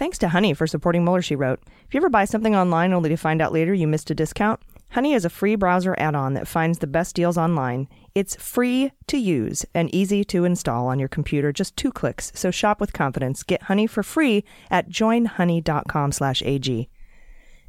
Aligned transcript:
Thanks 0.00 0.16
to 0.20 0.30
Honey 0.30 0.54
for 0.54 0.66
supporting 0.66 1.04
Mueller, 1.04 1.20
She 1.20 1.36
Wrote. 1.36 1.60
If 1.86 1.92
you 1.92 1.98
ever 1.98 2.08
buy 2.08 2.24
something 2.24 2.56
online 2.56 2.94
only 2.94 3.10
to 3.10 3.18
find 3.18 3.42
out 3.42 3.52
later 3.52 3.74
you 3.74 3.86
missed 3.86 4.10
a 4.10 4.14
discount, 4.14 4.58
Honey 4.92 5.12
is 5.12 5.26
a 5.26 5.28
free 5.28 5.56
browser 5.56 5.94
add 5.98 6.14
on 6.14 6.32
that 6.32 6.48
finds 6.48 6.78
the 6.78 6.86
best 6.86 7.14
deals 7.14 7.36
online. 7.36 7.86
It's 8.14 8.34
free 8.36 8.92
to 9.08 9.18
use 9.18 9.66
and 9.74 9.94
easy 9.94 10.24
to 10.24 10.46
install 10.46 10.86
on 10.86 10.98
your 10.98 11.08
computer, 11.10 11.52
just 11.52 11.76
two 11.76 11.92
clicks. 11.92 12.32
So 12.34 12.50
shop 12.50 12.80
with 12.80 12.94
confidence. 12.94 13.42
Get 13.42 13.64
Honey 13.64 13.86
for 13.86 14.02
free 14.02 14.42
at 14.70 14.88
joinhoney.com 14.88 16.12
slash 16.12 16.42
AG. 16.46 16.88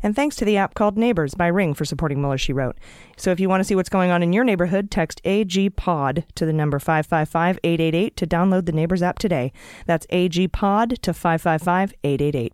And 0.04 0.16
thanks 0.16 0.36
to 0.38 0.46
the 0.46 0.58
app 0.58 0.74
called 0.74 0.98
Neighbors 0.98 1.36
by 1.36 1.48
Ring 1.48 1.74
for 1.74 1.86
supporting 1.86 2.20
Mueller, 2.20 2.38
She 2.38 2.54
Wrote. 2.54 2.78
So 3.18 3.32
if 3.32 3.40
you 3.40 3.50
want 3.50 3.62
to 3.62 3.66
see 3.66 3.76
what's 3.76 3.90
going 3.90 4.12
on 4.12 4.24
in 4.24 4.34
your 4.34 4.44
neighborhood, 4.44 4.90
text 4.90 5.22
AGPOD 5.24 6.24
to 6.36 6.46
the 6.46 6.54
number 6.54 6.80
555 6.80 7.60
888 7.64 8.16
to 8.18 8.28
download 8.28 8.66
the 8.66 8.72
Neighbors 8.72 9.04
app 9.04 9.20
today. 9.20 9.52
That's 9.86 10.08
AGPOD 10.08 11.00
to 11.02 11.14
555 11.14 11.94
888. 12.04 12.54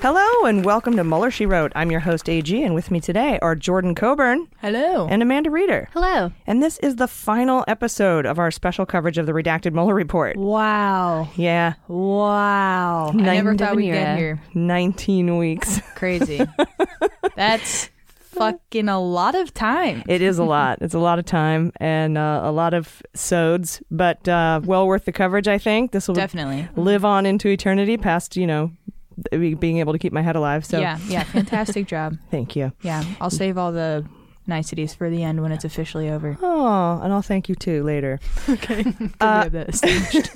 Hello 0.00 0.46
and 0.46 0.64
welcome 0.64 0.94
to 0.96 1.02
Mueller, 1.02 1.30
She 1.30 1.44
Wrote. 1.44 1.72
I'm 1.74 1.90
your 1.90 1.98
host, 2.00 2.28
AG, 2.28 2.62
and 2.62 2.72
with 2.72 2.90
me 2.92 3.00
today 3.00 3.38
are 3.42 3.56
Jordan 3.56 3.96
Coburn. 3.96 4.46
Hello. 4.60 5.08
And 5.08 5.22
Amanda 5.22 5.50
Reeder. 5.50 5.88
Hello. 5.92 6.30
And 6.46 6.62
this 6.62 6.78
is 6.78 6.96
the 6.96 7.08
final 7.08 7.64
episode 7.66 8.24
of 8.24 8.38
our 8.38 8.52
special 8.52 8.86
coverage 8.86 9.18
of 9.18 9.26
the 9.26 9.32
redacted 9.32 9.72
Mueller 9.72 9.94
report. 9.96 10.36
Wow. 10.36 11.28
Yeah. 11.34 11.74
Wow. 11.88 13.08
I 13.08 13.12
never 13.16 13.56
thought 13.56 13.74
we'd 13.74 13.86
get 13.90 14.16
here. 14.18 14.40
19 14.54 15.36
weeks. 15.36 15.80
Crazy. 15.96 16.40
That's 17.36 17.90
fucking 18.20 18.88
a 18.88 19.00
lot 19.00 19.34
of 19.34 19.52
time. 19.52 20.04
It 20.06 20.22
is 20.22 20.38
a 20.38 20.44
lot. 20.44 20.78
It's 20.80 20.94
a 20.94 21.00
lot 21.00 21.18
of 21.18 21.24
time 21.24 21.72
and 21.80 22.16
uh, 22.16 22.42
a 22.44 22.52
lot 22.52 22.72
of 22.72 23.02
sods, 23.14 23.82
but 23.90 24.28
uh, 24.28 24.60
well 24.62 24.86
worth 24.86 25.06
the 25.06 25.12
coverage, 25.12 25.48
I 25.48 25.58
think. 25.58 25.90
This 25.90 26.06
will 26.06 26.14
Definitely. 26.14 26.68
live 26.76 27.04
on 27.04 27.26
into 27.26 27.48
eternity 27.48 27.96
past, 27.96 28.36
you 28.36 28.46
know, 28.46 28.70
be- 28.86 28.92
being 29.30 29.78
able 29.78 29.92
to 29.92 29.98
keep 29.98 30.12
my 30.12 30.22
head 30.22 30.36
alive. 30.36 30.64
So 30.64 30.78
yeah, 30.78 30.98
yeah. 31.08 31.24
Fantastic 31.24 31.86
job. 31.86 32.18
thank 32.30 32.56
you. 32.56 32.72
Yeah. 32.82 33.04
I'll 33.20 33.30
save 33.30 33.58
all 33.58 33.72
the 33.72 34.04
niceties 34.48 34.94
for 34.94 35.10
the 35.10 35.22
end 35.22 35.42
when 35.42 35.52
it's 35.52 35.64
officially 35.64 36.08
over. 36.08 36.36
Oh, 36.42 37.00
and 37.02 37.12
I'll 37.12 37.22
thank 37.22 37.48
you 37.48 37.54
too 37.54 37.82
later. 37.82 38.18
Okay. 38.48 38.82
Uh, 39.20 39.42
have 39.42 39.52
that 39.52 39.68
established. 39.68 40.30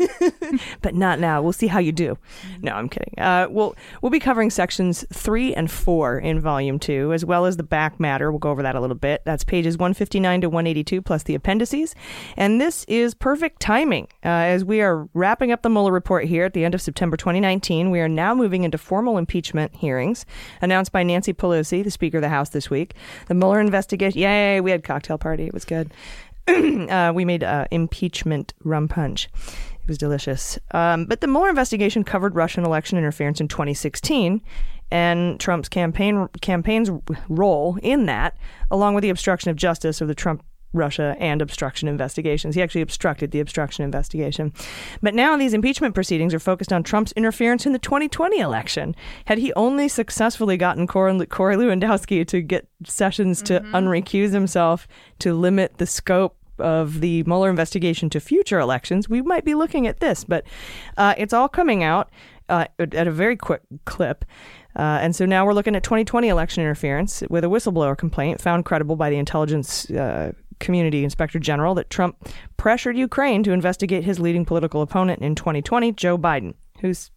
but 0.82 0.94
not 0.94 1.18
now. 1.18 1.40
We'll 1.40 1.54
see 1.54 1.66
how 1.66 1.78
you 1.78 1.92
do. 1.92 2.18
No, 2.60 2.72
I'm 2.72 2.88
kidding. 2.88 3.14
Uh, 3.16 3.46
we'll 3.50 3.74
we'll 4.02 4.10
be 4.10 4.20
covering 4.20 4.50
sections 4.50 5.04
three 5.12 5.54
and 5.54 5.70
four 5.70 6.18
in 6.18 6.40
volume 6.40 6.78
two, 6.78 7.12
as 7.14 7.24
well 7.24 7.46
as 7.46 7.56
the 7.56 7.62
back 7.62 7.98
matter. 7.98 8.30
We'll 8.30 8.38
go 8.38 8.50
over 8.50 8.62
that 8.62 8.76
a 8.76 8.80
little 8.80 8.96
bit. 8.96 9.22
That's 9.24 9.44
pages 9.44 9.78
159 9.78 10.42
to 10.42 10.48
182 10.50 11.00
plus 11.00 11.22
the 11.22 11.34
appendices. 11.34 11.94
And 12.36 12.60
this 12.60 12.84
is 12.84 13.14
perfect 13.14 13.60
timing 13.60 14.08
uh, 14.24 14.28
as 14.28 14.64
we 14.64 14.82
are 14.82 15.08
wrapping 15.14 15.52
up 15.52 15.62
the 15.62 15.70
Mueller 15.70 15.92
report 15.92 16.26
here 16.26 16.44
at 16.44 16.52
the 16.52 16.64
end 16.64 16.74
of 16.74 16.82
September 16.82 17.16
2019. 17.16 17.90
We 17.90 18.00
are 18.00 18.08
now 18.08 18.34
moving 18.34 18.64
into 18.64 18.76
formal 18.76 19.16
impeachment 19.16 19.74
hearings 19.74 20.26
announced 20.60 20.92
by 20.92 21.02
Nancy 21.02 21.32
Pelosi, 21.32 21.82
the 21.82 21.90
Speaker 21.90 22.18
of 22.18 22.22
the 22.22 22.28
House, 22.28 22.50
this 22.50 22.68
week. 22.68 22.94
The 23.28 23.34
Mueller 23.34 23.60
investigation. 23.60 24.01
Yay! 24.10 24.60
We 24.60 24.70
had 24.70 24.84
cocktail 24.84 25.18
party. 25.18 25.44
It 25.44 25.54
was 25.54 25.64
good. 25.64 25.92
uh, 26.48 27.12
we 27.14 27.24
made 27.24 27.44
uh, 27.44 27.66
impeachment 27.70 28.54
rum 28.64 28.88
punch. 28.88 29.28
It 29.82 29.88
was 29.88 29.98
delicious. 29.98 30.58
Um, 30.72 31.06
but 31.06 31.20
the 31.20 31.26
Mueller 31.26 31.48
investigation 31.48 32.04
covered 32.04 32.34
Russian 32.34 32.64
election 32.64 32.98
interference 32.98 33.40
in 33.40 33.48
2016 33.48 34.40
and 34.90 35.40
Trump's 35.40 35.68
campaign 35.68 36.28
campaign's 36.40 36.90
role 37.28 37.78
in 37.82 38.06
that, 38.06 38.36
along 38.70 38.94
with 38.94 39.02
the 39.02 39.10
obstruction 39.10 39.50
of 39.50 39.56
justice 39.56 40.00
of 40.00 40.08
the 40.08 40.14
Trump 40.14 40.44
Russia 40.72 41.16
and 41.18 41.42
obstruction 41.42 41.88
investigations. 41.88 42.54
He 42.54 42.62
actually 42.62 42.80
obstructed 42.80 43.30
the 43.30 43.40
obstruction 43.40 43.84
investigation. 43.84 44.52
But 45.02 45.14
now 45.14 45.36
these 45.36 45.54
impeachment 45.54 45.94
proceedings 45.94 46.34
are 46.34 46.38
focused 46.38 46.72
on 46.72 46.82
Trump's 46.82 47.12
interference 47.12 47.66
in 47.66 47.72
the 47.72 47.78
2020 47.78 48.38
election. 48.38 48.94
Had 49.26 49.38
he 49.38 49.52
only 49.54 49.88
successfully 49.88 50.56
gotten 50.56 50.86
Corey, 50.86 51.26
Corey 51.26 51.56
Lewandowski 51.56 52.26
to 52.28 52.40
get 52.40 52.68
Sessions 52.84 53.42
to 53.42 53.60
unrecuse 53.72 54.32
himself 54.32 54.88
to 55.20 55.34
limit 55.34 55.78
the 55.78 55.86
scope 55.86 56.36
of 56.58 57.00
the 57.00 57.22
Mueller 57.24 57.50
investigation 57.50 58.10
to 58.10 58.20
future 58.20 58.58
elections, 58.58 59.08
we 59.08 59.22
might 59.22 59.44
be 59.44 59.54
looking 59.54 59.86
at 59.86 60.00
this. 60.00 60.24
But 60.24 60.44
uh, 60.96 61.14
it's 61.16 61.32
all 61.32 61.48
coming 61.48 61.82
out 61.82 62.10
uh, 62.48 62.66
at 62.78 63.06
a 63.06 63.10
very 63.10 63.36
quick 63.36 63.62
clip. 63.84 64.24
Uh, 64.74 64.98
and 65.00 65.14
so 65.14 65.26
now 65.26 65.44
we're 65.44 65.52
looking 65.52 65.76
at 65.76 65.82
2020 65.82 66.28
election 66.28 66.62
interference 66.62 67.22
with 67.28 67.44
a 67.44 67.46
whistleblower 67.46 67.96
complaint 67.96 68.40
found 68.40 68.64
credible 68.64 68.96
by 68.96 69.10
the 69.10 69.16
intelligence 69.16 69.90
uh, 69.90 70.32
community 70.62 71.04
inspector 71.04 71.38
general 71.38 71.74
that 71.74 71.90
Trump 71.90 72.16
pressured 72.56 72.96
Ukraine 72.96 73.42
to 73.42 73.52
investigate 73.52 74.04
his 74.04 74.18
leading 74.18 74.46
political 74.46 74.80
opponent 74.80 75.20
in 75.20 75.34
2020, 75.34 75.92
Joe 75.92 76.16
Biden, 76.16 76.54
who's 76.80 77.10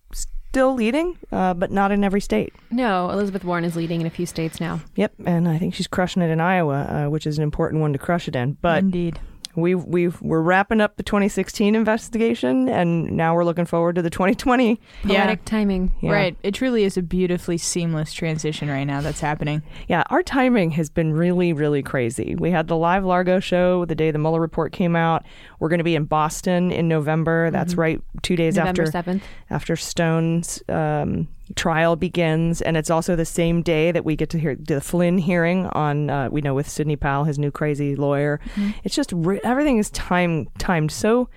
still 0.56 0.74
leading, 0.74 1.18
uh, 1.32 1.54
but 1.54 1.72
not 1.72 1.92
in 1.92 2.04
every 2.04 2.22
state. 2.22 2.54
No, 2.72 3.10
Elizabeth 3.10 3.44
Warren 3.44 3.66
is 3.66 3.76
leading 3.76 4.02
in 4.02 4.08
a 4.08 4.10
few 4.10 4.26
states 4.26 4.60
now. 4.60 4.82
Yep, 4.96 5.14
and 5.26 5.48
I 5.48 5.58
think 5.58 5.74
she's 5.74 5.88
crushing 5.88 6.22
it 6.22 6.30
in 6.30 6.40
Iowa, 6.40 7.06
uh, 7.06 7.10
which 7.10 7.28
is 7.28 7.38
an 7.38 7.44
important 7.44 7.82
one 7.82 7.94
to 7.94 8.00
crush 8.00 8.28
it 8.28 8.36
in. 8.36 8.54
But 8.62 8.80
Indeed. 8.80 9.20
We 9.56 9.76
we 9.76 10.08
we're 10.08 10.42
wrapping 10.42 10.82
up 10.82 10.98
the 10.98 11.04
2016 11.04 11.76
investigation, 11.76 12.70
and 12.70 13.12
now 13.12 13.36
we're 13.36 13.44
looking 13.44 13.66
forward 13.66 13.96
to 13.96 14.02
the 14.02 14.10
2020. 14.10 14.80
Poetic 15.04 15.46
timing. 15.46 15.92
Yeah. 16.02 16.12
Right. 16.12 16.38
It 16.44 16.54
truly 16.54 16.84
is 16.84 16.98
a 16.98 17.02
beautifully 17.02 17.58
seamless 17.58 18.14
transition 18.14 18.70
right 18.70 18.84
now 18.84 19.02
that's 19.02 19.20
happening. 19.20 19.64
Yeah, 19.88 20.04
our 20.10 20.24
timing 20.24 20.72
has 20.72 20.90
been 20.90 21.14
really, 21.14 21.54
really 21.54 21.84
crazy. 21.84 22.36
We 22.36 22.52
had 22.52 22.68
the 22.68 22.78
live 22.78 23.04
Largo 23.06 23.40
show 23.40 23.86
the 23.86 23.96
day 23.96 24.12
the 24.12 24.20
Mueller 24.20 24.42
report 24.42 24.72
came 24.72 24.96
out. 24.96 25.26
We're 25.60 25.70
going 25.70 25.80
to 25.80 25.84
be 25.84 25.96
in 25.96 26.06
Boston 26.06 26.72
in 26.72 26.88
November. 26.88 27.52
That's 27.52 27.76
right, 27.76 28.02
two 28.22 28.36
days 28.36 28.56
November 28.56 28.84
after 28.84 29.12
7th. 29.12 29.22
after 29.50 29.76
Stone's 29.76 30.62
um, 30.70 31.28
trial 31.56 31.96
begins, 31.96 32.62
and 32.62 32.76
it's 32.76 32.90
also 32.90 33.16
the 33.16 33.26
same 33.26 33.62
day 33.62 33.92
that 33.92 34.04
we 34.04 34.16
get 34.16 34.30
to 34.32 34.40
hear 34.40 34.56
the 34.56 34.82
Flynn 34.82 35.18
hearing 35.18 35.68
on. 35.68 36.10
Uh, 36.10 36.30
we 36.30 36.42
know 36.42 36.54
with 36.54 36.68
Sidney 36.68 36.96
Powell, 36.96 37.26
his 37.26 37.38
new 37.38 37.52
crazy 37.52 37.96
lawyer. 37.96 38.40
It's 38.84 38.96
just 38.96 39.14
everything 39.44 39.78
is 39.78 39.90
time 39.92 40.48
timed 40.58 40.92
so. 40.92 41.30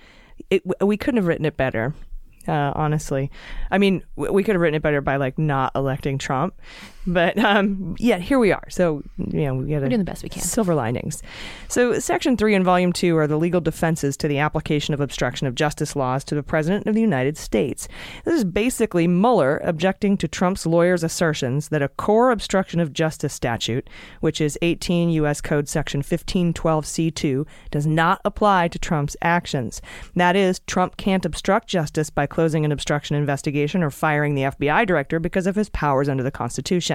It, 0.49 0.63
we 0.81 0.97
couldn't 0.97 1.17
have 1.17 1.27
written 1.27 1.45
it 1.45 1.57
better. 1.57 1.93
Uh, 2.47 2.71
honestly, 2.73 3.29
I 3.69 3.77
mean, 3.77 4.03
we 4.15 4.43
could 4.43 4.55
have 4.55 4.61
written 4.61 4.75
it 4.75 4.81
better 4.81 5.01
by 5.01 5.17
like 5.17 5.37
not 5.37 5.71
electing 5.75 6.17
Trump, 6.17 6.55
but 7.07 7.37
um, 7.39 7.95
yeah, 7.99 8.17
here 8.17 8.39
we 8.39 8.51
are. 8.51 8.69
So 8.69 9.03
you 9.17 9.45
know, 9.45 9.55
we 9.55 9.69
got 9.69 9.81
We're 9.81 9.89
doing 9.89 9.99
the 9.99 10.05
best 10.05 10.23
we 10.23 10.29
can. 10.29 10.41
Silver 10.41 10.75
linings. 10.75 11.23
So, 11.67 11.99
Section 11.99 12.35
3 12.35 12.55
and 12.55 12.65
Volume 12.65 12.93
2 12.93 13.15
are 13.17 13.27
the 13.27 13.37
legal 13.37 13.61
defenses 13.61 14.17
to 14.17 14.27
the 14.27 14.39
application 14.39 14.93
of 14.93 14.99
obstruction 14.99 15.47
of 15.47 15.55
justice 15.55 15.95
laws 15.95 16.23
to 16.25 16.35
the 16.35 16.43
President 16.43 16.87
of 16.87 16.95
the 16.95 17.01
United 17.01 17.37
States. 17.37 17.87
This 18.25 18.35
is 18.35 18.43
basically 18.43 19.07
Mueller 19.07 19.61
objecting 19.63 20.17
to 20.17 20.27
Trump's 20.27 20.65
lawyers' 20.65 21.03
assertions 21.03 21.69
that 21.69 21.81
a 21.81 21.89
core 21.89 22.31
obstruction 22.31 22.79
of 22.79 22.93
justice 22.93 23.33
statute, 23.33 23.89
which 24.19 24.41
is 24.41 24.57
18 24.61 25.09
U.S. 25.11 25.41
Code 25.41 25.67
Section 25.67 26.01
1512C2, 26.01 27.45
does 27.71 27.85
not 27.85 28.19
apply 28.25 28.67
to 28.67 28.79
Trump's 28.79 29.15
actions. 29.21 29.81
That 30.15 30.35
is, 30.35 30.59
Trump 30.67 30.97
can't 30.97 31.25
obstruct 31.25 31.67
justice 31.67 32.09
by 32.09 32.25
closing 32.25 32.65
an 32.65 32.71
obstruction 32.71 33.15
investigation 33.15 33.83
or 33.83 33.91
firing 33.91 34.35
the 34.35 34.43
FBI 34.43 34.85
director 34.85 35.19
because 35.19 35.47
of 35.47 35.55
his 35.55 35.69
powers 35.69 36.09
under 36.09 36.23
the 36.23 36.31
Constitution. 36.31 36.88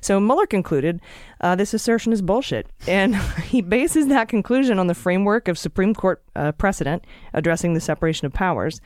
So 0.00 0.20
Mueller 0.20 0.46
concluded 0.46 1.00
uh, 1.40 1.56
this 1.56 1.72
assertion 1.72 2.12
is 2.12 2.20
bullshit. 2.20 2.66
And 2.86 3.16
he 3.44 3.62
bases 3.62 4.08
that 4.08 4.28
conclusion 4.28 4.78
on 4.78 4.86
the 4.86 4.94
framework 4.94 5.48
of 5.48 5.58
Supreme 5.58 5.94
Court 5.94 6.22
uh, 6.36 6.52
precedent 6.52 7.06
addressing 7.32 7.72
the 7.72 7.80
separation 7.80 8.26
of 8.26 8.34
powers. 8.34 8.82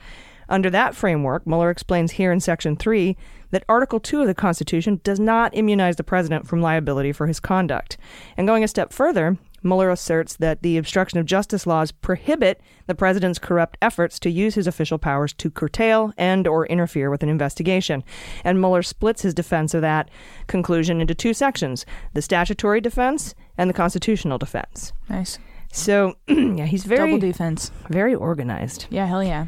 Under 0.47 0.69
that 0.71 0.95
framework, 0.95 1.45
Mueller 1.45 1.69
explains 1.69 2.13
here 2.13 2.31
in 2.31 2.39
Section 2.39 2.75
3 2.75 3.15
that 3.51 3.65
Article 3.69 3.99
2 3.99 4.21
of 4.21 4.27
the 4.27 4.33
Constitution 4.33 4.99
does 5.03 5.19
not 5.19 5.55
immunize 5.55 5.97
the 5.97 6.03
president 6.03 6.47
from 6.47 6.61
liability 6.61 7.11
for 7.11 7.27
his 7.27 7.39
conduct. 7.39 7.97
And 8.37 8.47
going 8.47 8.63
a 8.63 8.67
step 8.67 8.93
further, 8.93 9.37
Mueller 9.63 9.89
asserts 9.89 10.35
that 10.37 10.61
the 10.61 10.77
obstruction 10.77 11.19
of 11.19 11.25
justice 11.25 11.67
laws 11.67 11.91
prohibit 11.91 12.61
the 12.87 12.95
president's 12.95 13.39
corrupt 13.39 13.77
efforts 13.81 14.19
to 14.19 14.29
use 14.29 14.55
his 14.55 14.67
official 14.67 14.97
powers 14.97 15.33
to 15.33 15.49
curtail 15.51 16.13
and 16.17 16.47
or 16.47 16.65
interfere 16.67 17.09
with 17.09 17.23
an 17.23 17.29
investigation. 17.29 18.03
And 18.43 18.59
Mueller 18.59 18.83
splits 18.83 19.21
his 19.21 19.33
defense 19.33 19.73
of 19.73 19.81
that 19.81 20.09
conclusion 20.47 21.01
into 21.01 21.15
two 21.15 21.33
sections: 21.33 21.85
the 22.13 22.21
statutory 22.21 22.81
defense 22.81 23.35
and 23.57 23.69
the 23.69 23.73
constitutional 23.73 24.37
defense. 24.37 24.93
Nice. 25.09 25.37
So, 25.71 26.15
yeah, 26.27 26.65
he's 26.65 26.83
very 26.85 27.11
Double 27.11 27.19
defense. 27.19 27.71
very 27.89 28.15
organized. 28.15 28.87
Yeah, 28.89 29.05
hell 29.05 29.23
yeah. 29.23 29.47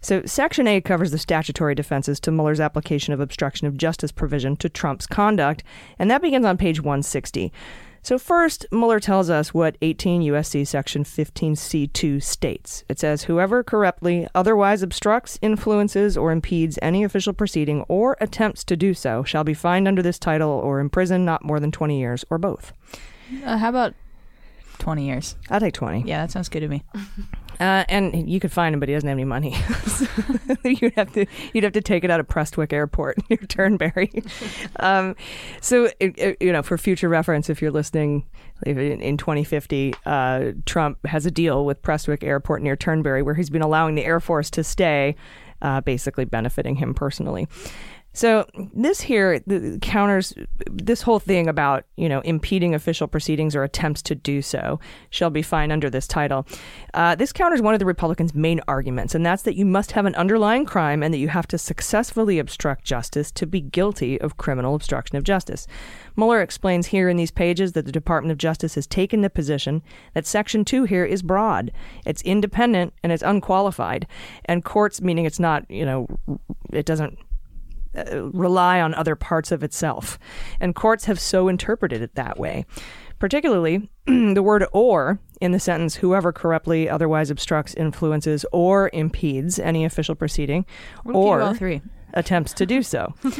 So, 0.00 0.22
Section 0.24 0.68
A 0.68 0.80
covers 0.80 1.10
the 1.10 1.18
statutory 1.18 1.74
defenses 1.74 2.20
to 2.20 2.30
Mueller's 2.30 2.60
application 2.60 3.12
of 3.12 3.20
obstruction 3.20 3.66
of 3.66 3.76
justice 3.76 4.12
provision 4.12 4.56
to 4.58 4.68
Trump's 4.68 5.06
conduct, 5.08 5.64
and 5.98 6.08
that 6.10 6.22
begins 6.22 6.46
on 6.46 6.56
page 6.56 6.80
160. 6.80 7.52
So, 8.02 8.18
first, 8.18 8.66
Mueller 8.70 9.00
tells 9.00 9.28
us 9.28 9.52
what 9.52 9.76
18 9.82 10.22
U.S.C. 10.22 10.64
Section 10.64 11.04
15C2 11.04 12.22
states. 12.22 12.84
It 12.88 12.98
says, 12.98 13.24
Whoever 13.24 13.62
corruptly 13.62 14.26
otherwise 14.34 14.82
obstructs, 14.82 15.38
influences, 15.42 16.16
or 16.16 16.32
impedes 16.32 16.78
any 16.80 17.04
official 17.04 17.32
proceeding 17.32 17.82
or 17.88 18.16
attempts 18.20 18.64
to 18.64 18.76
do 18.76 18.94
so 18.94 19.24
shall 19.24 19.44
be 19.44 19.54
fined 19.54 19.88
under 19.88 20.02
this 20.02 20.18
title 20.18 20.50
or 20.50 20.80
imprisoned 20.80 21.26
not 21.26 21.44
more 21.44 21.60
than 21.60 21.72
20 21.72 21.98
years 21.98 22.24
or 22.30 22.38
both. 22.38 22.72
Uh, 23.44 23.58
how 23.58 23.68
about 23.68 23.94
20 24.78 25.06
years? 25.06 25.36
I'll 25.50 25.60
take 25.60 25.74
20. 25.74 26.04
Yeah, 26.06 26.22
that 26.22 26.30
sounds 26.30 26.48
good 26.48 26.60
to 26.60 26.68
me. 26.68 26.84
Uh, 27.60 27.84
and 27.88 28.30
you 28.30 28.38
could 28.38 28.52
find 28.52 28.72
him, 28.72 28.80
but 28.80 28.88
he 28.88 28.94
doesn't 28.94 29.08
have 29.08 29.16
any 29.16 29.24
money. 29.24 29.56
you'd 30.64 30.92
have 30.94 31.12
to 31.12 31.26
you'd 31.52 31.64
have 31.64 31.72
to 31.72 31.80
take 31.80 32.04
it 32.04 32.10
out 32.10 32.20
of 32.20 32.28
Prestwick 32.28 32.72
Airport 32.72 33.16
near 33.30 33.38
Turnberry. 33.38 34.10
um, 34.76 35.16
so 35.60 35.86
it, 36.00 36.16
it- 36.18 36.36
you 36.40 36.52
know, 36.52 36.62
for 36.62 36.78
future 36.78 37.08
reference, 37.08 37.50
if 37.50 37.60
you're 37.60 37.70
listening 37.72 38.24
in, 38.64 38.78
in 39.00 39.16
2050, 39.16 39.94
uh, 40.06 40.52
Trump 40.66 41.04
has 41.06 41.26
a 41.26 41.30
deal 41.30 41.64
with 41.64 41.82
Prestwick 41.82 42.22
Airport 42.22 42.62
near 42.62 42.76
Turnberry, 42.76 43.22
where 43.22 43.34
he's 43.34 43.50
been 43.50 43.62
allowing 43.62 43.94
the 43.96 44.04
Air 44.04 44.20
Force 44.20 44.50
to 44.50 44.62
stay, 44.62 45.16
uh, 45.62 45.80
basically 45.80 46.24
benefiting 46.24 46.76
him 46.76 46.94
personally. 46.94 47.48
So 48.18 48.48
this 48.74 49.00
here 49.00 49.38
counters 49.80 50.34
this 50.68 51.02
whole 51.02 51.20
thing 51.20 51.46
about 51.46 51.84
you 51.94 52.08
know 52.08 52.18
impeding 52.22 52.74
official 52.74 53.06
proceedings 53.06 53.54
or 53.54 53.62
attempts 53.62 54.02
to 54.02 54.16
do 54.16 54.42
so 54.42 54.80
shall 55.10 55.30
be 55.30 55.40
fine 55.40 55.70
under 55.70 55.88
this 55.88 56.08
title. 56.08 56.44
Uh, 56.94 57.14
this 57.14 57.32
counters 57.32 57.62
one 57.62 57.74
of 57.74 57.78
the 57.78 57.86
Republicans' 57.86 58.34
main 58.34 58.60
arguments, 58.66 59.14
and 59.14 59.24
that's 59.24 59.44
that 59.44 59.54
you 59.54 59.64
must 59.64 59.92
have 59.92 60.04
an 60.04 60.16
underlying 60.16 60.64
crime 60.64 61.00
and 61.00 61.14
that 61.14 61.18
you 61.18 61.28
have 61.28 61.46
to 61.46 61.58
successfully 61.58 62.40
obstruct 62.40 62.84
justice 62.84 63.30
to 63.30 63.46
be 63.46 63.60
guilty 63.60 64.20
of 64.20 64.36
criminal 64.36 64.74
obstruction 64.74 65.16
of 65.16 65.22
justice. 65.22 65.68
Mueller 66.16 66.42
explains 66.42 66.88
here 66.88 67.08
in 67.08 67.16
these 67.16 67.30
pages 67.30 67.74
that 67.74 67.86
the 67.86 67.92
Department 67.92 68.32
of 68.32 68.38
Justice 68.38 68.74
has 68.74 68.88
taken 68.88 69.20
the 69.20 69.30
position 69.30 69.80
that 70.14 70.26
Section 70.26 70.64
2 70.64 70.86
here 70.86 71.04
is 71.04 71.22
broad, 71.22 71.70
it's 72.04 72.22
independent, 72.22 72.94
and 73.04 73.12
it's 73.12 73.22
unqualified. 73.22 74.08
And 74.46 74.64
courts, 74.64 75.00
meaning 75.00 75.24
it's 75.24 75.38
not, 75.38 75.70
you 75.70 75.86
know, 75.86 76.08
it 76.72 76.84
doesn't 76.84 77.16
Uh, 77.98 78.30
rely 78.32 78.80
on 78.80 78.94
other 78.94 79.16
parts 79.16 79.52
of 79.52 79.62
itself. 79.62 80.18
And 80.60 80.74
courts 80.74 81.06
have 81.06 81.20
so 81.20 81.48
interpreted 81.48 82.02
it 82.02 82.14
that 82.14 82.38
way. 82.38 82.66
Particularly, 83.18 83.90
the 84.06 84.42
word 84.42 84.66
or 84.72 85.18
in 85.40 85.52
the 85.52 85.60
sentence, 85.60 85.96
whoever 85.96 86.32
corruptly 86.32 86.88
otherwise 86.88 87.30
obstructs, 87.30 87.74
influences, 87.74 88.44
or 88.52 88.90
impedes 88.92 89.58
any 89.58 89.84
official 89.84 90.14
proceeding, 90.14 90.66
or 91.04 91.56
attempts 92.14 92.52
to 92.54 92.66
do 92.66 92.82
so. 92.82 93.14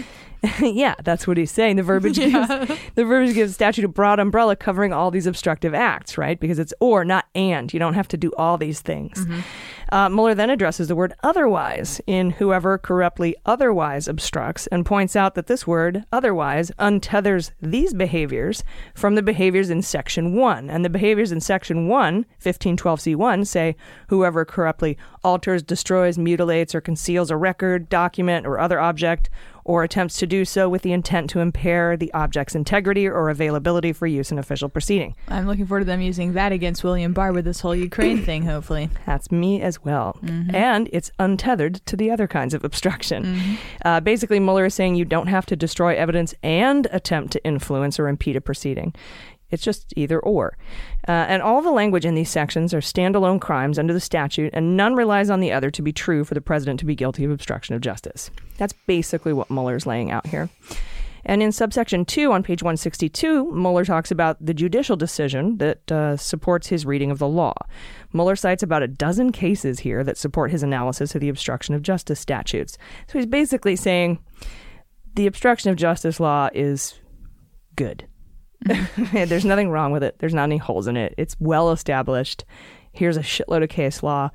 yeah, 0.60 0.94
that's 1.02 1.26
what 1.26 1.36
he's 1.36 1.50
saying. 1.50 1.76
The 1.76 1.82
verbiage 1.82 2.16
gives 2.16 2.48
the 2.94 3.04
verbiage 3.04 3.34
gives 3.34 3.54
statute 3.54 3.84
a 3.84 3.88
broad 3.88 4.20
umbrella 4.20 4.56
covering 4.56 4.92
all 4.92 5.10
these 5.10 5.26
obstructive 5.26 5.74
acts, 5.74 6.16
right? 6.16 6.38
Because 6.38 6.58
it's 6.58 6.72
or, 6.80 7.04
not 7.04 7.26
and. 7.34 7.72
You 7.72 7.80
don't 7.80 7.94
have 7.94 8.08
to 8.08 8.16
do 8.16 8.32
all 8.36 8.56
these 8.56 8.80
things. 8.80 9.26
Uh, 9.90 10.08
Mueller 10.08 10.34
then 10.34 10.50
addresses 10.50 10.88
the 10.88 10.94
word 10.94 11.14
otherwise 11.22 12.00
in 12.06 12.30
whoever 12.30 12.76
corruptly 12.76 13.34
otherwise 13.46 14.06
obstructs 14.06 14.66
and 14.66 14.84
points 14.84 15.16
out 15.16 15.34
that 15.34 15.46
this 15.46 15.66
word 15.66 16.04
otherwise 16.12 16.70
untethers 16.78 17.52
these 17.62 17.94
behaviors 17.94 18.62
from 18.94 19.14
the 19.14 19.22
behaviors 19.22 19.70
in 19.70 19.80
section 19.80 20.34
1. 20.34 20.68
And 20.68 20.84
the 20.84 20.90
behaviors 20.90 21.32
in 21.32 21.40
section 21.40 21.88
1, 21.88 22.26
1512c1, 22.42 23.46
say 23.46 23.76
whoever 24.08 24.44
corruptly 24.44 24.98
alters, 25.24 25.62
destroys, 25.62 26.18
mutilates, 26.18 26.74
or 26.74 26.80
conceals 26.80 27.30
a 27.30 27.36
record, 27.36 27.88
document, 27.88 28.46
or 28.46 28.58
other 28.58 28.80
object 28.80 29.30
or 29.68 29.84
attempts 29.84 30.16
to 30.16 30.26
do 30.26 30.46
so 30.46 30.66
with 30.66 30.80
the 30.80 30.92
intent 30.92 31.28
to 31.28 31.40
impair 31.40 31.94
the 31.94 32.10
object's 32.14 32.54
integrity 32.54 33.06
or 33.06 33.28
availability 33.28 33.92
for 33.92 34.06
use 34.06 34.32
in 34.32 34.38
official 34.38 34.70
proceeding. 34.70 35.14
I'm 35.28 35.46
looking 35.46 35.66
forward 35.66 35.80
to 35.80 35.84
them 35.84 36.00
using 36.00 36.32
that 36.32 36.52
against 36.52 36.82
William 36.82 37.12
Barr 37.12 37.32
with 37.34 37.44
this 37.44 37.60
whole 37.60 37.76
Ukraine 37.76 38.22
thing, 38.24 38.44
hopefully. 38.44 38.88
That's 39.04 39.30
me 39.30 39.60
as 39.60 39.84
well. 39.84 40.18
And 40.22 40.88
it's 40.90 41.10
untethered 41.18 41.84
to 41.84 41.96
the 41.96 42.10
other 42.10 42.26
kinds 42.26 42.54
of 42.54 42.64
obstruction. 42.64 43.58
Uh, 43.84 44.00
basically, 44.00 44.40
Mueller 44.40 44.64
is 44.64 44.74
saying 44.74 44.94
you 44.94 45.04
don't 45.04 45.26
have 45.26 45.44
to 45.46 45.54
destroy 45.54 45.94
evidence 45.94 46.34
and 46.42 46.88
attempt 46.90 47.32
to 47.34 47.44
influence 47.44 48.00
or 48.00 48.08
impede 48.08 48.36
a 48.36 48.40
proceeding. 48.40 48.94
It's 49.50 49.62
just 49.62 49.92
either 49.96 50.18
or. 50.18 50.56
Uh, 51.08 51.24
and 51.26 51.40
all 51.40 51.62
the 51.62 51.70
language 51.70 52.04
in 52.04 52.14
these 52.14 52.28
sections 52.28 52.74
are 52.74 52.80
standalone 52.80 53.40
crimes 53.40 53.78
under 53.78 53.94
the 53.94 54.00
statute, 54.00 54.50
and 54.52 54.76
none 54.76 54.94
relies 54.94 55.30
on 55.30 55.40
the 55.40 55.50
other 55.50 55.70
to 55.70 55.80
be 55.80 55.92
true 55.92 56.22
for 56.22 56.34
the 56.34 56.40
president 56.40 56.78
to 56.78 56.84
be 56.84 56.94
guilty 56.94 57.24
of 57.24 57.30
obstruction 57.30 57.74
of 57.74 57.80
justice. 57.80 58.30
That's 58.58 58.74
basically 58.86 59.32
what 59.32 59.50
Mueller's 59.50 59.86
laying 59.86 60.10
out 60.10 60.26
here. 60.26 60.50
And 61.24 61.42
in 61.42 61.50
subsection 61.50 62.04
2 62.04 62.32
on 62.32 62.42
page 62.42 62.62
162, 62.62 63.52
Mueller 63.52 63.84
talks 63.84 64.10
about 64.10 64.36
the 64.44 64.54
judicial 64.54 64.96
decision 64.96 65.58
that 65.58 65.90
uh, 65.90 66.16
supports 66.16 66.68
his 66.68 66.86
reading 66.86 67.10
of 67.10 67.18
the 67.18 67.28
law. 67.28 67.54
Mueller 68.12 68.36
cites 68.36 68.62
about 68.62 68.82
a 68.82 68.88
dozen 68.88 69.32
cases 69.32 69.80
here 69.80 70.04
that 70.04 70.16
support 70.16 70.50
his 70.50 70.62
analysis 70.62 71.14
of 71.14 71.20
the 71.20 71.28
obstruction 71.28 71.74
of 71.74 71.82
justice 71.82 72.20
statutes. 72.20 72.78
So 73.08 73.18
he's 73.18 73.26
basically 73.26 73.76
saying 73.76 74.18
the 75.14 75.26
obstruction 75.26 75.70
of 75.70 75.76
justice 75.76 76.20
law 76.20 76.48
is 76.54 76.98
good. 77.76 78.06
There's 79.12 79.44
nothing 79.44 79.70
wrong 79.70 79.92
with 79.92 80.02
it. 80.02 80.18
There's 80.18 80.34
not 80.34 80.44
any 80.44 80.56
holes 80.56 80.86
in 80.86 80.96
it. 80.96 81.14
It's 81.16 81.36
well 81.38 81.70
established. 81.70 82.44
Here's 82.92 83.16
a 83.16 83.22
shitload 83.22 83.62
of 83.62 83.68
case 83.68 84.02
law, 84.02 84.30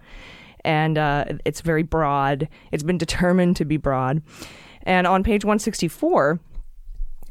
and 0.63 0.97
uh, 0.97 1.25
it's 1.45 1.61
very 1.61 1.83
broad. 1.83 2.47
It's 2.71 2.83
been 2.83 2.97
determined 2.97 3.57
to 3.57 3.65
be 3.65 3.77
broad. 3.77 4.21
And 4.83 5.07
on 5.07 5.23
page 5.23 5.43
164, 5.43 6.39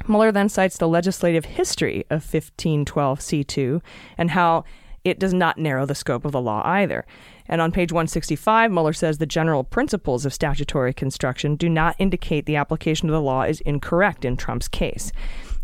Mueller 0.08 0.32
then 0.32 0.48
cites 0.48 0.76
the 0.76 0.88
legislative 0.88 1.44
history 1.44 2.04
of 2.10 2.24
1512c2 2.24 3.80
and 4.18 4.30
how 4.30 4.64
it 5.04 5.18
does 5.18 5.34
not 5.34 5.58
narrow 5.58 5.86
the 5.86 5.94
scope 5.94 6.24
of 6.24 6.32
the 6.32 6.40
law 6.40 6.62
either. 6.64 7.04
And 7.46 7.60
on 7.60 7.72
page 7.72 7.92
165, 7.92 8.70
Mueller 8.70 8.92
says 8.92 9.18
the 9.18 9.26
general 9.26 9.64
principles 9.64 10.24
of 10.24 10.32
statutory 10.32 10.92
construction 10.92 11.56
do 11.56 11.68
not 11.68 11.96
indicate 11.98 12.46
the 12.46 12.56
application 12.56 13.08
of 13.08 13.12
the 13.12 13.20
law 13.20 13.42
is 13.42 13.60
incorrect 13.62 14.24
in 14.24 14.36
Trump's 14.36 14.68
case. 14.68 15.12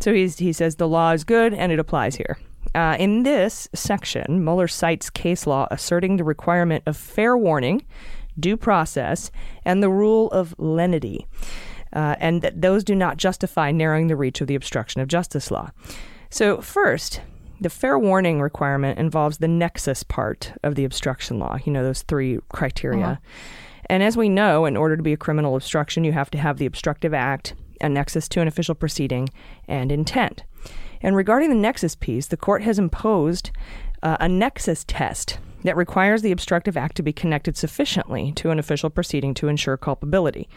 So 0.00 0.12
he's, 0.12 0.38
he 0.38 0.52
says 0.52 0.76
the 0.76 0.88
law 0.88 1.12
is 1.12 1.25
good 1.25 1.52
and 1.55 1.73
it 1.73 1.78
applies 1.78 2.17
here. 2.17 2.38
Uh, 2.75 2.97
in 2.99 3.23
this 3.23 3.69
section, 3.75 4.45
Mueller 4.45 4.69
cites 4.69 5.11
case 5.11 5.47
law 5.47 5.67
asserting 5.71 6.17
the 6.17 6.25
requirement 6.25 6.83
of 6.87 6.97
fair 6.97 7.37
warning, 7.37 7.85
due 8.38 8.57
process, 8.57 9.31
and 9.64 9.83
the 9.83 9.90
rule 9.90 10.31
of 10.31 10.55
lenity, 10.59 11.26
uh, 11.93 12.17
and 12.21 12.43
that 12.43 12.61
those 12.61 12.85
do 12.85 12.95
not 12.95 13.17
justify 13.17 13.71
narrowing 13.71 14.07
the 14.09 14.17
reach 14.17 14.40
of 14.40 14.47
the 14.47 14.55
obstruction 14.55 15.00
of 15.00 15.09
justice 15.09 15.50
law. 15.50 15.71
So, 16.31 16.61
first, 16.61 17.21
the 17.61 17.71
fair 17.71 17.99
warning 17.99 18.40
requirement 18.40 18.99
involves 18.99 19.38
the 19.38 19.49
nexus 19.49 20.02
part 20.02 20.52
of 20.62 20.75
the 20.75 20.85
obstruction 20.85 21.38
law, 21.38 21.59
you 21.64 21.73
know, 21.73 21.83
those 21.83 22.02
three 22.02 22.38
criteria. 22.50 23.07
Uh-huh. 23.07 23.17
And 23.87 24.02
as 24.02 24.17
we 24.17 24.28
know, 24.28 24.67
in 24.67 24.76
order 24.76 24.97
to 24.97 25.02
be 25.02 25.14
a 25.14 25.17
criminal 25.17 25.57
obstruction, 25.57 26.05
you 26.05 26.12
have 26.12 26.31
to 26.31 26.38
have 26.38 26.59
the 26.59 26.67
obstructive 26.67 27.14
act, 27.14 27.55
a 27.80 27.88
nexus 27.88 28.28
to 28.28 28.40
an 28.40 28.49
official 28.49 28.75
proceeding, 28.75 29.28
and 29.66 29.90
intent. 29.92 30.44
And 31.00 31.14
regarding 31.14 31.50
the 31.50 31.54
nexus 31.54 31.94
piece, 31.94 32.26
the 32.26 32.37
court 32.37 32.62
has 32.62 32.78
imposed 32.78 33.50
uh, 34.02 34.16
a 34.20 34.28
nexus 34.28 34.85
test 34.85 35.38
that 35.64 35.76
requires 35.76 36.23
the 36.23 36.32
obstructive 36.32 36.76
act 36.76 36.97
to 36.97 37.02
be 37.02 37.12
connected 37.12 37.56
sufficiently 37.56 38.32
to 38.32 38.50
an 38.50 38.58
official 38.58 38.90
proceeding 38.90 39.35
to 39.35 39.49
ensure 39.49 39.76
culpability. 39.76 40.49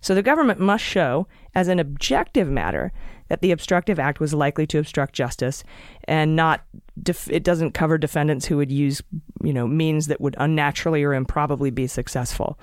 So 0.00 0.14
the 0.14 0.22
government 0.22 0.60
must 0.60 0.84
show, 0.84 1.26
as 1.54 1.68
an 1.68 1.78
objective 1.78 2.48
matter, 2.48 2.92
that 3.28 3.40
the 3.40 3.50
obstructive 3.50 3.98
act 3.98 4.20
was 4.20 4.32
likely 4.32 4.66
to 4.68 4.78
obstruct 4.78 5.14
justice 5.14 5.64
and 6.04 6.36
not 6.36 6.64
def- 7.02 7.30
it 7.30 7.42
doesn't 7.42 7.72
cover 7.72 7.98
defendants 7.98 8.46
who 8.46 8.56
would 8.56 8.70
use 8.70 9.02
you 9.42 9.52
know 9.52 9.66
means 9.66 10.06
that 10.06 10.20
would 10.20 10.36
unnaturally 10.38 11.02
or 11.02 11.14
improbably 11.14 11.70
be 11.70 11.86
successful 11.86 12.58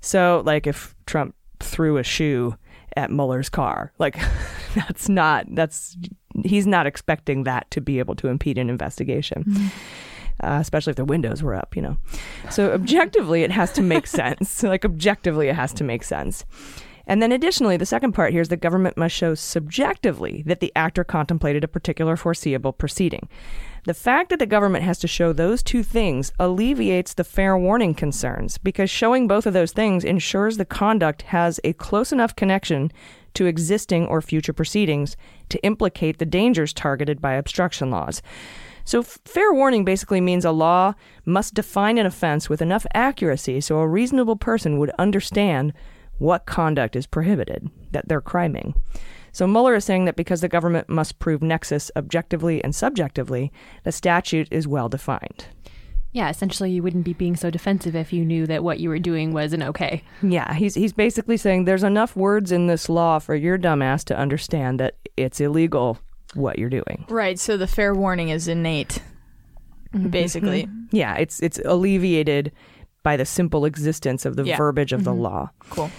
so 0.00 0.42
like 0.46 0.66
if 0.66 0.94
trump 1.06 1.34
threw 1.60 1.98
a 1.98 2.02
shoe 2.02 2.56
at 2.98 3.10
Mueller's 3.10 3.48
car 3.48 3.92
like 3.98 4.18
that's 4.74 5.08
not 5.08 5.46
that's 5.54 5.96
he's 6.44 6.66
not 6.66 6.86
expecting 6.86 7.44
that 7.44 7.70
to 7.70 7.80
be 7.80 7.98
able 7.98 8.14
to 8.16 8.28
impede 8.28 8.58
an 8.58 8.68
investigation 8.68 9.70
uh, 10.42 10.58
especially 10.60 10.92
if 10.92 10.96
the 10.96 11.04
windows 11.04 11.42
were 11.42 11.54
up, 11.54 11.74
you 11.74 11.82
know. 11.82 11.96
So 12.50 12.72
objectively, 12.72 13.42
it 13.42 13.50
has 13.50 13.72
to 13.72 13.82
make 13.82 14.06
sense. 14.20 14.62
Like 14.62 14.84
objectively, 14.84 15.48
it 15.48 15.54
has 15.54 15.72
to 15.74 15.84
make 15.84 16.04
sense. 16.04 16.44
And 17.06 17.22
then 17.22 17.32
additionally, 17.32 17.78
the 17.78 17.86
second 17.86 18.12
part 18.12 18.32
here 18.32 18.42
is 18.42 18.48
the 18.48 18.56
government 18.56 18.96
must 18.96 19.14
show 19.14 19.34
subjectively 19.34 20.42
that 20.46 20.60
the 20.60 20.70
actor 20.76 21.04
contemplated 21.04 21.64
a 21.64 21.68
particular 21.68 22.16
foreseeable 22.16 22.72
proceeding. 22.72 23.28
The 23.88 23.94
fact 23.94 24.28
that 24.28 24.38
the 24.38 24.44
government 24.44 24.84
has 24.84 24.98
to 24.98 25.08
show 25.08 25.32
those 25.32 25.62
two 25.62 25.82
things 25.82 26.30
alleviates 26.38 27.14
the 27.14 27.24
fair 27.24 27.56
warning 27.56 27.94
concerns 27.94 28.58
because 28.58 28.90
showing 28.90 29.26
both 29.26 29.46
of 29.46 29.54
those 29.54 29.72
things 29.72 30.04
ensures 30.04 30.58
the 30.58 30.66
conduct 30.66 31.22
has 31.22 31.58
a 31.64 31.72
close 31.72 32.12
enough 32.12 32.36
connection 32.36 32.92
to 33.32 33.46
existing 33.46 34.04
or 34.06 34.20
future 34.20 34.52
proceedings 34.52 35.16
to 35.48 35.58
implicate 35.64 36.18
the 36.18 36.26
dangers 36.26 36.74
targeted 36.74 37.22
by 37.22 37.32
obstruction 37.32 37.90
laws. 37.90 38.20
So, 38.84 39.02
fair 39.02 39.54
warning 39.54 39.86
basically 39.86 40.20
means 40.20 40.44
a 40.44 40.50
law 40.50 40.92
must 41.24 41.54
define 41.54 41.96
an 41.96 42.04
offense 42.04 42.50
with 42.50 42.60
enough 42.60 42.84
accuracy 42.92 43.58
so 43.62 43.78
a 43.78 43.88
reasonable 43.88 44.36
person 44.36 44.76
would 44.76 44.90
understand 44.98 45.72
what 46.18 46.44
conduct 46.44 46.94
is 46.94 47.06
prohibited, 47.06 47.70
that 47.92 48.06
they're 48.06 48.20
criming. 48.20 48.74
So, 49.32 49.46
Mueller 49.46 49.74
is 49.74 49.84
saying 49.84 50.04
that 50.06 50.16
because 50.16 50.40
the 50.40 50.48
government 50.48 50.88
must 50.88 51.18
prove 51.18 51.42
nexus 51.42 51.90
objectively 51.96 52.62
and 52.64 52.74
subjectively, 52.74 53.52
the 53.84 53.92
statute 53.92 54.48
is 54.50 54.66
well 54.66 54.88
defined. 54.88 55.46
Yeah, 56.12 56.30
essentially, 56.30 56.70
you 56.70 56.82
wouldn't 56.82 57.04
be 57.04 57.12
being 57.12 57.36
so 57.36 57.50
defensive 57.50 57.94
if 57.94 58.12
you 58.12 58.24
knew 58.24 58.46
that 58.46 58.64
what 58.64 58.80
you 58.80 58.88
were 58.88 58.98
doing 58.98 59.32
wasn't 59.32 59.62
okay. 59.62 60.02
Yeah, 60.22 60.54
he's 60.54 60.74
he's 60.74 60.92
basically 60.94 61.36
saying 61.36 61.64
there's 61.66 61.82
enough 61.82 62.16
words 62.16 62.50
in 62.50 62.66
this 62.66 62.88
law 62.88 63.18
for 63.18 63.34
your 63.34 63.58
dumbass 63.58 64.04
to 64.06 64.16
understand 64.18 64.80
that 64.80 64.96
it's 65.18 65.38
illegal 65.38 65.98
what 66.34 66.58
you're 66.58 66.70
doing. 66.70 67.04
Right. 67.10 67.38
So 67.38 67.56
the 67.58 67.66
fair 67.66 67.94
warning 67.94 68.30
is 68.30 68.48
innate, 68.48 69.00
basically. 70.10 70.68
Yeah, 70.90 71.14
it's 71.16 71.40
it's 71.42 71.58
alleviated 71.64 72.52
by 73.02 73.16
the 73.16 73.24
simple 73.26 73.64
existence 73.64 74.24
of 74.24 74.36
the 74.36 74.44
Yeah. 74.44 74.56
verbiage 74.56 74.92
of 74.92 75.04
the 75.04 75.12
Mhm. 75.12 75.20
law. 75.20 75.50
Cool. 75.70 75.90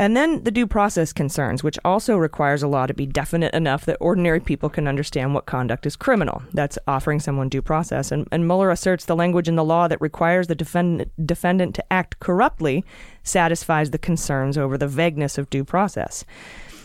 And 0.00 0.16
then 0.16 0.44
the 0.44 0.50
due 0.50 0.66
process 0.66 1.12
concerns, 1.12 1.62
which 1.62 1.78
also 1.84 2.16
requires 2.16 2.62
a 2.62 2.68
law 2.68 2.86
to 2.86 2.94
be 2.94 3.04
definite 3.04 3.52
enough 3.52 3.84
that 3.84 3.98
ordinary 4.00 4.40
people 4.40 4.70
can 4.70 4.88
understand 4.88 5.34
what 5.34 5.44
conduct 5.44 5.84
is 5.84 5.94
criminal. 5.94 6.42
That's 6.54 6.78
offering 6.88 7.20
someone 7.20 7.50
due 7.50 7.60
process. 7.60 8.10
And, 8.10 8.26
and 8.32 8.46
Mueller 8.46 8.70
asserts 8.70 9.04
the 9.04 9.14
language 9.14 9.46
in 9.46 9.56
the 9.56 9.62
law 9.64 9.88
that 9.88 10.00
requires 10.00 10.46
the 10.46 10.54
defendant, 10.54 11.12
defendant 11.26 11.74
to 11.74 11.92
act 11.92 12.18
corruptly 12.18 12.82
satisfies 13.24 13.90
the 13.90 13.98
concerns 13.98 14.56
over 14.56 14.78
the 14.78 14.88
vagueness 14.88 15.36
of 15.36 15.50
due 15.50 15.64
process. 15.64 16.24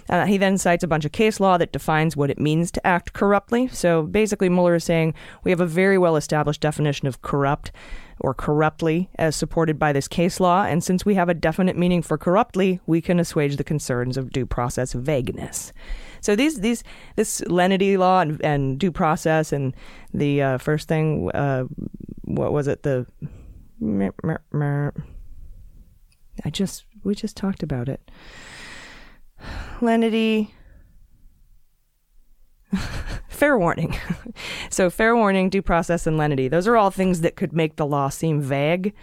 Uh, 0.10 0.26
he 0.26 0.38
then 0.38 0.58
cites 0.58 0.84
a 0.84 0.88
bunch 0.88 1.06
of 1.06 1.14
case 1.14 1.40
law 1.40 1.58
that 1.58 1.72
defines 1.72 2.18
what 2.18 2.30
it 2.30 2.38
means 2.38 2.70
to 2.70 2.86
act 2.86 3.14
corruptly. 3.14 3.70
So 3.70 4.04
basically, 4.04 4.50
Mueller 4.50 4.76
is 4.76 4.84
saying 4.84 5.14
we 5.46 5.52
have 5.52 5.62
a 5.62 5.66
very 5.66 5.98
well 5.98 6.18
established 6.18 6.60
definition 6.60 7.08
of 7.08 7.22
corrupt 7.22 7.72
or 8.20 8.34
corruptly 8.34 9.10
as 9.16 9.36
supported 9.36 9.78
by 9.78 9.92
this 9.92 10.08
case 10.08 10.40
law. 10.40 10.64
And 10.64 10.84
since 10.84 11.06
we 11.06 11.16
have 11.16 11.30
a 11.30 11.34
definite 11.34 11.78
meaning 11.78 12.02
for 12.02 12.18
corruptly, 12.18 12.80
we 12.86 13.02
can 13.02 13.20
assuage 13.20 13.58
the 13.58 13.64
concerns 13.64 14.18
of 14.18 14.32
due 14.32 14.46
process 14.46 14.94
vagueness. 14.94 15.74
So 16.22 16.36
these 16.36 16.62
these 16.62 16.84
this 17.16 17.42
lenity 17.48 17.98
law 17.98 18.22
and, 18.22 18.44
and 18.44 18.80
due 18.80 18.92
process 18.92 19.52
and 19.52 19.76
the 20.14 20.42
uh, 20.42 20.58
first 20.58 20.88
thing, 20.88 21.30
uh, 21.32 21.66
what 22.24 22.52
was 22.52 22.68
it? 22.68 22.84
The 22.84 23.06
I 26.44 26.50
just 26.50 26.86
we 27.04 27.16
just 27.16 27.38
talked 27.38 27.64
about 27.64 27.90
it. 27.90 28.10
Lenity. 29.82 30.54
fair 33.30 33.58
warning. 33.58 33.98
so, 34.70 34.90
fair 34.90 35.16
warning, 35.16 35.50
due 35.50 35.62
process, 35.62 36.08
and 36.08 36.18
lenity. 36.18 36.48
Those 36.48 36.68
are 36.68 36.78
all 36.78 36.92
things 36.92 37.22
that 37.22 37.36
could 37.36 37.54
make 37.54 37.76
the 37.76 37.86
law 37.86 38.10
seem 38.10 38.42
vague, 38.42 38.94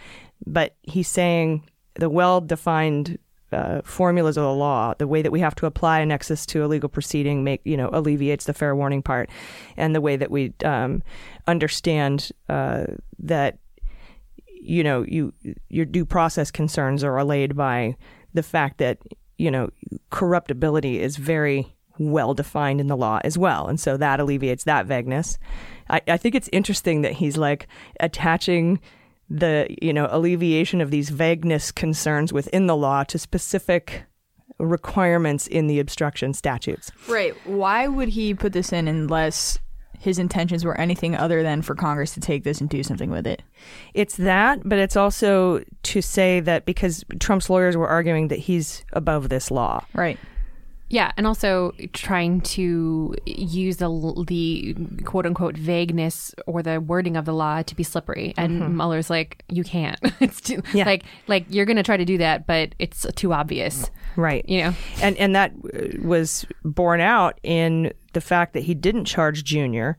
but 0.46 0.76
he's 0.82 1.08
saying 1.08 1.68
the 1.94 2.10
well 2.10 2.40
defined 2.40 3.18
uh, 3.52 3.82
formulas 3.84 4.36
of 4.36 4.44
the 4.44 4.52
law, 4.52 4.94
the 4.96 5.06
way 5.06 5.22
that 5.22 5.30
we 5.30 5.40
have 5.40 5.54
to 5.56 5.66
apply 5.66 6.00
a 6.00 6.06
nexus 6.06 6.46
to 6.46 6.64
a 6.64 6.66
legal 6.66 6.88
proceeding, 6.88 7.44
make 7.44 7.60
you 7.64 7.76
know 7.76 7.90
alleviates 7.92 8.46
the 8.46 8.54
fair 8.54 8.74
warning 8.74 9.02
part, 9.02 9.28
and 9.76 9.94
the 9.94 10.00
way 10.00 10.16
that 10.16 10.30
we 10.30 10.52
um, 10.64 11.02
understand 11.46 12.30
uh, 12.48 12.84
that 13.18 13.58
you 14.46 14.82
know 14.82 15.04
you 15.06 15.32
your 15.68 15.84
due 15.84 16.06
process 16.06 16.50
concerns 16.50 17.04
are 17.04 17.18
allayed 17.18 17.56
by 17.56 17.96
the 18.32 18.42
fact 18.42 18.78
that 18.78 18.98
you 19.36 19.50
know 19.50 19.68
corruptibility 20.10 21.00
is 21.00 21.16
very 21.16 21.74
well 22.10 22.34
defined 22.34 22.80
in 22.80 22.86
the 22.86 22.96
law 22.96 23.20
as 23.24 23.38
well 23.38 23.66
and 23.66 23.78
so 23.78 23.96
that 23.96 24.20
alleviates 24.20 24.64
that 24.64 24.86
vagueness 24.86 25.38
I, 25.88 26.00
I 26.08 26.16
think 26.16 26.34
it's 26.34 26.48
interesting 26.52 27.02
that 27.02 27.12
he's 27.12 27.36
like 27.36 27.66
attaching 28.00 28.80
the 29.28 29.66
you 29.80 29.92
know 29.92 30.08
alleviation 30.10 30.80
of 30.80 30.90
these 30.90 31.10
vagueness 31.10 31.70
concerns 31.70 32.32
within 32.32 32.66
the 32.66 32.76
law 32.76 33.04
to 33.04 33.18
specific 33.18 34.04
requirements 34.58 35.46
in 35.46 35.66
the 35.66 35.80
obstruction 35.80 36.34
statutes 36.34 36.90
Right. 37.08 37.34
Why 37.46 37.88
would 37.88 38.08
he 38.08 38.34
put 38.34 38.52
this 38.52 38.72
in 38.72 38.88
unless 38.88 39.58
his 40.02 40.18
intentions 40.18 40.64
were 40.64 40.78
anything 40.80 41.14
other 41.14 41.44
than 41.44 41.62
for 41.62 41.76
Congress 41.76 42.12
to 42.14 42.20
take 42.20 42.42
this 42.42 42.60
and 42.60 42.68
do 42.68 42.82
something 42.82 43.08
with 43.08 43.24
it? 43.24 43.40
It's 43.94 44.16
that, 44.16 44.60
but 44.68 44.80
it's 44.80 44.96
also 44.96 45.62
to 45.84 46.02
say 46.02 46.40
that 46.40 46.66
because 46.66 47.04
Trump's 47.20 47.48
lawyers 47.48 47.76
were 47.76 47.88
arguing 47.88 48.26
that 48.28 48.40
he's 48.40 48.84
above 48.92 49.28
this 49.28 49.50
law. 49.50 49.84
Right. 49.94 50.18
Yeah, 50.92 51.10
and 51.16 51.26
also 51.26 51.72
trying 51.94 52.42
to 52.42 53.14
use 53.24 53.78
the 53.78 53.88
the 54.28 54.76
quote 55.04 55.24
unquote 55.24 55.56
vagueness 55.56 56.34
or 56.46 56.62
the 56.62 56.80
wording 56.82 57.16
of 57.16 57.24
the 57.24 57.32
law 57.32 57.62
to 57.62 57.74
be 57.74 57.82
slippery. 57.82 58.34
And 58.36 58.60
Mhm. 58.60 58.74
Mueller's 58.74 59.08
like, 59.08 59.42
you 59.48 59.64
can't. 59.64 59.98
it's 60.20 60.40
too 60.42 60.62
Yeah. 60.74 60.84
like 60.84 61.04
like 61.28 61.46
you're 61.48 61.64
gonna 61.64 61.82
try 61.82 61.96
to 61.96 62.04
do 62.04 62.18
that, 62.18 62.46
but 62.46 62.74
it's 62.78 63.06
too 63.16 63.32
obvious. 63.32 63.90
Right. 64.16 64.46
You 64.46 64.64
know. 64.64 64.74
And 65.02 65.16
and 65.16 65.34
that 65.34 65.52
uh, 65.52 65.98
was 66.06 66.44
borne 66.62 67.00
out 67.00 67.40
in 67.42 67.92
the 68.12 68.20
fact 68.20 68.52
that 68.52 68.64
he 68.64 68.74
didn't 68.74 69.06
charge 69.06 69.44
Junior 69.44 69.96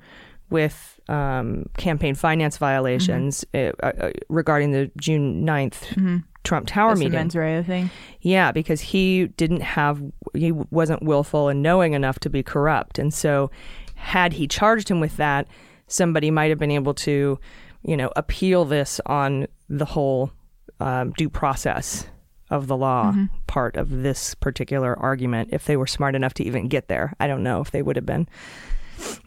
with 0.52 0.93
um, 1.10 1.66
campaign 1.78 2.16
finance 2.16 2.58
violations 2.58 3.44
uh, 3.54 3.72
uh, 3.82 4.12
regarding 4.30 4.72
the 4.72 4.90
June 4.98 5.46
9th 5.46 5.94
Mhm. 5.96 6.24
Trump 6.44 6.68
Tower 6.68 6.90
That's 6.92 7.00
the 7.00 7.06
meeting. 7.06 7.20
mens 7.20 7.36
rea 7.36 7.64
thing. 7.64 7.90
Yeah, 8.22 8.52
because 8.52 8.82
he 8.82 9.28
didn't 9.38 9.62
have, 9.62 10.02
he 10.34 10.52
wasn't 10.52 11.02
willful 11.04 11.48
and 11.50 11.62
knowing 11.62 11.94
enough 11.94 12.20
to 12.20 12.30
be 12.30 12.44
corrupt. 12.44 13.00
And 13.00 13.14
so, 13.14 13.50
had 13.96 14.34
he 14.34 14.48
charged 14.48 14.90
him 14.90 15.00
with 15.00 15.16
that, 15.18 15.48
somebody 15.88 16.32
might 16.32 16.50
have 16.50 16.60
been 16.60 16.72
able 16.72 16.94
to, 16.96 17.40
you 17.84 17.96
know, 17.98 18.12
appeal 18.18 18.66
this 18.66 19.00
on 19.06 19.48
the 19.70 19.86
whole 19.86 20.32
um, 20.80 21.12
due 21.18 21.30
process 21.30 22.08
of 22.50 22.68
the 22.68 22.76
law 22.76 23.14
Mhm. 23.14 23.30
part 23.48 23.78
of 23.78 24.02
this 24.04 24.36
particular 24.36 25.00
argument 25.00 25.50
if 25.54 25.64
they 25.66 25.78
were 25.78 25.88
smart 25.88 26.14
enough 26.16 26.34
to 26.34 26.44
even 26.44 26.68
get 26.68 26.88
there. 26.90 27.14
I 27.22 27.28
don't 27.28 27.44
know 27.44 27.62
if 27.62 27.72
they 27.72 27.82
would 27.82 27.96
have 27.96 28.06
been. 28.06 28.28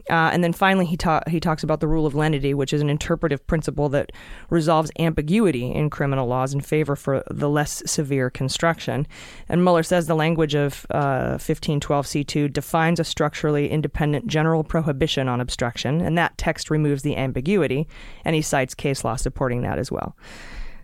Uh, 0.08 0.30
and 0.32 0.44
then 0.44 0.52
finally, 0.52 0.86
he, 0.86 0.96
ta- 0.96 1.22
he 1.26 1.40
talks 1.40 1.64
about 1.64 1.80
the 1.80 1.88
rule 1.88 2.06
of 2.06 2.14
lenity, 2.14 2.54
which 2.54 2.72
is 2.72 2.80
an 2.80 2.88
interpretive 2.88 3.44
principle 3.46 3.88
that 3.88 4.12
resolves 4.50 4.90
ambiguity 5.00 5.72
in 5.72 5.90
criminal 5.90 6.28
laws 6.28 6.54
in 6.54 6.60
favor 6.60 6.94
for 6.94 7.24
the 7.28 7.48
less 7.48 7.82
severe 7.86 8.30
construction. 8.30 9.06
And 9.48 9.64
Mueller 9.64 9.82
says 9.82 10.06
the 10.06 10.14
language 10.14 10.54
of 10.54 10.86
uh, 10.90 11.38
1512c2 11.38 12.52
defines 12.52 13.00
a 13.00 13.04
structurally 13.04 13.68
independent 13.68 14.28
general 14.28 14.62
prohibition 14.62 15.28
on 15.28 15.40
obstruction, 15.40 16.00
and 16.00 16.16
that 16.16 16.38
text 16.38 16.70
removes 16.70 17.02
the 17.02 17.16
ambiguity, 17.16 17.88
and 18.24 18.36
he 18.36 18.42
cites 18.42 18.74
case 18.74 19.04
law 19.04 19.16
supporting 19.16 19.62
that 19.62 19.78
as 19.78 19.90
well. 19.90 20.16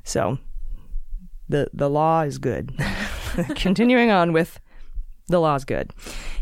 So 0.03 0.39
the 1.49 1.69
the 1.73 1.89
law 1.89 2.23
is 2.23 2.39
good. 2.39 2.73
Continuing 3.55 4.11
on 4.11 4.33
with 4.33 4.59
the 5.29 5.41
law's 5.41 5.65
good. 5.65 5.91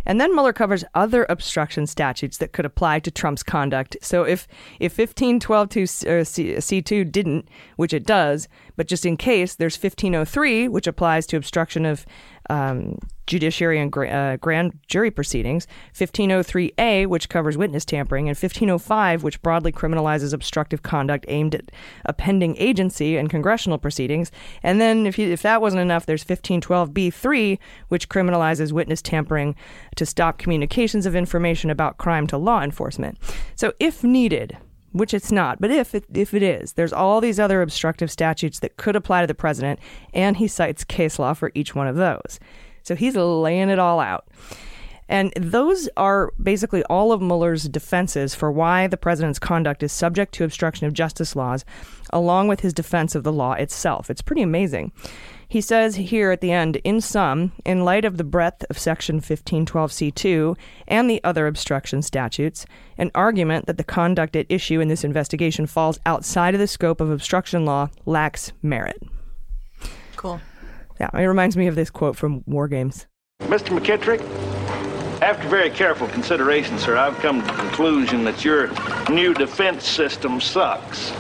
And 0.06 0.20
then 0.20 0.34
Mueller 0.34 0.52
covers 0.52 0.84
other 0.94 1.26
obstruction 1.28 1.86
statutes 1.86 2.38
that 2.38 2.52
could 2.52 2.64
apply 2.64 3.00
to 3.00 3.10
Trump's 3.10 3.42
conduct. 3.42 3.96
So 4.02 4.24
if 4.24 4.48
if 4.78 4.92
15122 4.92 5.82
uh, 5.82 6.24
C2 6.60 7.12
didn't, 7.12 7.48
which 7.76 7.92
it 7.92 8.04
does, 8.04 8.48
but 8.76 8.86
just 8.86 9.04
in 9.04 9.16
case, 9.16 9.54
there's 9.54 9.76
1503, 9.76 10.68
which 10.68 10.86
applies 10.86 11.26
to 11.26 11.36
obstruction 11.36 11.84
of 11.84 12.06
um, 12.48 12.98
judiciary 13.26 13.78
and 13.78 13.92
gra- 13.92 14.08
uh, 14.08 14.36
grand 14.38 14.78
jury 14.88 15.10
proceedings, 15.10 15.66
1503A, 15.94 17.06
which 17.06 17.28
covers 17.28 17.56
witness 17.56 17.84
tampering, 17.84 18.28
and 18.28 18.36
1505, 18.36 19.22
which 19.22 19.40
broadly 19.40 19.70
criminalizes 19.70 20.34
obstructive 20.34 20.82
conduct 20.82 21.24
aimed 21.28 21.54
at 21.54 21.70
a 22.04 22.12
pending 22.12 22.56
agency 22.58 23.16
and 23.16 23.30
congressional 23.30 23.78
proceedings. 23.78 24.32
And 24.62 24.80
then, 24.80 25.06
if, 25.06 25.18
you, 25.18 25.30
if 25.30 25.42
that 25.42 25.62
wasn't 25.62 25.82
enough, 25.82 26.06
there's 26.06 26.24
1512B3, 26.24 27.58
which 27.88 28.08
criminalizes 28.08 28.72
witness 28.72 29.00
tampering 29.00 29.54
to 29.96 30.04
stop 30.04 30.38
communications 30.38 31.06
of 31.06 31.14
information 31.14 31.70
about 31.70 31.98
crime 31.98 32.26
to 32.26 32.36
law 32.36 32.62
enforcement. 32.62 33.16
So, 33.54 33.72
if 33.78 34.02
needed, 34.02 34.58
which 34.92 35.14
it's 35.14 35.30
not, 35.30 35.60
but 35.60 35.70
if 35.70 35.94
it, 35.94 36.04
if 36.12 36.34
it 36.34 36.42
is, 36.42 36.72
there's 36.72 36.92
all 36.92 37.20
these 37.20 37.38
other 37.38 37.62
obstructive 37.62 38.10
statutes 38.10 38.58
that 38.60 38.76
could 38.76 38.96
apply 38.96 39.20
to 39.20 39.26
the 39.26 39.34
president, 39.34 39.78
and 40.12 40.36
he 40.36 40.48
cites 40.48 40.84
case 40.84 41.18
law 41.18 41.32
for 41.32 41.52
each 41.54 41.74
one 41.74 41.86
of 41.86 41.96
those. 41.96 42.40
So 42.82 42.94
he's 42.94 43.16
laying 43.16 43.68
it 43.68 43.78
all 43.78 44.00
out. 44.00 44.26
And 45.08 45.32
those 45.36 45.88
are 45.96 46.32
basically 46.40 46.84
all 46.84 47.10
of 47.10 47.20
Mueller's 47.20 47.64
defenses 47.64 48.34
for 48.34 48.52
why 48.52 48.86
the 48.86 48.96
president's 48.96 49.40
conduct 49.40 49.82
is 49.82 49.90
subject 49.90 50.32
to 50.34 50.44
obstruction 50.44 50.86
of 50.86 50.92
justice 50.92 51.34
laws, 51.34 51.64
along 52.10 52.46
with 52.46 52.60
his 52.60 52.72
defense 52.72 53.16
of 53.16 53.24
the 53.24 53.32
law 53.32 53.54
itself. 53.54 54.08
It's 54.08 54.22
pretty 54.22 54.42
amazing. 54.42 54.92
He 55.50 55.60
says 55.60 55.96
here 55.96 56.30
at 56.30 56.40
the 56.40 56.52
end, 56.52 56.76
in 56.84 57.00
sum, 57.00 57.50
in 57.66 57.84
light 57.84 58.04
of 58.04 58.18
the 58.18 58.22
breadth 58.24 58.64
of 58.70 58.78
Section 58.78 59.20
1512C2 59.20 60.56
and 60.86 61.10
the 61.10 61.20
other 61.24 61.48
obstruction 61.48 62.02
statutes, 62.02 62.66
an 62.96 63.10
argument 63.16 63.66
that 63.66 63.76
the 63.76 63.82
conduct 63.82 64.36
at 64.36 64.46
issue 64.48 64.78
in 64.78 64.86
this 64.86 65.02
investigation 65.02 65.66
falls 65.66 65.98
outside 66.06 66.54
of 66.54 66.60
the 66.60 66.68
scope 66.68 67.00
of 67.00 67.10
obstruction 67.10 67.64
law 67.64 67.88
lacks 68.06 68.52
merit. 68.62 69.02
Cool. 70.14 70.40
Yeah, 71.00 71.10
it 71.14 71.26
reminds 71.26 71.56
me 71.56 71.66
of 71.66 71.74
this 71.74 71.90
quote 71.90 72.14
from 72.14 72.44
War 72.46 72.68
Games. 72.68 73.08
Mr. 73.40 73.76
McKittrick, 73.76 74.20
after 75.20 75.48
very 75.48 75.70
careful 75.70 76.06
consideration, 76.06 76.78
sir, 76.78 76.96
I've 76.96 77.18
come 77.18 77.40
to 77.40 77.46
the 77.48 77.54
conclusion 77.54 78.22
that 78.22 78.44
your 78.44 78.70
new 79.10 79.34
defense 79.34 79.84
system 79.84 80.40
sucks. 80.40 81.12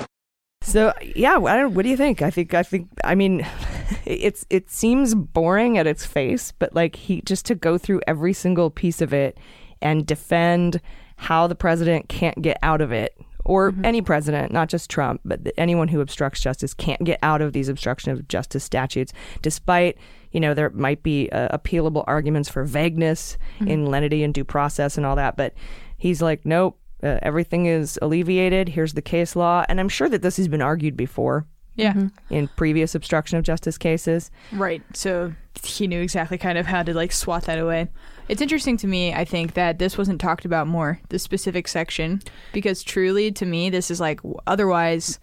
So 0.70 0.92
yeah, 1.16 1.36
I 1.36 1.56
don't, 1.56 1.74
what 1.74 1.82
do 1.82 1.88
you 1.88 1.96
think? 1.96 2.22
I 2.22 2.30
think 2.30 2.54
I 2.54 2.62
think 2.62 2.88
I 3.04 3.14
mean, 3.14 3.46
it's 4.04 4.46
it 4.50 4.70
seems 4.70 5.14
boring 5.14 5.78
at 5.78 5.86
its 5.86 6.06
face, 6.06 6.52
but 6.52 6.74
like 6.74 6.96
he 6.96 7.22
just 7.22 7.46
to 7.46 7.54
go 7.54 7.76
through 7.76 8.00
every 8.06 8.32
single 8.32 8.70
piece 8.70 9.00
of 9.00 9.12
it 9.12 9.38
and 9.82 10.06
defend 10.06 10.80
how 11.16 11.46
the 11.46 11.54
president 11.54 12.08
can't 12.08 12.40
get 12.40 12.56
out 12.62 12.80
of 12.80 12.92
it 12.92 13.16
or 13.44 13.72
mm-hmm. 13.72 13.84
any 13.84 14.02
president, 14.02 14.52
not 14.52 14.68
just 14.68 14.90
Trump, 14.90 15.20
but 15.24 15.40
anyone 15.56 15.88
who 15.88 16.00
obstructs 16.00 16.40
justice 16.40 16.74
can't 16.74 17.02
get 17.04 17.18
out 17.22 17.40
of 17.40 17.52
these 17.52 17.68
obstruction 17.68 18.12
of 18.12 18.28
justice 18.28 18.64
statutes, 18.64 19.12
despite 19.42 19.98
you 20.30 20.40
know 20.40 20.54
there 20.54 20.70
might 20.70 21.02
be 21.02 21.28
uh, 21.30 21.56
appealable 21.56 22.04
arguments 22.06 22.48
for 22.48 22.64
vagueness 22.64 23.36
mm-hmm. 23.56 23.68
in 23.68 23.86
lenity 23.86 24.22
and 24.22 24.34
due 24.34 24.44
process 24.44 24.96
and 24.96 25.04
all 25.04 25.16
that, 25.16 25.36
but 25.36 25.54
he's 25.96 26.22
like, 26.22 26.46
nope, 26.46 26.79
uh, 27.02 27.18
everything 27.22 27.66
is 27.66 27.98
alleviated. 28.02 28.70
Here's 28.70 28.94
the 28.94 29.02
case 29.02 29.36
law, 29.36 29.64
and 29.68 29.80
I'm 29.80 29.88
sure 29.88 30.08
that 30.08 30.22
this 30.22 30.36
has 30.36 30.48
been 30.48 30.62
argued 30.62 30.96
before. 30.96 31.46
Yeah. 31.76 31.92
Mm-hmm. 31.94 32.34
In 32.34 32.48
previous 32.56 32.94
obstruction 32.94 33.38
of 33.38 33.44
justice 33.44 33.78
cases. 33.78 34.30
Right. 34.52 34.82
So 34.92 35.32
he 35.62 35.86
knew 35.86 36.02
exactly 36.02 36.36
kind 36.36 36.58
of 36.58 36.66
how 36.66 36.82
to 36.82 36.92
like 36.92 37.12
swat 37.12 37.44
that 37.44 37.58
away. 37.58 37.88
It's 38.28 38.42
interesting 38.42 38.76
to 38.78 38.86
me, 38.86 39.14
I 39.14 39.24
think, 39.24 39.54
that 39.54 39.78
this 39.78 39.96
wasn't 39.96 40.20
talked 40.20 40.44
about 40.44 40.66
more, 40.66 41.00
the 41.08 41.18
specific 41.18 41.68
section, 41.68 42.22
because 42.52 42.82
truly 42.82 43.32
to 43.32 43.46
me, 43.46 43.70
this 43.70 43.90
is 43.90 44.00
like 44.00 44.20
otherwise, 44.46 45.20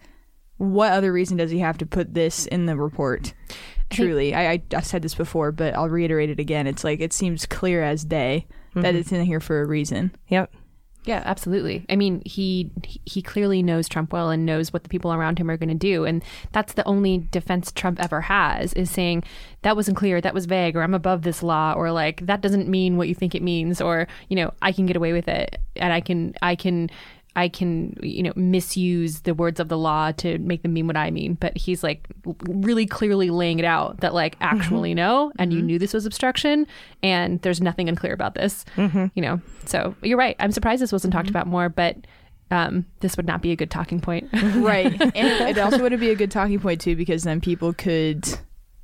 what 0.56 0.92
other 0.92 1.12
reason 1.12 1.36
does 1.36 1.50
he 1.50 1.60
have 1.60 1.78
to 1.78 1.86
put 1.86 2.14
this 2.14 2.46
in 2.46 2.66
the 2.66 2.76
report? 2.76 3.34
Truly, 3.90 4.34
I, 4.34 4.52
I, 4.52 4.62
I 4.74 4.80
said 4.80 5.02
this 5.02 5.14
before, 5.14 5.52
but 5.52 5.74
I'll 5.74 5.88
reiterate 5.88 6.30
it 6.30 6.40
again. 6.40 6.66
It's 6.66 6.82
like 6.82 7.00
it 7.00 7.12
seems 7.12 7.46
clear 7.46 7.82
as 7.82 8.04
day 8.04 8.46
mm-hmm. 8.70 8.80
that 8.82 8.94
it's 8.94 9.12
in 9.12 9.24
here 9.24 9.40
for 9.40 9.62
a 9.62 9.66
reason. 9.66 10.14
Yep. 10.28 10.52
Yeah, 11.08 11.22
absolutely. 11.24 11.86
I 11.88 11.96
mean, 11.96 12.20
he 12.26 12.70
he 12.84 13.22
clearly 13.22 13.62
knows 13.62 13.88
Trump 13.88 14.12
well 14.12 14.28
and 14.28 14.44
knows 14.44 14.74
what 14.74 14.82
the 14.82 14.90
people 14.90 15.10
around 15.10 15.38
him 15.38 15.50
are 15.50 15.56
going 15.56 15.70
to 15.70 15.74
do, 15.74 16.04
and 16.04 16.22
that's 16.52 16.74
the 16.74 16.84
only 16.86 17.26
defense 17.30 17.72
Trump 17.72 17.98
ever 17.98 18.20
has 18.20 18.74
is 18.74 18.90
saying 18.90 19.24
that 19.62 19.74
wasn't 19.74 19.96
clear, 19.96 20.20
that 20.20 20.34
was 20.34 20.44
vague, 20.44 20.76
or 20.76 20.82
I'm 20.82 20.92
above 20.92 21.22
this 21.22 21.42
law, 21.42 21.72
or 21.72 21.92
like 21.92 22.26
that 22.26 22.42
doesn't 22.42 22.68
mean 22.68 22.98
what 22.98 23.08
you 23.08 23.14
think 23.14 23.34
it 23.34 23.40
means, 23.40 23.80
or 23.80 24.06
you 24.28 24.36
know, 24.36 24.52
I 24.60 24.70
can 24.70 24.84
get 24.84 24.96
away 24.96 25.14
with 25.14 25.28
it, 25.28 25.58
and 25.76 25.94
I 25.94 26.02
can 26.02 26.34
I 26.42 26.54
can 26.54 26.90
I 27.38 27.48
can, 27.48 27.96
you 28.02 28.24
know, 28.24 28.32
misuse 28.34 29.20
the 29.20 29.32
words 29.32 29.60
of 29.60 29.68
the 29.68 29.78
law 29.78 30.10
to 30.10 30.38
make 30.38 30.62
them 30.62 30.72
mean 30.72 30.88
what 30.88 30.96
I 30.96 31.12
mean. 31.12 31.34
But 31.34 31.56
he's 31.56 31.84
like 31.84 32.08
really 32.48 32.84
clearly 32.84 33.30
laying 33.30 33.60
it 33.60 33.64
out 33.64 34.00
that 34.00 34.12
like 34.12 34.34
mm-hmm. 34.34 34.56
actually 34.56 34.90
mm-hmm. 34.90 34.96
no, 34.96 35.32
and 35.38 35.52
mm-hmm. 35.52 35.60
you 35.60 35.64
knew 35.64 35.78
this 35.78 35.94
was 35.94 36.04
obstruction, 36.04 36.66
and 37.00 37.40
there's 37.42 37.60
nothing 37.60 37.88
unclear 37.88 38.12
about 38.12 38.34
this. 38.34 38.64
Mm-hmm. 38.76 39.06
You 39.14 39.22
know, 39.22 39.40
so 39.66 39.94
you're 40.02 40.18
right. 40.18 40.34
I'm 40.40 40.50
surprised 40.50 40.82
this 40.82 40.90
wasn't 40.90 41.12
talked 41.12 41.26
mm-hmm. 41.26 41.36
about 41.36 41.46
more, 41.46 41.68
but 41.68 41.96
um, 42.50 42.86
this 43.00 43.16
would 43.16 43.26
not 43.26 43.40
be 43.40 43.52
a 43.52 43.56
good 43.56 43.70
talking 43.70 44.00
point. 44.00 44.28
right. 44.32 45.00
And 45.00 45.14
it 45.14 45.58
also 45.58 45.80
wouldn't 45.80 46.00
be 46.00 46.10
a 46.10 46.16
good 46.16 46.32
talking 46.32 46.58
point, 46.58 46.80
too, 46.80 46.96
because 46.96 47.22
then 47.22 47.40
people 47.40 47.72
could 47.72 48.26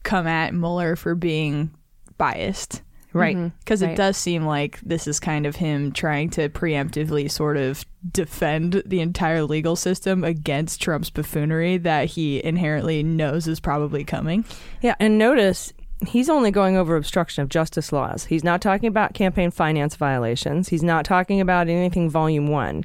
come 0.04 0.28
at 0.28 0.54
Mueller 0.54 0.94
for 0.94 1.16
being 1.16 1.74
biased. 2.18 2.82
Right. 3.14 3.52
Because 3.60 3.80
mm-hmm. 3.80 3.92
it 3.92 3.96
does 3.96 4.16
seem 4.16 4.44
like 4.44 4.80
this 4.80 5.06
is 5.06 5.20
kind 5.20 5.46
of 5.46 5.56
him 5.56 5.92
trying 5.92 6.30
to 6.30 6.48
preemptively 6.48 7.30
sort 7.30 7.56
of 7.56 7.84
defend 8.10 8.82
the 8.84 9.00
entire 9.00 9.44
legal 9.44 9.76
system 9.76 10.24
against 10.24 10.82
Trump's 10.82 11.10
buffoonery 11.10 11.78
that 11.78 12.06
he 12.06 12.44
inherently 12.44 13.02
knows 13.02 13.46
is 13.46 13.60
probably 13.60 14.04
coming. 14.04 14.44
Yeah. 14.82 14.96
And 14.98 15.16
notice 15.16 15.72
he's 16.06 16.28
only 16.28 16.50
going 16.50 16.76
over 16.76 16.96
obstruction 16.96 17.42
of 17.42 17.48
justice 17.48 17.92
laws. 17.92 18.24
He's 18.24 18.44
not 18.44 18.60
talking 18.60 18.88
about 18.88 19.14
campaign 19.14 19.50
finance 19.50 19.96
violations. 19.96 20.68
He's 20.68 20.82
not 20.82 21.04
talking 21.04 21.40
about 21.40 21.68
anything 21.68 22.10
volume 22.10 22.48
one. 22.48 22.84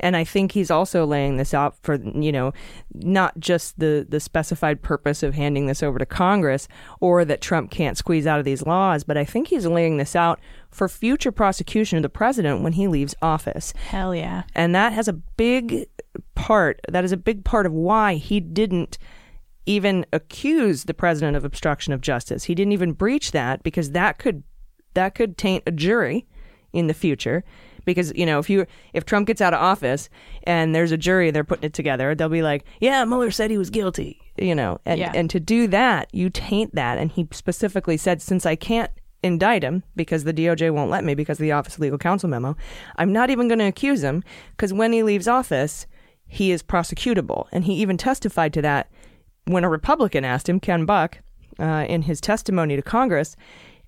And 0.00 0.16
I 0.16 0.24
think 0.24 0.52
he's 0.52 0.70
also 0.70 1.04
laying 1.04 1.36
this 1.36 1.54
out 1.54 1.76
for, 1.82 1.94
you 1.94 2.32
know, 2.32 2.52
not 2.94 3.38
just 3.38 3.78
the, 3.78 4.06
the 4.08 4.20
specified 4.20 4.82
purpose 4.82 5.22
of 5.22 5.34
handing 5.34 5.66
this 5.66 5.82
over 5.82 5.98
to 5.98 6.06
Congress 6.06 6.68
or 7.00 7.24
that 7.24 7.40
Trump 7.40 7.70
can't 7.70 7.96
squeeze 7.96 8.26
out 8.26 8.38
of 8.38 8.44
these 8.44 8.66
laws, 8.66 9.04
but 9.04 9.16
I 9.16 9.24
think 9.24 9.48
he's 9.48 9.66
laying 9.66 9.96
this 9.96 10.14
out 10.14 10.40
for 10.70 10.88
future 10.88 11.32
prosecution 11.32 11.96
of 11.96 12.02
the 12.02 12.08
president 12.08 12.62
when 12.62 12.74
he 12.74 12.88
leaves 12.88 13.14
office. 13.22 13.72
Hell 13.88 14.14
yeah. 14.14 14.42
And 14.54 14.74
that 14.74 14.92
has 14.92 15.08
a 15.08 15.12
big 15.12 15.86
part, 16.34 16.80
that 16.88 17.04
is 17.04 17.12
a 17.12 17.16
big 17.16 17.44
part 17.44 17.66
of 17.66 17.72
why 17.72 18.14
he 18.14 18.40
didn't 18.40 18.98
even 19.66 20.06
accuse 20.12 20.84
the 20.84 20.94
president 20.94 21.36
of 21.36 21.44
obstruction 21.44 21.92
of 21.92 22.00
justice. 22.00 22.44
He 22.44 22.54
didn't 22.54 22.72
even 22.72 22.92
breach 22.92 23.32
that 23.32 23.62
because 23.62 23.90
that 23.90 24.18
could 24.18 24.44
that 24.94 25.14
could 25.14 25.36
taint 25.36 25.62
a 25.66 25.70
jury 25.70 26.26
in 26.72 26.86
the 26.86 26.94
future 26.94 27.44
because 27.86 28.12
you 28.14 28.26
know 28.26 28.38
if 28.38 28.50
you 28.50 28.66
if 28.92 29.06
Trump 29.06 29.26
gets 29.26 29.40
out 29.40 29.54
of 29.54 29.60
office 29.60 30.10
and 30.42 30.74
there's 30.74 30.92
a 30.92 30.98
jury 30.98 31.30
they're 31.30 31.44
putting 31.44 31.64
it 31.64 31.72
together 31.72 32.14
they'll 32.14 32.28
be 32.28 32.42
like 32.42 32.64
yeah 32.80 33.02
Mueller 33.06 33.30
said 33.30 33.50
he 33.50 33.56
was 33.56 33.70
guilty 33.70 34.20
you 34.36 34.54
know 34.54 34.78
and 34.84 35.00
yeah. 35.00 35.12
and 35.14 35.30
to 35.30 35.40
do 35.40 35.66
that 35.68 36.12
you 36.12 36.28
taint 36.28 36.74
that 36.74 36.98
and 36.98 37.12
he 37.12 37.26
specifically 37.30 37.96
said 37.96 38.20
since 38.20 38.44
I 38.44 38.56
can't 38.56 38.90
indict 39.22 39.64
him 39.64 39.82
because 39.94 40.24
the 40.24 40.34
DOJ 40.34 40.70
won't 40.72 40.90
let 40.90 41.02
me 41.02 41.14
because 41.14 41.38
of 41.38 41.42
the 41.42 41.52
Office 41.52 41.74
of 41.74 41.80
Legal 41.80 41.98
Counsel 41.98 42.28
memo 42.28 42.54
I'm 42.96 43.12
not 43.12 43.30
even 43.30 43.48
going 43.48 43.60
to 43.60 43.64
accuse 43.64 44.02
him 44.02 44.22
because 44.50 44.74
when 44.74 44.92
he 44.92 45.02
leaves 45.02 45.26
office 45.26 45.86
he 46.26 46.50
is 46.50 46.62
prosecutable 46.62 47.46
and 47.52 47.64
he 47.64 47.74
even 47.74 47.96
testified 47.96 48.52
to 48.52 48.62
that 48.62 48.90
when 49.46 49.64
a 49.64 49.70
Republican 49.70 50.24
asked 50.24 50.48
him 50.48 50.60
Ken 50.60 50.84
Buck 50.84 51.20
uh, 51.58 51.86
in 51.88 52.02
his 52.02 52.20
testimony 52.20 52.76
to 52.76 52.82
Congress 52.82 53.36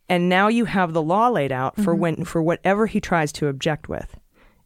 and 0.08 0.28
now 0.28 0.48
you 0.48 0.64
have 0.64 0.92
the 0.92 1.02
law 1.02 1.28
laid 1.28 1.52
out 1.52 1.76
for 1.76 1.92
mm-hmm. 1.92 2.00
when 2.00 2.24
for 2.24 2.42
whatever 2.42 2.86
he 2.86 3.00
tries 3.00 3.32
to 3.32 3.48
object 3.48 3.88
with. 3.88 4.16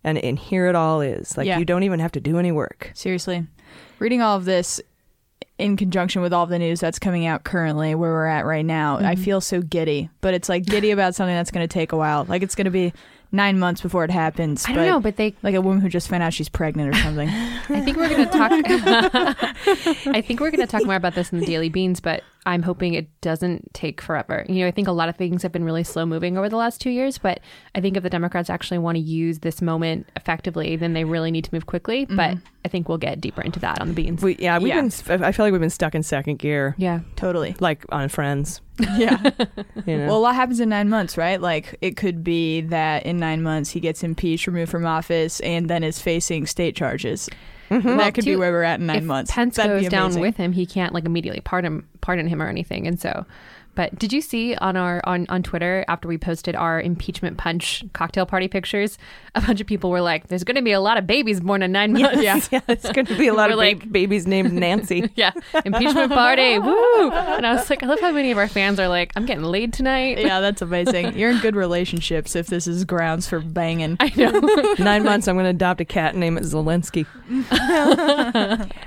And 0.04 0.18
and 0.18 0.38
here 0.38 0.66
it 0.66 0.74
all 0.74 1.00
is. 1.00 1.36
Like 1.36 1.46
yeah. 1.46 1.58
you 1.58 1.64
don't 1.64 1.82
even 1.82 2.00
have 2.00 2.12
to 2.12 2.20
do 2.20 2.38
any 2.38 2.52
work. 2.52 2.90
Seriously. 2.94 3.46
Reading 3.98 4.20
all 4.20 4.36
of 4.36 4.44
this 4.44 4.80
in 5.58 5.76
conjunction 5.76 6.22
with 6.22 6.32
all 6.32 6.46
the 6.46 6.58
news 6.58 6.80
that's 6.80 6.98
coming 6.98 7.26
out 7.26 7.44
currently 7.44 7.94
where 7.94 8.10
we're 8.10 8.26
at 8.26 8.44
right 8.44 8.64
now, 8.64 8.96
mm-hmm. 8.96 9.06
I 9.06 9.16
feel 9.16 9.40
so 9.40 9.62
giddy. 9.62 10.10
But 10.20 10.34
it's 10.34 10.48
like 10.48 10.66
giddy 10.66 10.90
about 10.90 11.14
something 11.14 11.34
that's 11.34 11.50
going 11.50 11.66
to 11.66 11.72
take 11.72 11.92
a 11.92 11.96
while. 11.96 12.24
Like 12.24 12.42
it's 12.42 12.54
going 12.54 12.64
to 12.64 12.70
be 12.70 12.92
nine 13.32 13.58
months 13.58 13.80
before 13.80 14.04
it 14.04 14.10
happens. 14.10 14.64
I 14.68 14.72
don't 14.72 14.86
know, 14.86 15.00
but 15.00 15.16
they 15.16 15.34
like 15.42 15.54
a 15.54 15.60
woman 15.60 15.80
who 15.80 15.88
just 15.88 16.08
found 16.08 16.22
out 16.22 16.34
she's 16.34 16.48
pregnant 16.48 16.94
or 16.94 16.98
something. 16.98 17.28
I 17.68 17.80
think 17.80 17.96
we're 17.96 18.08
going 18.08 18.26
to 18.26 18.32
talk. 18.32 18.52
I 20.14 20.20
think 20.20 20.40
we're 20.40 20.50
going 20.50 20.66
to 20.66 20.70
talk 20.70 20.84
more 20.84 20.94
about 20.94 21.14
this 21.14 21.32
in 21.32 21.40
the 21.40 21.46
Daily 21.46 21.68
Beans, 21.68 22.00
but 22.00 22.22
I'm 22.44 22.62
hoping 22.62 22.94
it 22.94 23.08
doesn't 23.20 23.72
take 23.72 24.00
forever. 24.00 24.44
You 24.48 24.56
know, 24.62 24.66
I 24.66 24.72
think 24.72 24.88
a 24.88 24.92
lot 24.92 25.08
of 25.08 25.16
things 25.16 25.42
have 25.44 25.52
been 25.52 25.62
really 25.62 25.84
slow 25.84 26.04
moving 26.04 26.36
over 26.36 26.48
the 26.48 26.56
last 26.56 26.80
two 26.80 26.90
years, 26.90 27.16
but 27.18 27.38
I 27.76 27.80
think 27.80 27.96
if 27.96 28.02
the 28.02 28.10
Democrats 28.10 28.50
actually 28.50 28.78
want 28.78 28.96
to 28.96 29.00
use 29.00 29.38
this 29.40 29.62
moment 29.62 30.08
effectively, 30.16 30.74
then 30.74 30.92
they 30.92 31.04
really 31.04 31.30
need 31.30 31.44
to 31.44 31.54
move 31.54 31.66
quickly. 31.66 32.04
Mm-hmm. 32.06 32.16
But 32.16 32.38
I 32.64 32.68
think 32.68 32.88
we'll 32.88 32.98
get 32.98 33.20
deeper 33.20 33.42
into 33.42 33.60
that 33.60 33.80
on 33.80 33.86
the 33.88 33.94
beans. 33.94 34.22
We, 34.22 34.36
yeah, 34.40 34.58
we've 34.58 34.68
Yeah. 34.74 34.80
been. 35.06 35.22
I 35.22 35.30
feel 35.30 35.46
like 35.46 35.52
we've 35.52 35.60
been 35.60 35.70
stuck 35.70 35.94
in 35.94 36.02
second 36.02 36.40
gear, 36.40 36.74
yeah. 36.78 37.00
Totally. 37.16 37.54
like 37.60 37.84
on 37.90 38.08
Friends. 38.08 38.60
Yeah. 38.96 39.18
You 39.86 39.98
know? 39.98 40.06
Well, 40.06 40.16
a 40.16 40.18
lot 40.18 40.34
happens 40.34 40.60
in 40.60 40.68
nine 40.68 40.88
months, 40.88 41.16
right? 41.16 41.40
Like 41.40 41.76
it 41.80 41.96
could 41.96 42.22
be 42.24 42.60
that 42.62 43.04
in 43.06 43.18
nine 43.18 43.42
months 43.42 43.70
he 43.70 43.80
gets 43.80 44.02
impeached, 44.04 44.46
removed 44.46 44.70
from 44.70 44.86
office, 44.86 45.40
and 45.40 45.68
then 45.70 45.82
is 45.84 45.98
facing 46.00 46.46
state 46.46 46.74
charges. 46.76 47.28
Mm-hmm. 47.72 47.96
That 47.96 48.14
could 48.14 48.24
be 48.24 48.36
where 48.36 48.52
we're 48.52 48.62
at 48.62 48.80
in 48.80 48.86
nine 48.86 48.98
if 48.98 49.04
months. 49.04 49.30
Pence 49.32 49.56
That'd 49.56 49.82
goes 49.82 49.90
down 49.90 50.18
with 50.20 50.36
him, 50.36 50.52
he 50.52 50.66
can't 50.66 50.92
like 50.92 51.04
immediately 51.04 51.40
pardon 51.40 51.86
pardon 52.00 52.26
him 52.26 52.42
or 52.42 52.48
anything. 52.48 52.86
And 52.86 53.00
so, 53.00 53.24
but 53.74 53.98
did 53.98 54.12
you 54.12 54.20
see 54.20 54.54
on 54.56 54.76
our 54.76 55.00
on 55.04 55.26
on 55.28 55.42
Twitter 55.42 55.84
after 55.88 56.08
we 56.08 56.18
posted 56.18 56.54
our 56.54 56.80
impeachment 56.80 57.38
punch 57.38 57.84
cocktail 57.92 58.26
party 58.26 58.48
pictures, 58.48 58.98
a 59.34 59.40
bunch 59.40 59.60
of 59.60 59.66
people 59.66 59.90
were 59.90 60.00
like, 60.00 60.28
"There's 60.28 60.44
going 60.44 60.56
to 60.56 60.62
be 60.62 60.72
a 60.72 60.80
lot 60.80 60.98
of 60.98 61.06
babies 61.06 61.40
born 61.40 61.62
in 61.62 61.72
nine 61.72 61.92
months." 61.92 62.22
yeah, 62.22 62.40
yeah, 62.50 62.60
it's 62.68 62.90
going 62.92 63.06
to 63.06 63.16
be 63.16 63.28
a 63.28 63.34
lot 63.34 63.50
of 63.50 63.56
like- 63.58 63.80
ba- 63.80 63.86
babies 63.86 64.26
named 64.26 64.52
Nancy. 64.52 65.10
yeah, 65.16 65.32
impeachment 65.64 66.12
party, 66.12 66.58
woo! 66.58 67.10
And 67.10 67.46
I 67.46 67.54
was 67.54 67.68
like, 67.70 67.82
I 67.82 67.86
love 67.86 68.00
how 68.00 68.12
many 68.12 68.30
of 68.30 68.38
our 68.38 68.48
fans 68.48 68.78
are 68.78 68.88
like, 68.88 69.12
"I'm 69.16 69.26
getting 69.26 69.44
laid 69.44 69.72
tonight." 69.72 70.18
Yeah, 70.18 70.40
that's 70.40 70.62
amazing. 70.62 71.16
You're 71.16 71.30
in 71.30 71.38
good 71.38 71.56
relationships 71.56 72.36
if 72.36 72.46
this 72.48 72.66
is 72.66 72.84
grounds 72.84 73.26
for 73.28 73.40
banging. 73.40 73.96
I 74.00 74.12
know. 74.16 74.74
Nine 74.78 75.02
months, 75.04 75.28
I'm 75.28 75.36
going 75.36 75.44
to 75.44 75.50
adopt 75.50 75.80
a 75.80 75.84
cat 75.84 76.12
and 76.12 76.20
name 76.20 76.36
it 76.36 76.44
Zelensky. 76.44 77.06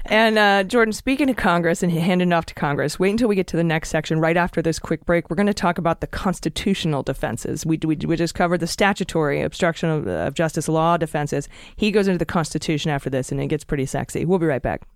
and 0.06 0.38
uh, 0.38 0.64
Jordan, 0.64 0.94
speaking 0.94 1.28
to 1.28 1.34
Congress 1.34 1.82
and 1.84 1.92
handing 1.92 2.32
off 2.34 2.46
to 2.48 2.54
Congress, 2.54 3.00
wait 3.00 3.12
until 3.12 3.28
we 3.28 3.36
get 3.36 3.48
to 3.48 3.58
the 3.58 3.64
next 3.64 3.90
section. 3.90 4.20
Right 4.20 4.38
after 4.38 4.62
this 4.62 4.75
quick 4.80 5.06
break, 5.06 5.30
we're 5.30 5.36
going 5.36 5.48
to 5.48 5.54
talk 5.54 5.78
about 5.78 6.02
the 6.02 6.08
constitutional 6.08 7.04
defenses. 7.04 7.66
We, 7.66 7.80
we, 7.84 7.96
we 7.96 8.16
just 8.16 8.36
covered 8.36 8.60
the 8.60 8.68
statutory 8.68 9.42
obstruction 9.42 9.90
of, 9.90 10.08
of 10.08 10.34
justice 10.34 10.68
law 10.68 10.98
defenses. 10.98 11.48
He 11.76 11.92
goes 11.92 12.08
into 12.08 12.18
the 12.18 12.26
Constitution 12.26 12.92
after 12.92 13.10
this, 13.10 13.32
and 13.32 13.42
it 13.42 13.48
gets 13.48 13.64
pretty 13.64 13.86
sexy. 13.86 14.26
We'll 14.26 14.40
be 14.40 14.46
right 14.46 14.62
back. 14.62 14.88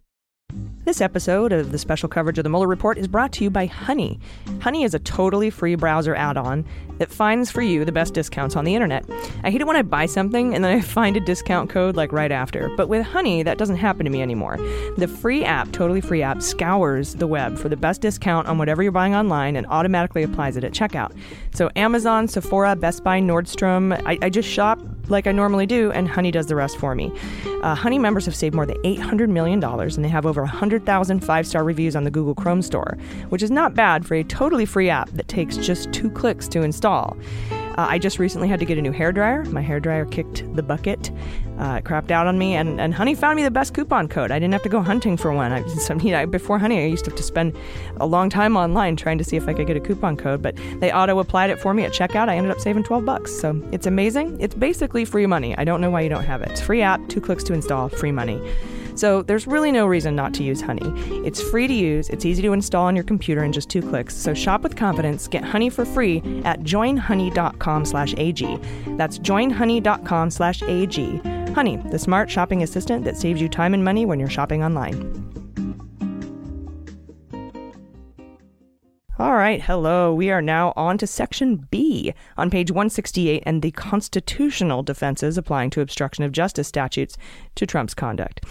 This 0.84 1.02
episode 1.02 1.52
of 1.52 1.72
the 1.72 1.78
special 1.78 2.10
coverage 2.10 2.40
of 2.40 2.44
the 2.44 2.50
Mueller 2.50 2.68
Report 2.68 2.98
is 2.98 3.08
brought 3.08 3.32
to 3.34 3.44
you 3.44 3.50
by 3.50 3.68
Honey. 3.68 4.20
Honey 4.62 4.84
is 4.84 4.96
a 4.96 5.00
totally 5.00 5.52
free 5.52 5.76
browser 5.76 6.16
add 6.16 6.38
on 6.38 6.66
that 7.00 7.12
finds 7.12 7.50
for 7.50 7.62
you 7.62 7.84
the 7.84 7.92
best 7.92 8.14
discounts 8.14 8.56
on 8.56 8.66
the 8.66 8.76
internet. 8.76 9.06
I 9.44 9.50
hate 9.50 9.62
it 9.62 9.68
when 9.68 9.76
I 9.76 9.82
buy 9.82 10.06
something 10.06 10.54
and 10.54 10.64
then 10.64 10.78
I 10.78 10.82
find 11.00 11.18
a 11.18 11.20
discount 11.20 11.70
code 11.70 11.96
like 11.96 12.12
right 12.12 12.32
after. 12.32 12.70
But 12.78 12.90
with 12.90 13.06
Honey, 13.06 13.42
that 13.44 13.58
doesn't 13.58 13.78
happen 13.78 14.06
to 14.06 14.12
me 14.12 14.22
anymore. 14.22 14.58
The 14.98 15.08
free 15.08 15.44
app, 15.44 15.72
totally 15.72 16.02
free 16.02 16.22
app, 16.22 16.42
scours 16.42 17.16
the 17.16 17.28
web 17.28 17.58
for 17.58 17.70
the 17.70 17.78
best 17.78 18.02
discount 18.02 18.48
on 18.48 18.58
whatever 18.58 18.84
you're 18.84 18.92
buying 18.92 19.16
online 19.16 19.56
and 19.56 19.66
automatically 19.68 20.24
applies 20.24 20.58
it 20.58 20.64
at 20.64 20.74
checkout. 20.74 21.18
So 21.54 21.70
Amazon, 21.76 22.28
Sephora, 22.28 22.76
Best 22.76 23.04
Buy, 23.04 23.20
Nordstrom, 23.20 24.00
I, 24.06 24.18
I 24.22 24.30
just 24.30 24.48
shop 24.48 24.80
like 25.10 25.28
I 25.28 25.32
normally 25.32 25.66
do, 25.66 25.92
and 25.92 26.08
Honey 26.08 26.32
does 26.32 26.48
the 26.48 26.56
rest 26.56 26.78
for 26.78 26.96
me. 26.96 27.12
Uh, 27.64 27.76
Honey 27.76 28.00
members 28.00 28.26
have 28.26 28.36
saved 28.36 28.56
more 28.56 28.66
than 28.66 28.78
$800 28.84 29.30
million, 29.30 29.64
and 29.64 30.06
they 30.06 30.10
have 30.10 30.26
over 30.26 30.42
100,000 30.42 31.20
five 31.20 31.48
star 31.48 31.64
reviews 31.64 31.96
on 31.96 32.04
the 32.04 32.12
Google 32.12 32.36
Chrome 32.36 32.62
store, 32.62 32.98
which 33.30 33.44
is 33.44 33.52
not 33.52 33.74
bad 33.74 34.06
for 34.06 34.16
a 34.16 34.24
totally 34.24 34.66
free 34.66 34.90
app 34.90 35.10
that 35.12 35.28
takes 35.28 35.58
just 35.58 35.92
two 35.92 36.10
clicks 36.12 36.48
to 36.50 36.62
install. 36.62 36.89
Uh, 37.80 37.86
I 37.88 37.98
just 37.98 38.20
recently 38.20 38.50
had 38.50 38.60
to 38.60 38.66
get 38.66 38.78
a 38.78 38.82
new 38.82 38.92
hair 38.92 39.14
dryer. 39.14 39.46
My 39.46 39.62
hair 39.62 39.80
dryer 39.80 40.06
kicked 40.06 40.44
the 40.54 40.62
bucket. 40.62 41.12
Uh, 41.58 41.76
it 41.80 41.86
crapped 41.86 42.12
out 42.12 42.28
on 42.28 42.38
me, 42.38 42.56
and, 42.56 42.82
and 42.82 42.94
Honey 42.94 43.16
found 43.16 43.38
me 43.38 43.44
the 43.44 43.52
best 43.52 43.74
coupon 43.74 44.08
code. 44.10 44.32
I 44.32 44.40
didn't 44.40 44.52
have 44.52 44.64
to 44.64 44.70
go 44.70 44.82
hunting 44.82 45.16
for 45.16 45.32
one. 45.32 45.54
I, 45.54 45.60
you 46.04 46.12
know, 46.12 46.26
before 46.26 46.60
Honey, 46.60 46.84
I 46.84 46.88
used 46.88 47.06
to 47.06 47.12
have 47.12 47.18
to 47.18 47.24
spend 47.24 47.56
a 47.98 48.06
long 48.06 48.30
time 48.30 48.58
online 48.58 48.98
trying 48.98 49.18
to 49.18 49.24
see 49.24 49.38
if 49.38 49.48
I 49.48 49.54
could 49.54 49.68
get 49.68 49.78
a 49.78 49.80
coupon 49.80 50.18
code, 50.18 50.42
but 50.42 50.58
they 50.80 50.92
auto 50.92 51.20
applied 51.20 51.52
it 51.52 51.60
for 51.60 51.74
me 51.74 51.86
at 51.86 51.94
checkout. 51.94 52.28
I 52.28 52.36
ended 52.36 52.52
up 52.52 52.60
saving 52.60 52.84
12 52.84 53.06
bucks. 53.06 53.32
So 53.32 53.62
it's 53.72 53.88
amazing. 53.88 54.38
It's 54.42 54.56
basically 54.56 55.06
free 55.06 55.26
money. 55.26 55.58
I 55.58 55.64
don't 55.64 55.80
know 55.80 55.90
why 55.90 56.02
you 56.02 56.10
don't 56.10 56.24
have 56.24 56.42
it. 56.42 56.52
It's 56.52 56.62
free 56.62 56.82
app, 56.82 57.08
two 57.08 57.22
clicks 57.22 57.44
to 57.46 57.54
install, 57.54 57.88
free 57.88 58.12
money. 58.12 58.42
So 59.00 59.22
there's 59.22 59.48
really 59.48 59.72
no 59.72 59.88
reason 59.88 60.14
not 60.14 60.34
to 60.34 60.44
use 60.44 60.60
Honey. 60.60 60.92
It's 61.26 61.42
free 61.42 61.68
to 61.68 61.74
use, 61.74 62.10
it's 62.10 62.26
easy 62.26 62.42
to 62.42 62.52
install 62.52 62.88
on 62.88 62.98
your 62.98 63.06
computer 63.06 63.46
in 63.46 63.54
just 63.54 63.70
two 63.70 63.82
clicks. 63.82 64.14
So 64.14 64.34
shop 64.34 64.62
with 64.62 64.76
confidence, 64.76 65.30
get 65.30 65.46
Honey 65.46 65.70
for 65.70 65.86
free 65.86 66.18
at 66.44 66.64
joinhoney.com/ag. 66.64 68.60
That's 68.98 69.20
joinhoney.com/ag. 69.20 71.54
Honey, 71.54 71.78
the 71.78 72.00
smart 72.00 72.30
shopping 72.30 72.62
assistant 72.62 73.06
that 73.06 73.16
saves 73.16 73.40
you 73.40 73.48
time 73.48 73.74
and 73.74 73.86
money 73.86 74.06
when 74.06 74.20
you're 74.20 74.30
shopping 74.30 74.66
online. 74.66 75.19
Right, 79.40 79.62
hello. 79.62 80.14
We 80.14 80.32
are 80.32 80.42
now 80.42 80.74
on 80.76 80.98
to 80.98 81.08
section 81.08 81.68
B 81.72 82.14
on 82.36 82.50
page 82.50 82.72
168 82.72 83.42
and 83.46 83.62
the 83.62 83.72
constitutional 83.72 84.84
defenses 84.84 85.38
applying 85.38 85.70
to 85.70 85.82
obstruction 85.82 86.26
of 86.26 86.34
justice 86.34 86.68
statutes 86.68 87.16
to 87.56 87.66
Trump's 87.66 87.94
conduct. 87.94 88.44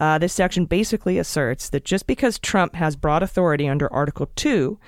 Uh, 0.00 0.18
this 0.18 0.32
section 0.32 0.66
basically 0.66 1.18
asserts 1.18 1.68
that 1.70 1.84
just 1.84 2.06
because 2.06 2.38
Trump 2.38 2.76
has 2.76 2.94
broad 2.94 3.24
authority 3.24 3.68
under 3.68 3.92
Article 3.92 4.30
2, 4.36 4.78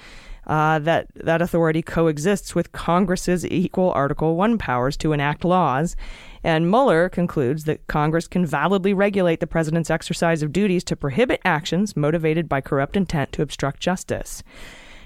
uh, 0.47 0.79
that 0.79 1.09
that 1.15 1.43
authority 1.43 1.83
coexists 1.83 2.55
with 2.55 2.71
Congress's 2.71 3.45
equal 3.45 3.91
Article 3.93 4.37
1 4.37 4.59
powers 4.59 4.97
to 4.99 5.13
enact 5.13 5.45
laws. 5.45 5.97
And 6.45 6.71
Mueller 6.71 7.09
concludes 7.09 7.65
that 7.65 7.89
Congress 7.89 8.29
can 8.29 8.47
validly 8.47 8.95
regulate 8.95 9.41
the 9.41 9.47
president's 9.49 9.91
exercise 9.91 10.43
of 10.43 10.53
duties 10.53 10.85
to 10.85 10.97
prohibit 10.97 11.41
actions 11.45 11.97
motivated 11.97 12.49
by 12.49 12.61
corrupt 12.61 12.97
intent 12.97 13.33
to 13.33 13.43
obstruct 13.43 13.81
justice. 13.81 14.45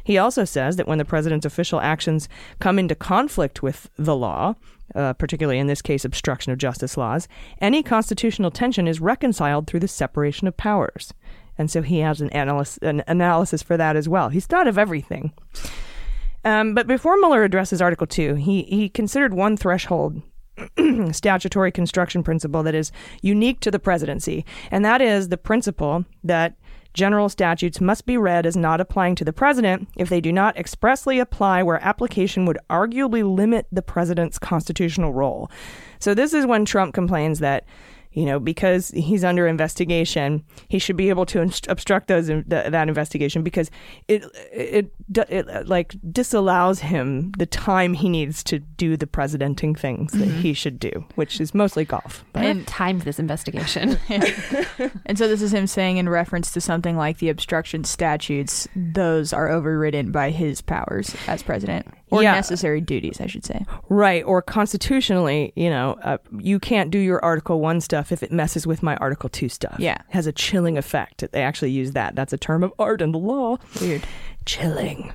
He 0.07 0.19
also 0.19 0.45
says 0.45 0.77
that 0.77 0.87
when 0.87 0.99
the 0.99 1.05
president's 1.05 1.45
official 1.45 1.81
actions 1.81 2.29
come 2.61 2.79
into 2.79 2.95
conflict 2.95 3.61
with 3.61 3.91
the 3.97 4.15
law, 4.15 4.55
uh, 4.95 5.15
particularly 5.15 5.59
in 5.59 5.67
this 5.67 5.83
case 5.83 6.05
obstruction 6.05 6.53
of 6.53 6.59
justice 6.59 6.97
laws, 6.97 7.27
any 7.61 7.83
constitutional 7.83 8.53
tension 8.53 8.87
is 8.87 9.01
reconciled 9.01 9.67
through 9.67 9.81
the 9.81 9.89
separation 9.89 10.47
of 10.47 10.57
powers. 10.57 11.13
And 11.59 11.69
so 11.73 11.83
he 11.83 11.99
has 11.99 12.21
an, 12.21 12.31
analysis, 12.31 12.79
an 12.83 13.03
analysis 13.09 13.65
for 13.65 13.77
that 13.77 13.97
as 13.97 14.09
well. 14.09 14.29
He's 14.29 14.47
thought 14.47 14.69
of 14.69 14.79
everything. 14.79 15.33
Um, 16.45 16.73
but 16.73 16.87
before 16.87 17.17
Mueller 17.17 17.43
addresses 17.43 17.83
Article 17.83 18.07
2, 18.07 18.37
he, 18.37 18.63
he 18.63 18.89
considered 18.89 19.35
one 19.35 19.57
threshold 19.57 20.23
statutory 21.11 21.73
construction 21.73 22.23
principle 22.23 22.63
that 22.63 22.77
is 22.77 22.93
unique 23.23 23.59
to 23.59 23.73
the 23.73 23.81
presidency, 23.81 24.47
and 24.71 24.85
that 24.85 25.03
is 25.03 25.31
the 25.31 25.37
principle 25.37 26.05
that 26.23 26.55
general 26.97 27.29
statutes 27.29 27.79
must 27.79 28.07
be 28.07 28.17
read 28.17 28.47
as 28.47 28.57
not 28.57 28.81
applying 28.81 29.15
to 29.15 29.25
the 29.25 29.33
president 29.33 29.87
if 29.97 30.09
they 30.09 30.21
do 30.21 30.33
not 30.33 30.57
expressly 30.57 31.19
apply 31.19 31.63
where 31.63 31.85
application 31.85 32.47
would 32.47 32.59
arguably 32.71 33.23
limit 33.23 33.67
the 33.71 33.83
president's 33.83 34.39
constitutional 34.39 35.13
role. 35.13 35.51
So 35.99 36.15
this 36.15 36.33
is 36.33 36.47
when 36.47 36.65
Trump 36.65 36.95
complains 36.95 37.39
that 37.41 37.65
you 38.17 38.25
know, 38.25 38.41
because 38.41 38.89
he's 38.93 39.23
under 39.25 39.47
investigation, 39.47 40.43
he 40.69 40.79
should 40.79 40.97
be 40.97 41.11
able 41.11 41.27
to 41.27 41.43
inst- 41.43 41.69
obstruct 41.69 42.09
those 42.09 42.29
th- 42.29 42.47
that 42.47 42.89
investigation 42.89 43.43
because 43.43 43.71
it, 44.09 44.25
it 44.51 44.91
it 45.15 45.29
it 45.29 45.69
like 45.69 45.95
disallows 46.11 46.81
him 46.81 47.33
the 47.37 47.45
time 47.45 47.93
he 47.93 48.09
needs 48.09 48.43
to 48.45 48.59
do 48.59 48.97
the 48.97 49.07
presidenting 49.07 49.75
things 49.75 50.13
that 50.13 50.29
mm-hmm. 50.29 50.41
he 50.41 50.55
should 50.55 50.81
do, 50.81 51.05
which 51.17 51.43
is 51.43 51.55
mostly 51.55 51.85
golf. 51.85 52.25
I 52.35 52.45
don't 52.45 52.57
have 52.57 52.67
time 52.67 52.99
for 53.01 53.05
this 53.05 53.19
investigation. 53.19 53.99
And 55.07 55.19
so 55.19 55.29
this 55.29 55.43
is 55.43 55.53
him 55.53 55.67
saying 55.67 55.99
in 55.99 56.09
reference 56.09 56.51
to 56.53 56.61
something 56.61 56.97
like 56.97 57.19
the 57.19 57.29
obstruction 57.29 57.85
statutes, 57.85 58.67
those 58.75 59.33
are 59.33 59.49
overridden 59.49 60.11
by 60.11 60.31
his 60.31 60.61
powers 60.61 61.15
as 61.29 61.43
president. 61.43 61.87
Or 62.11 62.23
Yeah. 62.23 62.33
necessary 62.35 62.81
duties, 62.81 63.21
I 63.21 63.27
should 63.27 63.45
say. 63.45 63.65
Right, 63.89 64.23
or 64.25 64.41
constitutionally, 64.41 65.53
you 65.57 65.69
know, 65.69 65.97
uh, 66.05 66.19
you 66.39 66.61
can't 66.61 66.91
do 66.91 66.99
your 66.99 67.25
Article 67.25 67.61
1 67.61 67.81
stuff 67.81 68.13
if 68.13 68.23
it 68.23 68.31
messes 68.31 68.65
with 68.67 68.81
my 68.83 68.95
Article 68.97 69.29
2 69.29 69.49
stuff. 69.49 69.77
Yeah. 69.79 69.99
has 70.11 70.27
a 70.29 70.33
chilling 70.33 70.79
effect. 70.79 71.25
They 71.33 71.43
actually 71.43 71.73
use 71.73 71.93
that. 71.93 72.15
That's 72.15 72.33
a 72.33 72.39
term 72.39 72.63
of 72.63 72.73
art 72.79 73.03
in 73.03 73.11
the 73.13 73.19
law. 73.19 73.57
Weird. 73.81 74.03
Chilling. 74.45 75.13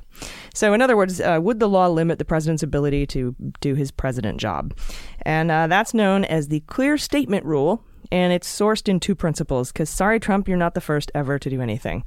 So, 0.54 0.74
in 0.74 0.82
other 0.82 0.98
words, 0.98 1.22
uh, 1.22 1.40
would 1.42 1.60
the 1.62 1.70
law 1.70 1.88
limit 1.88 2.20
the 2.20 2.26
president's 2.26 2.62
ability 2.64 3.06
to 3.08 3.34
do 3.62 3.76
his 3.76 3.90
president 3.92 4.40
job? 4.42 4.74
And 5.22 5.50
uh, 5.50 5.68
that's 5.68 5.94
known 5.94 6.26
as 6.26 6.50
the 6.50 6.60
clear 6.62 6.98
statement 6.98 7.46
rule. 7.46 7.84
And 8.12 8.34
it's 8.34 8.48
sourced 8.48 8.90
in 8.90 9.00
two 9.00 9.16
principles 9.16 9.72
because, 9.72 9.90
sorry, 9.90 10.20
Trump, 10.20 10.48
you're 10.48 10.58
not 10.58 10.74
the 10.74 10.82
first 10.82 11.12
ever 11.16 11.40
to 11.40 11.50
do 11.50 11.62
anything. 11.62 12.04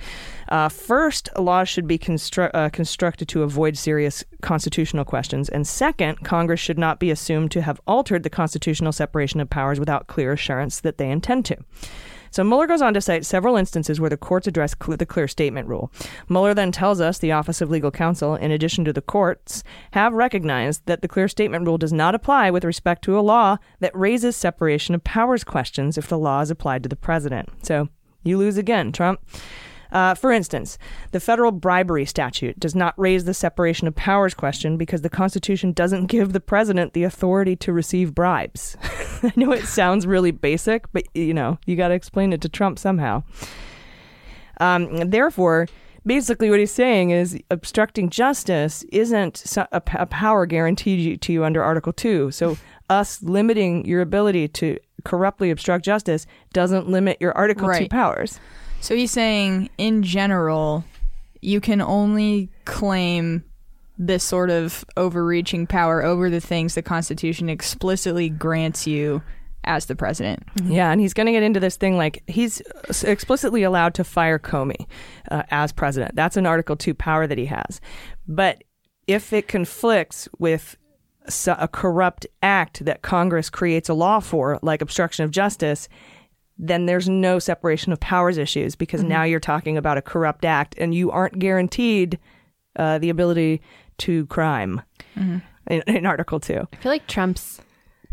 Uh, 0.48 0.68
first, 0.68 1.30
laws 1.38 1.68
should 1.68 1.86
be 1.86 1.98
constru- 1.98 2.50
uh, 2.52 2.68
constructed 2.68 3.28
to 3.28 3.42
avoid 3.42 3.78
serious 3.78 4.24
constitutional 4.42 5.04
questions. 5.04 5.48
And 5.48 5.66
second, 5.66 6.22
Congress 6.22 6.60
should 6.60 6.78
not 6.78 7.00
be 7.00 7.10
assumed 7.10 7.50
to 7.52 7.62
have 7.62 7.80
altered 7.86 8.22
the 8.22 8.30
constitutional 8.30 8.92
separation 8.92 9.40
of 9.40 9.48
powers 9.48 9.80
without 9.80 10.06
clear 10.06 10.32
assurance 10.32 10.80
that 10.80 10.98
they 10.98 11.10
intend 11.10 11.46
to. 11.46 11.56
So 12.34 12.42
Mueller 12.42 12.66
goes 12.66 12.82
on 12.82 12.94
to 12.94 13.00
cite 13.00 13.24
several 13.24 13.54
instances 13.54 14.00
where 14.00 14.10
the 14.10 14.16
courts 14.16 14.48
address 14.48 14.74
cl- 14.82 14.96
the 14.96 15.06
clear 15.06 15.28
statement 15.28 15.68
rule. 15.68 15.92
Mueller 16.28 16.52
then 16.52 16.72
tells 16.72 17.00
us 17.00 17.16
the 17.16 17.30
Office 17.30 17.60
of 17.60 17.70
Legal 17.70 17.92
Counsel, 17.92 18.34
in 18.34 18.50
addition 18.50 18.84
to 18.86 18.92
the 18.92 19.00
courts, 19.00 19.62
have 19.92 20.12
recognized 20.12 20.84
that 20.86 21.00
the 21.00 21.06
clear 21.06 21.28
statement 21.28 21.64
rule 21.64 21.78
does 21.78 21.92
not 21.92 22.12
apply 22.12 22.50
with 22.50 22.64
respect 22.64 23.04
to 23.04 23.16
a 23.16 23.22
law 23.22 23.58
that 23.78 23.96
raises 23.96 24.34
separation 24.34 24.96
of 24.96 25.04
powers 25.04 25.44
questions 25.44 25.96
if 25.96 26.08
the 26.08 26.18
law 26.18 26.40
is 26.40 26.50
applied 26.50 26.82
to 26.82 26.88
the 26.88 26.96
president. 26.96 27.50
So 27.62 27.88
you 28.24 28.36
lose 28.36 28.56
again, 28.56 28.90
Trump. 28.90 29.20
Uh, 29.94 30.12
for 30.12 30.32
instance, 30.32 30.76
the 31.12 31.20
federal 31.20 31.52
bribery 31.52 32.04
statute 32.04 32.58
does 32.58 32.74
not 32.74 32.98
raise 32.98 33.24
the 33.24 33.32
separation 33.32 33.86
of 33.86 33.94
powers 33.94 34.34
question 34.34 34.76
because 34.76 35.02
the 35.02 35.08
Constitution 35.08 35.70
doesn't 35.70 36.06
give 36.06 36.32
the 36.32 36.40
president 36.40 36.92
the 36.94 37.04
authority 37.04 37.54
to 37.54 37.72
receive 37.72 38.12
bribes. 38.12 38.76
I 39.22 39.32
know 39.36 39.52
it 39.52 39.66
sounds 39.66 40.04
really 40.04 40.32
basic, 40.32 40.92
but 40.92 41.04
you 41.14 41.32
know, 41.32 41.58
you 41.64 41.76
got 41.76 41.88
to 41.88 41.94
explain 41.94 42.32
it 42.32 42.40
to 42.40 42.48
Trump 42.48 42.80
somehow. 42.80 43.22
Um, 44.60 45.10
therefore, 45.10 45.68
basically 46.04 46.50
what 46.50 46.58
he's 46.58 46.72
saying 46.72 47.10
is 47.10 47.38
obstructing 47.50 48.10
justice 48.10 48.82
isn't 48.90 49.56
a, 49.70 49.80
p- 49.80 49.96
a 49.96 50.06
power 50.06 50.44
guaranteed 50.44 51.20
to 51.20 51.32
you 51.32 51.44
under 51.44 51.62
Article 51.62 51.92
2. 51.92 52.32
So 52.32 52.56
us 52.90 53.22
limiting 53.22 53.86
your 53.86 54.00
ability 54.00 54.48
to 54.48 54.76
corruptly 55.04 55.50
obstruct 55.50 55.84
justice 55.84 56.26
doesn't 56.52 56.88
limit 56.88 57.18
your 57.20 57.32
Article 57.36 57.72
2 57.72 57.88
powers. 57.88 58.40
So 58.84 58.94
he's 58.94 59.12
saying, 59.12 59.70
in 59.78 60.02
general, 60.02 60.84
you 61.40 61.58
can 61.58 61.80
only 61.80 62.50
claim 62.66 63.42
this 63.96 64.22
sort 64.22 64.50
of 64.50 64.84
overreaching 64.98 65.66
power 65.66 66.04
over 66.04 66.28
the 66.28 66.38
things 66.38 66.74
the 66.74 66.82
Constitution 66.82 67.48
explicitly 67.48 68.28
grants 68.28 68.86
you 68.86 69.22
as 69.64 69.86
the 69.86 69.96
president. 69.96 70.42
Yeah, 70.62 70.92
and 70.92 71.00
he's 71.00 71.14
going 71.14 71.24
to 71.24 71.32
get 71.32 71.42
into 71.42 71.60
this 71.60 71.78
thing 71.78 71.96
like 71.96 72.24
he's 72.26 72.60
explicitly 73.02 73.62
allowed 73.62 73.94
to 73.94 74.04
fire 74.04 74.38
Comey 74.38 74.86
uh, 75.30 75.44
as 75.50 75.72
president. 75.72 76.14
That's 76.14 76.36
an 76.36 76.44
Article 76.44 76.76
2 76.76 76.92
power 76.92 77.26
that 77.26 77.38
he 77.38 77.46
has. 77.46 77.80
But 78.28 78.64
if 79.06 79.32
it 79.32 79.48
conflicts 79.48 80.28
with 80.38 80.76
a 81.46 81.68
corrupt 81.68 82.26
act 82.42 82.84
that 82.84 83.00
Congress 83.00 83.48
creates 83.48 83.88
a 83.88 83.94
law 83.94 84.20
for, 84.20 84.58
like 84.60 84.82
obstruction 84.82 85.24
of 85.24 85.30
justice, 85.30 85.88
then 86.58 86.86
there's 86.86 87.08
no 87.08 87.38
separation 87.38 87.92
of 87.92 87.98
powers 88.00 88.38
issues 88.38 88.76
because 88.76 89.02
Mhm. 89.02 89.08
now 89.08 89.22
you're 89.24 89.40
talking 89.40 89.76
about 89.76 89.98
a 89.98 90.02
corrupt 90.02 90.44
act 90.44 90.74
and 90.78 90.94
you 90.94 91.10
aren't 91.10 91.38
guaranteed 91.38 92.18
uh, 92.76 92.98
the 92.98 93.08
ability 93.10 93.60
to 93.98 94.26
crime 94.26 94.80
Mhm. 95.16 95.42
in, 95.70 95.82
in 95.86 96.06
Article 96.06 96.40
2. 96.40 96.66
I 96.72 96.76
feel 96.76 96.90
like 96.92 97.06
Trump's 97.06 97.60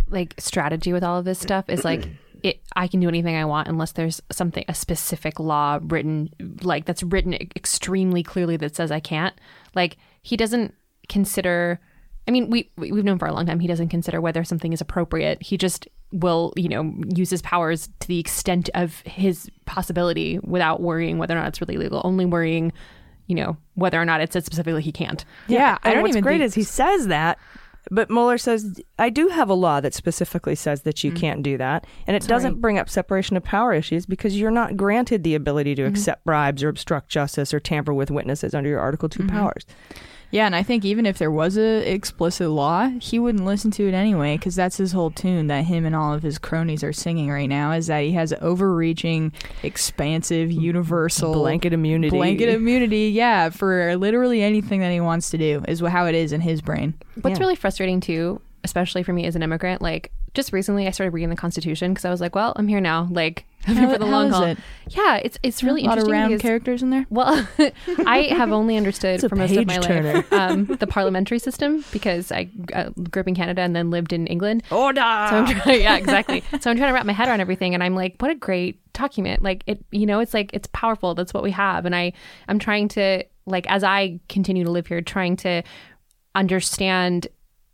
like 0.08 0.36
strategy 0.40 0.92
with 0.94 1.04
all 1.04 1.18
of 1.18 1.26
this 1.26 1.40
stuff 1.40 1.66
is 1.70 1.84
like 1.86 2.08
it 2.44 2.60
I 2.76 2.88
can 2.88 3.00
do 3.00 3.08
anything 3.08 3.36
I 3.36 3.46
want 3.46 3.68
unless 3.68 3.94
there's 3.94 4.22
something 4.32 4.66
a 4.68 4.74
specific 4.74 5.40
law 5.40 5.80
written 5.82 6.30
like 6.64 6.86
that's 6.86 7.02
written 7.04 7.34
extremely 7.34 8.22
clearly 8.24 8.58
that 8.58 8.76
says 8.76 8.92
I 8.92 9.00
can't. 9.00 9.34
Like 9.76 9.98
he 10.22 10.36
doesn't 10.36 10.74
consider 11.10 11.80
I 12.28 12.32
mean 12.32 12.50
we 12.50 12.70
we- 12.78 12.92
we've 12.92 13.04
known 13.06 13.20
for 13.20 13.28
a 13.28 13.34
long 13.34 13.46
time 13.46 13.60
he 13.60 13.68
doesn't 13.68 13.90
consider 13.90 14.20
whether 14.22 14.44
something 14.44 14.74
is 14.74 14.82
appropriate. 14.82 15.42
He 15.44 15.58
just 15.58 15.88
will, 16.12 16.54
you 16.56 16.68
know, 16.70 16.94
use 17.16 17.30
his 17.30 17.42
powers 17.42 17.90
to 18.02 18.08
the 18.08 18.20
extent 18.20 18.70
of 18.74 19.02
his 19.06 19.50
possibility 19.66 20.40
without 20.44 20.82
worrying 20.82 21.18
whether 21.18 21.36
or 21.36 21.40
not 21.40 21.48
it's 21.48 21.62
really 21.62 21.78
legal, 21.78 22.02
only 22.04 22.26
worrying 22.26 22.72
you 23.28 23.36
know, 23.36 23.56
whether 23.76 24.02
or 24.02 24.04
not 24.04 24.20
it 24.20 24.34
says 24.34 24.44
specifically 24.44 24.82
he 24.82 24.92
can't. 24.92 25.24
Yeah, 25.48 25.78
I 25.84 25.90
and 25.90 25.94
don't 25.96 26.02
what's 26.02 26.12
even 26.16 26.24
great 26.24 26.40
think- 26.40 26.48
is 26.48 26.54
he 26.54 26.64
says 26.64 27.08
that, 27.08 27.38
but 27.90 28.10
Mueller 28.10 28.38
says 28.38 28.82
I 29.00 29.10
do 29.10 29.30
have 29.30 29.48
a 29.48 29.54
law 29.54 29.80
that 29.80 29.94
specifically 29.94 30.56
says 30.56 30.82
that 30.82 31.02
you 31.06 31.14
can't 31.14 31.42
do 31.42 31.58
that, 31.58 31.88
and 32.08 32.18
it 32.18 32.24
Sorry. 32.24 32.30
doesn't 32.30 32.60
bring 32.60 32.78
up 32.78 32.90
separation 32.90 33.38
of 33.38 33.44
power 33.44 33.72
issues 33.74 34.06
because 34.06 34.38
you're 34.38 34.52
not 34.52 34.76
granted 34.76 35.24
the 35.24 35.36
ability 35.36 35.76
to 35.76 35.84
Mhm. 35.84 35.88
accept 35.90 36.26
bribes 36.26 36.62
or 36.62 36.68
obstruct 36.68 37.08
justice 37.08 37.54
or 37.54 37.62
tamper 37.62 37.94
with 37.94 38.12
witnesses 38.12 38.54
under 38.54 38.70
your 38.70 38.82
Article 38.82 39.08
2 39.08 39.24
Mhm. 39.24 39.30
powers. 39.30 39.66
Yeah, 40.32 40.46
and 40.46 40.56
I 40.56 40.64
think 40.64 40.86
even 40.86 41.06
if 41.06 41.18
there 41.18 41.30
was 41.30 41.58
a 41.58 41.92
explicit 41.92 42.50
law, 42.50 42.88
he 43.02 43.20
wouldn't 43.20 43.46
listen 43.46 43.70
to 43.72 43.88
it 43.88 43.94
anyway 43.94 44.38
because 44.38 44.56
that's 44.56 44.78
his 44.78 44.94
whole 44.94 45.12
tune 45.12 45.48
that 45.48 45.66
him 45.66 45.86
and 45.86 45.96
all 45.96 46.14
of 46.14 46.24
his 46.24 46.38
cronies 46.38 46.84
are 46.84 46.94
singing 46.94 47.30
right 47.30 47.50
now 47.50 47.74
is 47.74 47.88
that 47.88 48.00
he 48.00 48.14
has 48.14 48.34
overreaching, 48.42 49.34
expansive, 49.62 50.52
universal 50.52 51.34
Blanket 51.34 51.74
immunity. 51.74 52.16
Blanket 52.16 52.50
immunity, 52.50 53.10
yeah, 53.10 53.50
for 53.50 53.96
literally 53.98 54.42
anything 54.42 54.80
that 54.80 54.92
he 54.92 55.02
wants 55.02 55.30
to 55.32 55.38
do 55.38 55.64
is 55.68 55.82
how 55.82 56.06
it 56.06 56.16
is 56.16 56.32
in 56.32 56.40
his 56.42 56.62
brain. 56.62 56.94
What's 57.22 57.40
really 57.40 57.56
frustrating 57.56 58.00
too, 58.00 58.42
especially 58.64 59.04
for 59.04 59.12
me 59.12 59.26
as 59.26 59.36
an 59.36 59.44
immigrant, 59.44 59.82
like 59.82 60.12
just 60.34 60.54
recently 60.54 60.88
I 60.88 60.92
started 60.92 61.14
reading 61.14 61.30
the 61.30 61.36
Constitution 61.36 61.92
because 61.94 62.06
I 62.06 62.10
was 62.10 62.22
like, 62.22 62.36
well, 62.36 62.54
I'm 62.56 62.70
here 62.70 62.80
now, 62.80 63.10
like 63.12 63.20
I'm 63.20 63.40
here 63.42 63.48
How- 63.66 63.92
for 63.92 63.98
the 64.00 64.06
long 64.06 64.28
is 64.30 64.34
haul. 64.36 64.44
it? 64.44 64.58
Yeah, 64.90 65.18
it's 65.18 65.38
it's 65.44 65.64
really 65.64 65.82
a 65.84 65.86
lot 65.86 65.98
of 65.98 66.04
interesting. 66.04 66.12
round 66.14 66.30
because- 66.32 66.42
characters 66.42 66.84
in 66.84 66.90
there. 66.90 67.06
Well, 67.10 67.48
I 68.06 68.24
have 68.36 68.52
only 68.52 68.76
understood 68.78 69.22
for 69.22 69.36
most 69.36 69.52
of 69.56 69.66
my 69.68 69.76
page-turner. 69.78 70.14
life 70.14 70.34
um, 70.34 70.66
the 70.66 70.88
parliamentary 70.88 71.40
system 71.40 71.84
because 71.92 72.32
I 72.32 72.50
uh, 72.74 72.90
grew 73.10 73.22
up 73.22 73.28
in 73.28 73.36
Canada 73.36 73.62
and 73.62 73.76
then 73.76 73.90
lived 73.90 74.12
in 74.14 74.28
England. 74.28 74.64
Order. 74.72 75.00
So 75.00 75.04
I'm 75.06 75.46
trying, 75.46 75.82
yeah, 75.82 75.98
exactly. 75.98 76.44
so 76.60 76.70
I'm 76.72 76.78
trying 76.78 76.90
to 76.90 76.94
wrap 76.94 77.06
my 77.06 77.14
head 77.14 77.28
around 77.30 77.40
everything, 77.42 77.74
and 77.74 77.84
I'm 77.84 77.96
like, 77.96 78.16
what 78.20 78.32
a 78.32 78.36
great 78.36 78.80
document! 78.94 79.42
Like 79.42 79.64
it, 79.68 79.84
you 79.92 80.06
know, 80.06 80.20
it's 80.20 80.34
like 80.34 80.50
it's 80.54 80.68
powerful. 80.74 81.16
That's 81.16 81.34
what 81.34 81.44
we 81.44 81.52
have, 81.52 81.86
and 81.86 81.96
I, 81.96 82.14
I'm 82.50 82.60
trying 82.60 82.88
to 82.90 83.24
like 83.46 83.66
as 83.70 83.84
I 83.84 84.20
continue 84.30 84.64
to 84.66 84.72
live 84.72 84.88
here, 84.88 85.02
trying 85.02 85.36
to 85.38 85.64
understand 86.36 87.28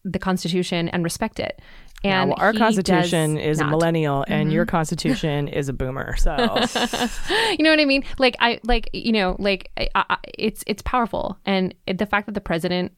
the 0.03 0.19
Constitution 0.19 0.87
and 0.89 1.03
respect 1.03 1.39
it. 1.39 1.61
Yeah, 2.03 2.21
And 2.21 2.29
well, 2.29 2.37
our 2.39 2.51
he 2.53 2.59
Constitution 2.59 3.35
does 3.35 3.43
is 3.45 3.59
a 3.59 3.65
millennial, 3.65 4.23
and 4.27 4.49
Mhm. 4.49 4.53
your 4.53 4.65
Constitution 4.65 5.47
is 5.59 5.67
a 5.67 5.73
boomer. 5.73 6.15
So 6.17 6.31
you 7.57 7.63
know 7.63 7.71
what 7.71 7.79
I 7.79 7.85
mean? 7.85 8.03
Like 8.19 8.35
I 8.39 8.59
like 8.63 8.89
you 8.93 9.11
know 9.11 9.35
like 9.39 9.71
I, 9.77 9.89
I, 9.95 10.17
it's 10.37 10.63
it's 10.67 10.81
powerful, 10.83 11.37
and 11.45 11.73
it, 11.87 11.97
the 11.97 12.05
fact 12.05 12.27
that 12.27 12.33
the 12.33 12.41
president 12.41 12.91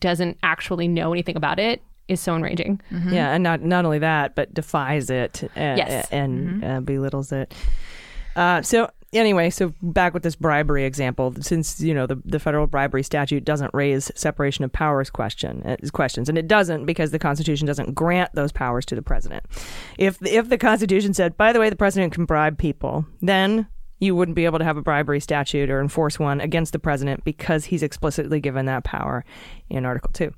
doesn't 0.00 0.38
actually 0.42 0.86
know 0.88 1.12
anything 1.12 1.36
about 1.36 1.58
it 1.58 1.82
is 2.08 2.20
so 2.20 2.34
enraging. 2.36 2.80
Yeah, 2.90 3.32
and 3.32 3.42
not 3.42 3.62
not 3.62 3.84
only 3.84 4.00
that, 4.00 4.34
but 4.34 4.52
defies 4.52 5.08
it 5.10 5.48
and, 5.56 5.78
Yes. 5.78 6.08
and 6.10 6.62
uh, 6.64 6.80
belittles 6.80 7.32
it. 7.32 7.54
Uh, 8.36 8.60
so 8.62 8.90
anyway, 9.12 9.50
so 9.50 9.74
back 9.82 10.14
with 10.14 10.22
this 10.22 10.36
bribery 10.36 10.84
example, 10.84 11.34
since 11.40 11.80
you 11.80 11.94
know 11.94 12.06
the 12.06 12.20
the 12.24 12.38
federal 12.38 12.66
bribery 12.66 13.02
statute 13.02 13.44
doesn't 13.44 13.72
raise 13.74 14.10
separation 14.14 14.64
of 14.64 14.72
powers 14.72 15.10
question 15.10 15.62
uh, 15.64 15.76
questions, 15.92 16.28
and 16.28 16.38
it 16.38 16.48
doesn't 16.48 16.86
because 16.86 17.10
the 17.10 17.18
Constitution 17.18 17.66
doesn't 17.66 17.94
grant 17.94 18.34
those 18.34 18.52
powers 18.52 18.84
to 18.86 18.94
the 18.94 19.02
president. 19.02 19.44
If 19.98 20.18
if 20.22 20.48
the 20.48 20.58
Constitution 20.58 21.14
said, 21.14 21.36
by 21.36 21.52
the 21.52 21.60
way, 21.60 21.70
the 21.70 21.76
president 21.76 22.12
can 22.12 22.24
bribe 22.24 22.58
people, 22.58 23.06
then 23.20 23.68
you 24.02 24.16
wouldn't 24.16 24.34
be 24.34 24.46
able 24.46 24.58
to 24.58 24.64
have 24.64 24.76
a 24.76 24.82
bribery 24.82 25.20
statute 25.20 25.70
or 25.70 25.80
enforce 25.80 26.18
one 26.18 26.40
against 26.40 26.72
the 26.72 26.78
president 26.80 27.22
because 27.22 27.66
he's 27.66 27.84
explicitly 27.84 28.40
given 28.40 28.66
that 28.66 28.82
power 28.82 29.24
in 29.72 29.84
Article 29.84 30.10
2. 30.12 30.32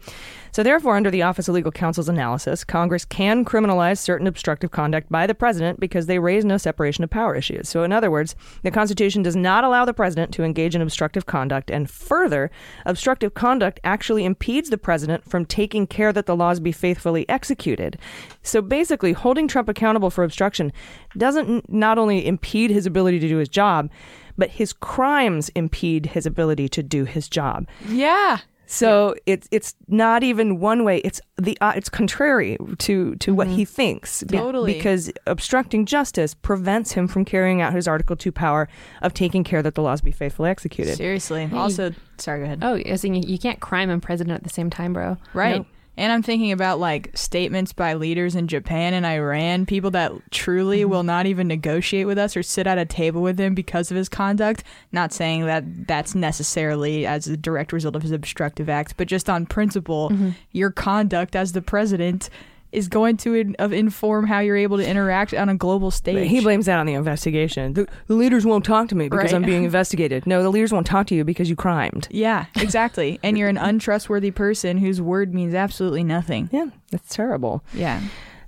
So, 0.54 0.62
therefore, 0.62 0.96
under 0.96 1.10
the 1.10 1.22
Office 1.22 1.48
of 1.48 1.54
Legal 1.56 1.72
Counsel's 1.72 2.08
analysis, 2.08 2.62
Congress 2.62 3.04
can 3.04 3.44
criminalize 3.44 3.98
certain 3.98 4.28
obstructive 4.28 4.70
conduct 4.70 5.10
by 5.10 5.26
the 5.26 5.34
president 5.34 5.80
because 5.80 6.06
they 6.06 6.20
raise 6.20 6.44
no 6.44 6.58
separation 6.58 7.02
of 7.02 7.10
power 7.10 7.34
issues. 7.34 7.68
So, 7.68 7.82
in 7.82 7.90
other 7.90 8.08
words, 8.08 8.36
the 8.62 8.70
Constitution 8.70 9.24
does 9.24 9.34
not 9.34 9.64
allow 9.64 9.84
the 9.84 9.92
president 9.92 10.32
to 10.34 10.44
engage 10.44 10.76
in 10.76 10.80
obstructive 10.80 11.26
conduct, 11.26 11.72
and 11.72 11.90
further, 11.90 12.52
obstructive 12.86 13.34
conduct 13.34 13.80
actually 13.82 14.24
impedes 14.24 14.70
the 14.70 14.78
president 14.78 15.28
from 15.28 15.44
taking 15.44 15.88
care 15.88 16.12
that 16.12 16.26
the 16.26 16.36
laws 16.36 16.60
be 16.60 16.70
faithfully 16.70 17.28
executed. 17.28 17.98
So, 18.44 18.62
basically, 18.62 19.12
holding 19.12 19.48
Trump 19.48 19.68
accountable 19.68 20.10
for 20.10 20.22
obstruction 20.22 20.72
doesn't 21.16 21.68
not 21.68 21.98
only 21.98 22.24
impede 22.24 22.70
his 22.70 22.86
ability 22.86 23.18
to 23.18 23.28
do 23.28 23.38
his 23.38 23.48
job, 23.48 23.90
but 24.38 24.50
his 24.50 24.72
crimes 24.72 25.48
impede 25.50 26.06
his 26.06 26.26
ability 26.26 26.68
to 26.68 26.82
do 26.82 27.04
his 27.04 27.28
job. 27.28 27.66
Yeah. 27.88 28.38
So 28.66 29.14
it's 29.26 29.46
it's 29.50 29.74
not 29.88 30.22
even 30.22 30.58
one 30.58 30.84
way. 30.84 30.98
It's 30.98 31.20
the 31.36 31.56
uh, 31.60 31.72
it's 31.76 31.88
contrary 31.88 32.56
to 32.78 33.14
to 33.16 33.34
what 33.34 33.46
he 33.46 33.64
thinks. 33.64 34.22
Be- 34.22 34.36
Totally. 34.38 34.72
because 34.72 35.12
obstructing 35.26 35.86
justice 35.86 36.34
prevents 36.34 36.92
him 36.92 37.06
from 37.06 37.24
carrying 37.24 37.60
out 37.60 37.72
his 37.72 37.86
Article 37.86 38.16
Two 38.16 38.32
power 38.32 38.68
of 39.02 39.12
taking 39.14 39.44
care 39.44 39.62
that 39.62 39.74
the 39.74 39.82
laws 39.82 40.00
be 40.00 40.10
faithfully 40.12 40.50
executed. 40.50 40.96
Seriously. 40.96 41.48
Also, 41.52 41.92
sorry, 42.18 42.40
go 42.40 42.44
ahead. 42.46 42.60
Oh, 42.62 42.74
I 42.76 42.90
was 42.90 43.02
thinking 43.02 43.22
you 43.24 43.38
can't 43.38 43.60
crime 43.60 43.90
and 43.90 44.02
president 44.02 44.36
at 44.36 44.42
the 44.44 44.50
same 44.50 44.70
time, 44.70 44.92
bro. 44.92 45.18
Right. 45.34 45.58
No. 45.60 45.66
And 45.96 46.12
I'm 46.12 46.22
thinking 46.22 46.50
about 46.50 46.80
like 46.80 47.10
statements 47.16 47.72
by 47.72 47.94
leaders 47.94 48.34
in 48.34 48.48
Japan 48.48 48.94
and 48.94 49.06
Iran, 49.06 49.64
people 49.66 49.90
that 49.92 50.12
truly 50.30 50.80
Mm-hmm. 50.80 50.90
will 50.90 51.02
not 51.04 51.26
even 51.26 51.46
negotiate 51.46 52.06
with 52.06 52.18
us 52.18 52.36
or 52.36 52.42
sit 52.42 52.66
at 52.66 52.78
a 52.78 52.84
table 52.84 53.22
with 53.22 53.38
him 53.38 53.54
because 53.54 53.90
of 53.90 53.96
his 53.96 54.08
conduct. 54.08 54.64
Not 54.90 55.12
saying 55.12 55.46
that 55.46 55.86
that's 55.86 56.14
necessarily 56.14 57.06
as 57.06 57.28
a 57.28 57.36
direct 57.36 57.72
result 57.72 57.94
of 57.94 58.02
his 58.02 58.10
obstructive 58.10 58.68
acts, 58.68 58.92
but 58.92 59.06
just 59.08 59.30
on 59.30 59.46
principle, 59.46 60.10
Mm-hmm. 60.10 60.30
your 60.52 60.70
conduct 60.70 61.36
as 61.36 61.52
the 61.52 61.62
president 61.62 62.28
is 62.74 62.88
going 62.88 63.16
to 63.18 63.34
in, 63.34 63.56
of 63.58 63.72
inform 63.72 64.26
how 64.26 64.40
you're 64.40 64.56
able 64.56 64.76
to 64.78 64.86
interact 64.86 65.32
on 65.34 65.48
a 65.48 65.54
global 65.54 65.90
stage. 65.90 66.28
He 66.28 66.40
blames 66.40 66.66
that 66.66 66.78
on 66.78 66.86
the 66.86 66.94
investigation. 66.94 67.72
The, 67.74 67.86
the 68.06 68.14
leaders 68.14 68.44
won't 68.44 68.64
talk 68.64 68.88
to 68.88 68.94
me 68.94 69.08
because 69.08 69.32
Right. 69.32 69.34
I'm 69.34 69.42
being 69.42 69.64
investigated. 69.70 70.26
No, 70.26 70.42
the 70.42 70.50
leaders 70.50 70.72
won't 70.72 70.86
talk 70.86 71.06
to 71.08 71.14
you 71.14 71.24
because 71.24 71.48
you 71.48 71.56
crimed. 71.56 72.08
yeah, 72.10 72.46
exactly. 72.56 73.18
and 73.22 73.38
you're 73.38 73.48
an 73.48 73.58
untrustworthy 73.58 74.30
person 74.30 74.78
whose 74.78 75.00
word 75.00 75.32
means 75.32 75.54
absolutely 75.54 76.04
nothing. 76.04 76.48
Yeah, 76.52 76.66
that's 76.90 77.14
terrible. 77.14 77.64
Yeah. 77.72 78.00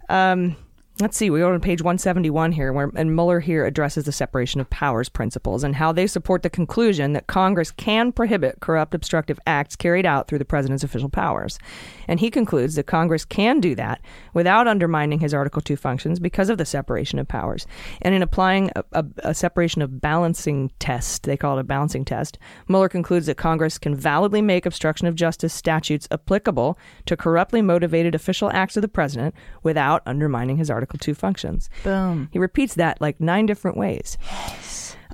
Um, 0.08 0.56
Let's 0.98 1.18
see, 1.18 1.28
we 1.28 1.40
go 1.40 1.52
to 1.52 1.60
page 1.60 1.82
171 1.82 2.52
here, 2.52 2.72
where 2.72 2.90
and 2.96 3.14
Mueller 3.14 3.40
here 3.40 3.66
addresses 3.66 4.06
the 4.06 4.12
separation 4.12 4.62
of 4.62 4.70
powers 4.70 5.10
principles 5.10 5.62
and 5.62 5.76
how 5.76 5.92
they 5.92 6.06
support 6.06 6.42
the 6.42 6.48
conclusion 6.48 7.12
that 7.12 7.26
Congress 7.26 7.70
can 7.70 8.12
prohibit 8.12 8.60
corrupt, 8.60 8.94
obstructive 8.94 9.38
acts 9.46 9.76
carried 9.76 10.06
out 10.06 10.26
through 10.26 10.38
the 10.38 10.46
president's 10.46 10.82
official 10.82 11.10
powers. 11.10 11.58
And 12.08 12.18
he 12.18 12.30
concludes 12.30 12.76
that 12.76 12.84
Congress 12.84 13.26
can 13.26 13.60
do 13.60 13.74
that 13.74 14.00
without 14.32 14.66
undermining 14.66 15.18
his 15.18 15.34
Article 15.34 15.60
2 15.60 15.76
functions 15.76 16.18
because 16.18 16.48
of 16.48 16.56
the 16.56 16.64
separation 16.64 17.18
of 17.18 17.28
powers. 17.28 17.66
And 18.00 18.14
in 18.14 18.22
applying 18.22 18.70
a, 18.74 18.82
a, 18.92 19.04
a 19.18 19.34
separation 19.34 19.82
of 19.82 20.00
balancing 20.00 20.70
test, 20.78 21.24
they 21.24 21.36
call 21.36 21.58
it 21.58 21.60
a 21.60 21.64
balancing 21.64 22.06
test, 22.06 22.38
Mueller 22.68 22.88
concludes 22.88 23.26
that 23.26 23.36
Congress 23.36 23.76
can 23.76 23.94
validly 23.94 24.40
make 24.40 24.64
obstruction 24.64 25.06
of 25.06 25.14
justice 25.14 25.52
statutes 25.52 26.08
applicable 26.10 26.78
to 27.04 27.18
corruptly 27.18 27.60
motivated 27.60 28.14
official 28.14 28.50
acts 28.54 28.78
of 28.78 28.80
the 28.80 28.88
president 28.88 29.34
without 29.62 30.00
undermining 30.06 30.56
his 30.56 30.70
Article 30.70 30.85
2 30.86 31.14
functions. 31.14 31.68
Boom. 31.82 32.28
He 32.32 32.38
repeats 32.38 32.74
that 32.74 33.00
like 33.00 33.20
nine 33.20 33.46
different 33.46 33.76
ways. 33.76 34.16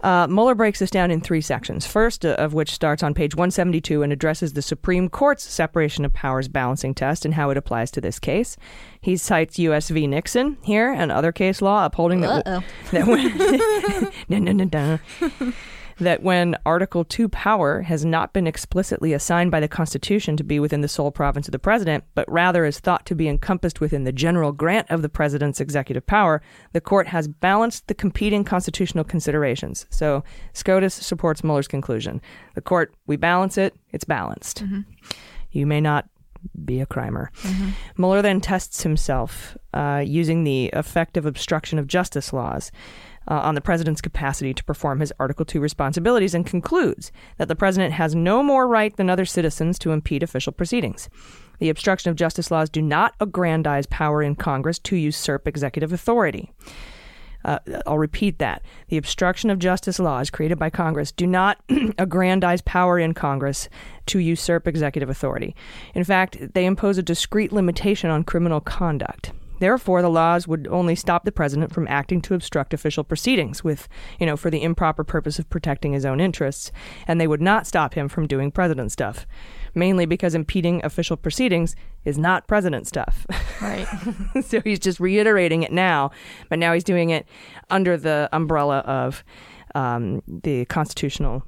Uh, 0.02 0.26
Mueller 0.26 0.56
breaks 0.56 0.80
this 0.80 0.90
down 0.90 1.12
in 1.12 1.20
three 1.20 1.40
sections. 1.40 1.86
First, 1.86 2.26
uh, 2.26 2.30
of 2.30 2.52
which 2.54 2.72
starts 2.72 3.04
on 3.04 3.14
page 3.14 3.36
172 3.36 4.02
and 4.02 4.12
addresses 4.12 4.52
the 4.54 4.62
Supreme 4.62 5.08
Court's 5.08 5.44
separation 5.44 6.04
of 6.04 6.12
powers 6.12 6.48
balancing 6.48 6.92
test 6.92 7.24
and 7.24 7.34
how 7.34 7.50
it 7.50 7.56
applies 7.56 7.92
to 7.92 8.00
this 8.00 8.18
case. 8.18 8.56
He 9.00 9.16
cites 9.16 9.60
U.S. 9.60 9.90
v. 9.90 10.08
Nixon 10.08 10.58
here 10.62 10.90
and 10.92 11.12
other 11.12 11.30
case 11.30 11.62
law 11.62 11.84
upholding 11.86 12.20
that, 12.22 12.44
Uh-oh. 12.48 12.64
that 12.90 13.06
when 13.06 14.08
no, 14.28 14.38
no, 14.38 14.64
no, 14.64 14.98
no. 15.30 15.52
That 16.02 16.22
when 16.22 16.56
Article 16.64 17.04
2 17.04 17.28
power 17.28 17.82
has 17.82 18.04
not 18.04 18.32
been 18.32 18.46
explicitly 18.46 19.12
assigned 19.12 19.50
by 19.50 19.60
the 19.60 19.68
Constitution 19.68 20.36
to 20.36 20.44
be 20.44 20.60
within 20.60 20.80
the 20.80 20.88
sole 20.88 21.10
province 21.10 21.48
of 21.48 21.52
the 21.52 21.58
president, 21.58 22.04
but 22.14 22.30
rather 22.30 22.64
is 22.64 22.80
thought 22.80 23.06
to 23.06 23.14
be 23.14 23.28
encompassed 23.28 23.80
within 23.80 24.04
the 24.04 24.12
general 24.12 24.52
grant 24.52 24.90
of 24.90 25.02
the 25.02 25.08
president's 25.08 25.60
executive 25.60 26.06
power, 26.06 26.42
the 26.72 26.80
court 26.80 27.08
has 27.08 27.28
balanced 27.28 27.88
the 27.88 27.94
competing 27.94 28.44
constitutional 28.44 29.04
considerations. 29.04 29.86
So 29.90 30.24
SCOTUS 30.52 30.94
supports 30.94 31.42
Mueller's 31.42 31.68
conclusion. 31.68 32.20
The 32.54 32.60
court, 32.60 32.94
we 33.06 33.16
balance 33.16 33.58
it, 33.58 33.74
it's 33.90 34.04
balanced. 34.04 34.62
You 35.50 35.66
may 35.66 35.80
not 35.80 36.08
be 36.64 36.80
a 36.80 36.86
crimer. 36.86 37.28
Mueller 37.96 38.22
then 38.22 38.40
tests 38.40 38.82
himself 38.82 39.56
uh, 39.74 40.02
using 40.04 40.44
the 40.44 40.66
effective 40.72 41.26
obstruction 41.26 41.78
of 41.78 41.86
justice 41.86 42.32
laws 42.32 42.72
uh, 43.28 43.34
on 43.34 43.54
the 43.54 43.60
president's 43.60 44.00
capacity 44.00 44.52
to 44.54 44.64
perform 44.64 45.00
his 45.00 45.12
Article 45.18 45.44
2 45.44 45.60
responsibilities 45.60 46.34
and 46.34 46.46
concludes 46.46 47.12
that 47.38 47.48
the 47.48 47.56
president 47.56 47.94
has 47.94 48.14
no 48.14 48.42
more 48.42 48.66
right 48.66 48.96
than 48.96 49.10
other 49.10 49.24
citizens 49.24 49.78
to 49.78 49.92
impede 49.92 50.22
official 50.22 50.52
proceedings. 50.52 51.08
The 51.58 51.68
obstruction 51.68 52.10
of 52.10 52.16
justice 52.16 52.50
laws 52.50 52.68
do 52.68 52.82
not 52.82 53.14
aggrandize 53.20 53.86
power 53.86 54.22
in 54.22 54.34
Congress 54.34 54.78
to 54.80 54.96
usurp 54.96 55.46
executive 55.46 55.92
authority. 55.92 56.52
Uh, 57.44 57.58
I'll 57.86 57.98
repeat 57.98 58.38
that. 58.38 58.62
The 58.88 58.96
obstruction 58.96 59.50
of 59.50 59.58
justice 59.58 59.98
laws 59.98 60.30
created 60.30 60.58
by 60.58 60.70
Congress 60.70 61.10
do 61.12 61.26
not 61.26 61.58
aggrandize 61.98 62.62
power 62.62 62.98
in 62.98 63.14
Congress 63.14 63.68
to 64.06 64.18
usurp 64.18 64.68
executive 64.68 65.10
authority. 65.10 65.54
In 65.94 66.04
fact, 66.04 66.54
they 66.54 66.66
impose 66.66 66.98
a 66.98 67.02
discrete 67.02 67.52
limitation 67.52 68.10
on 68.10 68.24
criminal 68.24 68.60
conduct. 68.60 69.32
Therefore, 69.62 70.02
the 70.02 70.10
laws 70.10 70.48
would 70.48 70.66
only 70.72 70.96
stop 70.96 71.24
the 71.24 71.30
president 71.30 71.72
from 71.72 71.86
acting 71.86 72.20
to 72.22 72.34
obstruct 72.34 72.74
official 72.74 73.04
proceedings 73.04 73.62
with, 73.62 73.88
you 74.18 74.26
know, 74.26 74.36
for 74.36 74.50
the 74.50 74.60
improper 74.60 75.04
purpose 75.04 75.38
of 75.38 75.48
protecting 75.50 75.92
his 75.92 76.04
own 76.04 76.18
interests, 76.18 76.72
and 77.06 77.20
they 77.20 77.28
would 77.28 77.40
not 77.40 77.64
stop 77.64 77.94
him 77.94 78.08
from 78.08 78.26
doing 78.26 78.50
president 78.50 78.90
stuff. 78.90 79.24
Mainly 79.72 80.04
because 80.04 80.34
impeding 80.34 80.84
official 80.84 81.16
proceedings 81.16 81.76
is 82.04 82.18
not 82.18 82.48
president 82.48 82.88
stuff. 82.88 83.24
Right. 83.60 83.86
so 84.44 84.60
he's 84.62 84.80
just 84.80 84.98
reiterating 84.98 85.62
it 85.62 85.70
now, 85.70 86.10
but 86.48 86.58
now 86.58 86.72
he's 86.72 86.82
doing 86.82 87.10
it 87.10 87.24
under 87.70 87.96
the 87.96 88.28
umbrella 88.32 88.78
of 88.78 89.22
um, 89.76 90.24
the 90.26 90.64
constitutional 90.64 91.44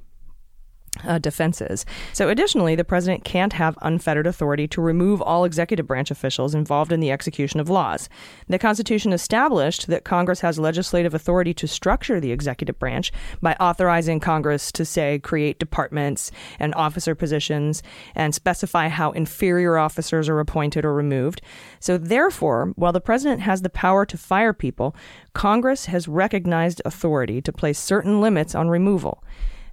uh, 1.03 1.19
defenses. 1.19 1.85
So, 2.13 2.29
additionally, 2.29 2.75
the 2.75 2.83
president 2.83 3.23
can't 3.23 3.53
have 3.53 3.77
unfettered 3.81 4.27
authority 4.27 4.67
to 4.69 4.81
remove 4.81 5.21
all 5.21 5.43
executive 5.43 5.87
branch 5.87 6.11
officials 6.11 6.55
involved 6.55 6.91
in 6.91 6.99
the 6.99 7.11
execution 7.11 7.59
of 7.59 7.69
laws. 7.69 8.09
The 8.47 8.59
Constitution 8.59 9.13
established 9.13 9.87
that 9.87 10.03
Congress 10.03 10.41
has 10.41 10.59
legislative 10.59 11.13
authority 11.13 11.53
to 11.55 11.67
structure 11.67 12.19
the 12.19 12.31
executive 12.31 12.79
branch 12.79 13.11
by 13.41 13.53
authorizing 13.59 14.19
Congress 14.19 14.71
to, 14.73 14.85
say, 14.85 15.19
create 15.19 15.59
departments 15.59 16.31
and 16.59 16.73
officer 16.75 17.15
positions 17.15 17.83
and 18.13 18.33
specify 18.33 18.87
how 18.87 19.11
inferior 19.11 19.77
officers 19.77 20.29
are 20.29 20.39
appointed 20.39 20.85
or 20.85 20.93
removed. 20.93 21.41
So, 21.79 21.97
therefore, 21.97 22.73
while 22.75 22.93
the 22.93 23.01
president 23.01 23.41
has 23.41 23.61
the 23.61 23.69
power 23.69 24.05
to 24.05 24.17
fire 24.17 24.53
people, 24.53 24.95
Congress 25.33 25.85
has 25.87 26.07
recognized 26.07 26.81
authority 26.85 27.41
to 27.41 27.51
place 27.51 27.79
certain 27.79 28.21
limits 28.21 28.55
on 28.55 28.69
removal 28.69 29.23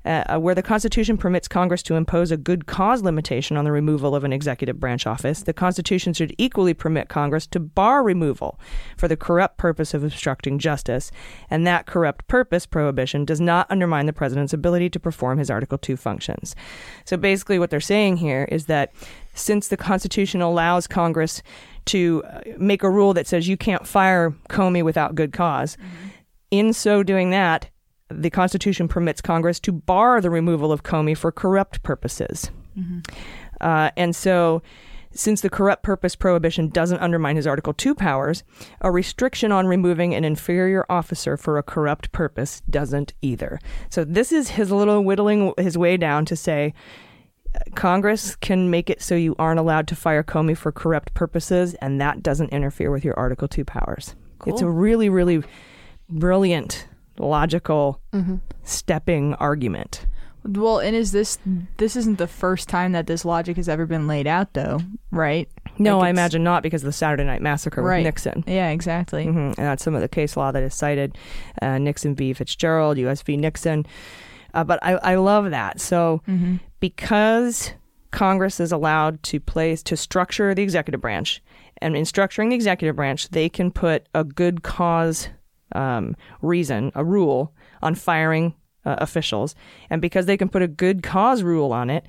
uh, 0.05 0.39
where 0.39 0.55
the 0.55 0.63
Constitution 0.63 1.17
permits 1.17 1.49
Congress 1.49 1.83
to 1.85 1.95
impose 1.95 2.31
a 2.31 2.37
good 2.37 2.67
cause 2.67 3.03
limitation 3.03 3.57
on 3.57 3.65
the 3.65 3.73
removal 3.73 4.15
of 4.15 4.25
an 4.25 4.33
executive 4.33 4.81
branch 4.81 5.07
office, 5.07 5.43
the 5.43 5.53
Constitution 5.53 6.13
should 6.13 6.35
equally 6.39 6.75
permit 6.75 7.09
Congress 7.09 7.47
to 7.49 7.61
bar 7.61 8.03
removal 8.03 8.59
for 8.97 9.09
the 9.09 9.17
corrupt 9.17 9.59
purpose 9.59 9.95
of 9.95 10.03
obstructing 10.03 10.59
justice. 10.59 11.11
And 11.51 11.67
that 11.67 11.87
corrupt 11.87 12.27
purpose 12.27 12.67
prohibition 12.67 13.25
does 13.25 13.41
not 13.41 13.71
undermine 13.71 14.07
the 14.07 14.13
president's 14.13 14.53
ability 14.53 14.91
to 14.91 15.01
perform 15.01 15.39
his 15.39 15.51
Article 15.51 15.79
2 15.79 15.97
functions. 15.97 16.57
So 17.05 17.17
basically, 17.17 17.59
what 17.59 17.71
they're 17.71 17.81
saying 17.81 18.17
here 18.17 18.49
is 18.51 18.67
that 18.67 18.93
since 19.35 19.69
the 19.69 19.77
Constitution 19.77 20.41
allows 20.43 20.87
Congress 20.87 21.43
to 21.87 22.23
uh, 22.27 22.41
make 22.59 22.83
a 22.83 22.91
rule 22.91 23.15
that 23.15 23.27
says 23.27 23.49
you 23.49 23.57
can't 23.57 23.87
fire 23.87 24.31
Comey 24.49 24.85
without 24.85 25.15
good 25.15 25.33
because 25.33 25.77
in 26.51 26.73
so 26.73 27.03
doing 27.03 27.31
that, 27.31 27.69
the 28.13 28.31
Constitution 28.31 28.89
permits 28.89 29.21
Congress 29.21 29.61
to 29.61 29.73
bar 29.73 30.21
the 30.21 30.31
removal 30.31 30.73
of 30.73 30.83
Comey 30.83 31.17
for 31.17 31.33
corrupt 31.33 31.83
purposes. 31.83 32.51
Uh, 33.61 33.91
and 33.97 34.15
so, 34.17 34.63
since 35.15 35.43
the 35.43 35.51
corrupt 35.51 35.83
purpose 35.83 36.17
prohibition 36.17 36.69
doesn't 36.69 37.01
undermine 37.01 37.37
his 37.37 37.47
Article 37.47 37.75
2 37.75 37.95
powers, 37.95 38.45
a 38.81 38.91
restriction 38.91 39.53
on 39.53 39.67
removing 39.67 40.15
an 40.15 40.25
inferior 40.25 40.87
officer 40.89 41.37
for 41.37 41.59
a 41.59 41.63
corrupt 41.63 42.13
purpose 42.13 42.63
doesn't 42.71 43.13
either. 43.21 43.59
So, 43.91 44.05
this 44.05 44.33
is 44.33 44.51
his 44.51 44.71
little 44.73 45.03
whittling 45.05 45.53
his 45.59 45.77
way 45.77 45.97
down 45.99 46.25
to 46.27 46.37
say 46.37 46.73
Congress 47.75 48.35
can 48.37 48.71
make 48.71 48.89
it 48.89 49.03
so 49.03 49.15
you 49.15 49.37
aren't 49.39 49.61
allowed 49.61 49.87
to 49.89 49.97
fire 49.97 50.23
Comey 50.23 50.57
for 50.57 50.73
corrupt 50.73 51.13
purposes, 51.15 51.75
and 51.75 52.01
that 52.01 52.23
doesn't 52.23 52.49
interfere 52.51 52.91
with 52.91 53.05
your 53.05 53.19
Article 53.19 53.49
2 53.49 53.65
powers. 53.65 54.15
It's 54.47 54.63
a 54.63 54.69
really, 54.69 55.09
really 55.09 55.43
brilliant, 56.09 56.87
logical, 57.23 58.01
Mhm. 58.13 58.41
stepping 58.65 59.35
argument. 59.35 60.07
Well, 60.45 60.81
and 60.81 60.97
is 60.97 61.13
this 61.13 61.39
this 61.79 61.95
isn't 61.95 62.19
the 62.19 62.27
first 62.27 62.69
time 62.69 62.91
that 62.93 63.07
this 63.07 63.25
logic 63.25 63.57
has 63.57 63.69
ever 63.69 63.87
been 63.87 64.09
laid 64.09 64.27
out, 64.27 64.55
though, 64.55 64.81
right? 65.13 65.49
No, 65.79 65.99
Like 65.99 66.07
I 66.09 66.11
imagine 66.11 66.43
not 66.43 66.65
because 66.65 66.83
of 66.83 66.87
the 66.87 66.93
Saturday 66.93 67.23
Night 67.25 67.41
Massacre 67.41 67.81
Right. 67.81 67.99
with 67.99 68.05
Nixon. 68.07 68.43
Yeah, 68.47 68.71
exactly. 68.71 69.25
hmm 69.25 69.39
And 69.39 69.55
that's 69.57 69.85
some 69.85 69.95
of 69.95 70.01
the 70.01 70.09
case 70.09 70.37
law 70.37 70.51
that 70.51 70.63
is 70.65 70.75
cited 70.75 71.17
uh, 71.63 71.79
Nixon 71.79 72.17
v. 72.17 72.33
Fitzgerald, 72.33 72.99
U.S. 72.99 73.23
v. 73.23 73.37
Nixon. 73.37 73.87
Uh, 74.53 74.65
but 74.65 74.81
I, 74.83 74.95
I 74.95 75.15
love 75.15 75.51
that. 75.51 75.81
So 75.81 76.23
Mhm. 76.29 76.59
because 76.81 77.73
Congress 78.11 78.59
is 78.61 78.73
allowed 78.73 79.23
to 79.23 79.39
place, 79.41 79.83
to 79.85 79.97
structure 79.97 80.55
the 80.55 80.63
executive 80.63 81.01
branch, 81.01 81.41
and 81.81 81.97
in 81.97 82.03
structuring 82.03 82.51
the 82.51 82.57
executive 82.57 82.97
branch, 82.97 83.29
they 83.31 83.49
can 83.49 83.71
put 83.71 84.07
a 84.15 84.25
good 84.25 84.63
cause 84.63 85.29
um, 85.75 86.17
reason, 86.41 86.93
a 86.95 87.05
rule 87.05 87.55
on 87.83 87.95
firing 87.95 88.55
uh, 88.85 88.97
officials. 88.99 89.55
And 89.91 90.01
because 90.03 90.27
they 90.27 90.37
can 90.37 90.49
put 90.49 90.63
a 90.63 90.69
good 90.69 91.03
cause 91.03 91.43
rule 91.43 91.73
on 91.73 91.91
it, 91.91 92.07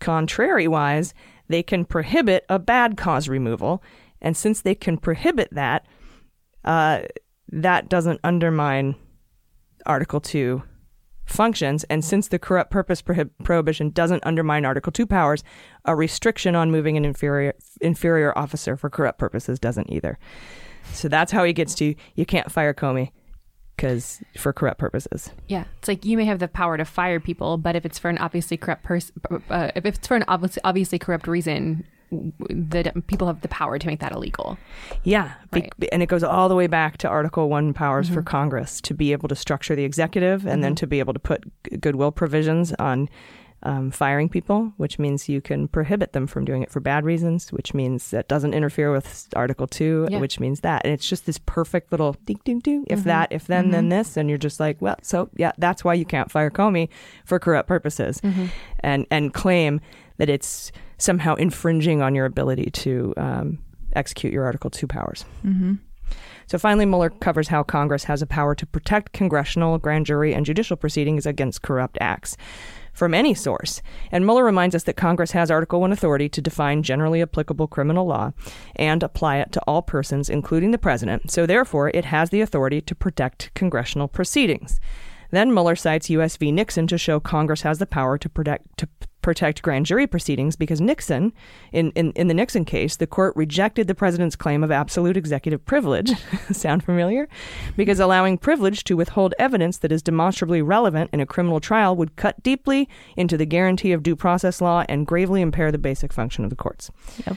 contrary 0.00 0.68
wise, 0.68 1.14
they 1.48 1.62
can 1.62 1.84
prohibit 1.84 2.44
a 2.48 2.58
bad 2.58 2.96
cause 2.96 3.28
removal. 3.28 3.82
And 4.20 4.36
since 4.36 4.60
they 4.60 4.74
can 4.74 4.96
prohibit 4.98 5.48
that, 5.52 5.86
uh, 6.64 7.02
that 7.48 7.88
doesn't 7.88 8.20
undermine 8.24 8.94
Article 9.86 10.20
2 10.20 10.62
functions. 11.24 11.84
And 11.84 12.04
since 12.04 12.28
the 12.28 12.38
corrupt 12.38 12.70
purpose 12.70 13.02
prohib- 13.02 13.30
prohibition 13.42 13.90
doesn't 13.90 14.24
undermine 14.24 14.64
Article 14.64 14.92
2 14.92 15.06
powers, 15.06 15.42
a 15.84 15.94
restriction 15.96 16.54
on 16.54 16.70
moving 16.70 16.96
an 16.96 17.04
inferior, 17.04 17.54
inferior 17.80 18.36
officer 18.36 18.76
for 18.76 18.90
corrupt 18.90 19.18
purposes 19.18 19.58
doesn't 19.58 19.90
either. 19.90 20.18
So 20.92 21.08
that's 21.08 21.32
how 21.32 21.44
he 21.44 21.52
gets 21.52 21.74
to 21.76 21.94
you 22.14 22.26
can't 22.26 22.50
fire 22.50 22.74
Comey 22.74 23.10
because 23.76 24.20
for 24.36 24.52
corrupt 24.52 24.78
purposes. 24.78 25.30
Yeah, 25.48 25.64
it's 25.78 25.88
like 25.88 26.04
you 26.04 26.16
may 26.16 26.24
have 26.26 26.38
the 26.38 26.48
power 26.48 26.76
to 26.76 26.84
fire 26.84 27.20
people, 27.20 27.56
but 27.58 27.74
if 27.74 27.84
it's 27.84 27.98
for 27.98 28.10
an 28.10 28.18
obviously 28.18 28.56
corrupt 28.56 28.82
person, 28.84 29.14
uh, 29.50 29.70
if 29.74 29.84
it's 29.86 30.06
for 30.06 30.16
an 30.16 30.24
obviously, 30.28 30.60
obviously 30.64 30.98
corrupt 30.98 31.26
reason, 31.26 31.84
the 32.10 32.92
people 33.06 33.26
have 33.26 33.40
the 33.40 33.48
power 33.48 33.78
to 33.78 33.86
make 33.86 34.00
that 34.00 34.12
illegal. 34.12 34.58
Yeah, 35.02 35.32
be- 35.50 35.70
and 35.90 36.02
it 36.02 36.06
goes 36.06 36.22
all 36.22 36.48
the 36.48 36.54
way 36.54 36.66
back 36.66 36.98
to 36.98 37.08
Article 37.08 37.48
One 37.48 37.72
powers 37.72 38.08
for 38.08 38.22
Congress 38.22 38.80
to 38.82 38.94
be 38.94 39.12
able 39.12 39.28
to 39.28 39.34
structure 39.34 39.74
the 39.74 39.84
executive, 39.84 40.46
and 40.46 40.62
then 40.62 40.74
to 40.74 40.86
be 40.86 40.98
able 40.98 41.14
to 41.14 41.18
put 41.20 41.44
g- 41.68 41.78
goodwill 41.78 42.12
provisions 42.12 42.74
on 42.78 43.08
um, 43.64 43.90
firing 43.90 44.28
people, 44.28 44.72
which 44.76 44.98
means 44.98 45.28
you 45.28 45.40
can 45.40 45.68
prohibit 45.68 46.12
them 46.12 46.26
from 46.26 46.44
doing 46.44 46.62
it 46.62 46.70
for 46.70 46.80
bad 46.80 47.04
reasons, 47.04 47.52
which 47.52 47.74
means 47.74 48.10
that 48.10 48.28
doesn't 48.28 48.54
interfere 48.54 48.90
with 48.92 49.28
Article 49.36 49.66
2, 49.66 50.08
Yeah. 50.10 50.18
which 50.18 50.40
means 50.40 50.60
that. 50.60 50.82
And 50.84 50.92
it's 50.92 51.08
just 51.08 51.26
this 51.26 51.38
perfect 51.38 51.92
little 51.92 52.16
ding, 52.24 52.40
ding, 52.44 52.58
ding. 52.60 52.84
If 52.88 53.00
Mhm. 53.00 53.04
that, 53.04 53.32
if 53.32 53.46
then, 53.46 53.70
then 53.70 53.86
Mhm. 53.86 53.90
this. 53.90 54.16
And 54.16 54.28
you're 54.28 54.38
just 54.38 54.58
like, 54.58 54.80
well, 54.80 54.96
so 55.02 55.28
yeah, 55.36 55.52
that's 55.58 55.84
why 55.84 55.94
you 55.94 56.04
can't 56.04 56.30
fire 56.30 56.50
Comey 56.50 56.88
for 57.24 57.38
corrupt 57.38 57.68
purposes 57.68 58.20
Mhm. 58.22 58.48
and, 58.80 59.06
and 59.10 59.32
claim 59.32 59.80
that 60.18 60.28
it's 60.28 60.72
somehow 60.98 61.34
infringing 61.36 62.02
on 62.02 62.14
your 62.14 62.26
ability 62.26 62.70
to 62.70 63.14
um, 63.16 63.58
execute 63.94 64.32
your 64.32 64.44
Article 64.44 64.70
2 64.70 64.86
powers. 64.86 65.24
Mm-hmm. 65.44 65.74
So 66.46 66.58
finally, 66.58 66.84
Mueller 66.84 67.08
covers 67.10 67.48
how 67.48 67.62
Congress 67.62 68.04
has 68.04 68.20
a 68.20 68.26
power 68.26 68.54
to 68.54 68.66
protect 68.66 69.12
congressional, 69.12 69.78
grand 69.78 70.04
jury, 70.06 70.34
and 70.34 70.44
judicial 70.44 70.76
proceedings 70.76 71.24
against 71.24 71.62
corrupt 71.62 71.96
acts 72.00 72.36
from 72.92 73.14
any 73.14 73.34
source. 73.34 73.82
And 74.10 74.24
Mueller 74.24 74.44
reminds 74.44 74.74
us 74.74 74.84
that 74.84 74.96
Congress 74.96 75.32
has 75.32 75.50
Article 75.50 75.80
1 75.80 75.92
authority 75.92 76.28
to 76.28 76.40
define 76.40 76.82
generally 76.82 77.22
applicable 77.22 77.66
criminal 77.66 78.06
law 78.06 78.32
and 78.76 79.02
apply 79.02 79.38
it 79.38 79.52
to 79.52 79.62
all 79.66 79.82
persons, 79.82 80.28
including 80.28 80.70
the 80.70 80.78
president. 80.78 81.30
So 81.30 81.46
therefore, 81.46 81.90
it 81.94 82.06
has 82.06 82.30
the 82.30 82.40
authority 82.40 82.80
to 82.82 82.94
protect 82.94 83.52
congressional 83.54 84.08
proceedings. 84.08 84.80
Then 85.30 85.52
Mueller 85.52 85.76
cites 85.76 86.10
U.S. 86.10 86.36
v. 86.36 86.52
Nixon 86.52 86.86
to 86.88 86.98
show 86.98 87.18
Congress 87.18 87.62
has 87.62 87.78
the 87.78 87.86
power 87.86 88.18
to 88.18 88.28
protect 88.28 88.76
to 88.78 88.88
protect 89.22 89.62
grand 89.62 89.86
jury 89.86 90.06
proceedings 90.06 90.56
because 90.56 90.80
Nixon, 90.80 91.32
in, 91.72 91.90
in, 91.92 92.12
in 92.12 92.28
the 92.28 92.34
Nixon 92.34 92.64
case, 92.64 92.96
the 92.96 93.06
court 93.06 93.34
rejected 93.36 93.86
the 93.86 93.94
president's 93.94 94.36
claim 94.36 94.62
of 94.62 94.70
absolute 94.70 95.16
executive 95.16 95.64
privilege. 95.64 96.12
Sound 96.52 96.84
familiar? 96.84 97.28
Because 97.76 98.00
allowing 98.00 98.36
privilege 98.36 98.84
to 98.84 98.96
withhold 98.96 99.34
evidence 99.38 99.78
that 99.78 99.92
is 99.92 100.02
demonstrably 100.02 100.60
relevant 100.60 101.10
in 101.12 101.20
a 101.20 101.26
criminal 101.26 101.60
trial 101.60 101.96
would 101.96 102.16
cut 102.16 102.42
deeply 102.42 102.88
into 103.16 103.36
the 103.36 103.46
guarantee 103.46 103.92
of 103.92 104.02
due 104.02 104.16
process 104.16 104.60
law 104.60 104.84
and 104.88 105.06
gravely 105.06 105.40
impair 105.40 105.72
the 105.72 105.78
basic 105.78 106.12
function 106.12 106.44
of 106.44 106.50
the 106.50 106.56
courts. 106.56 106.90
Yep. 107.26 107.36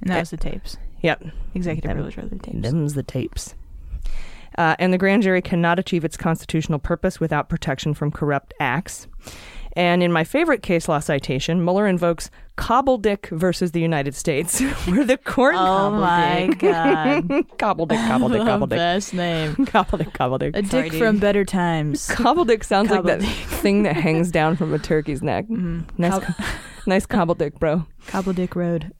And 0.00 0.10
that 0.10 0.20
was 0.20 0.30
the 0.30 0.36
tapes. 0.36 0.76
Yep. 1.02 1.24
Executive 1.54 1.88
Them- 1.88 1.96
privilege 1.96 2.16
were 2.16 2.26
the 2.26 2.38
tapes. 2.38 2.62
Them's 2.62 2.94
the 2.94 3.02
tapes. 3.02 3.54
Uh, 4.56 4.76
and 4.78 4.92
the 4.92 4.98
grand 4.98 5.22
jury 5.22 5.42
cannot 5.42 5.78
achieve 5.78 6.04
its 6.04 6.16
constitutional 6.16 6.78
purpose 6.78 7.18
without 7.18 7.48
protection 7.48 7.92
from 7.94 8.10
corrupt 8.10 8.54
acts. 8.60 9.08
And 9.76 10.02
in 10.02 10.12
my 10.12 10.22
favorite 10.24 10.62
case 10.62 10.88
law 10.88 11.00
citation, 11.00 11.64
Mueller 11.64 11.86
invokes 11.88 12.30
Cobbledick 12.56 13.28
versus 13.30 13.72
the 13.72 13.80
United 13.80 14.14
States, 14.14 14.60
where 14.86 15.04
the 15.04 15.16
court. 15.16 15.56
Oh 15.58 15.90
my 15.90 16.46
God. 16.58 17.24
Cobbledick, 17.58 17.98
Cobbledick, 18.08 18.46
Cobbledick. 18.46 18.68
Best 18.70 19.14
name. 19.14 19.54
Cobbledick, 19.66 20.12
Cobbledick. 20.12 20.56
A 20.56 20.62
dick 20.62 20.92
from 20.92 21.18
better 21.18 21.44
times. 21.44 22.06
Cobbledick 22.08 22.62
sounds 22.64 22.90
like 22.90 23.02
that 23.04 23.22
thing 23.22 23.82
that 23.82 23.96
hangs 23.96 24.30
down 24.30 24.56
from 24.56 24.72
a 24.72 24.78
turkey's 24.78 25.22
neck. 25.22 25.48
Nice, 25.50 26.12
Cob- 26.12 26.22
co- 26.22 26.44
nice 26.86 27.06
Cobbledick, 27.06 27.58
bro. 27.58 27.84
Cobbledick 28.06 28.54
Road. 28.54 28.92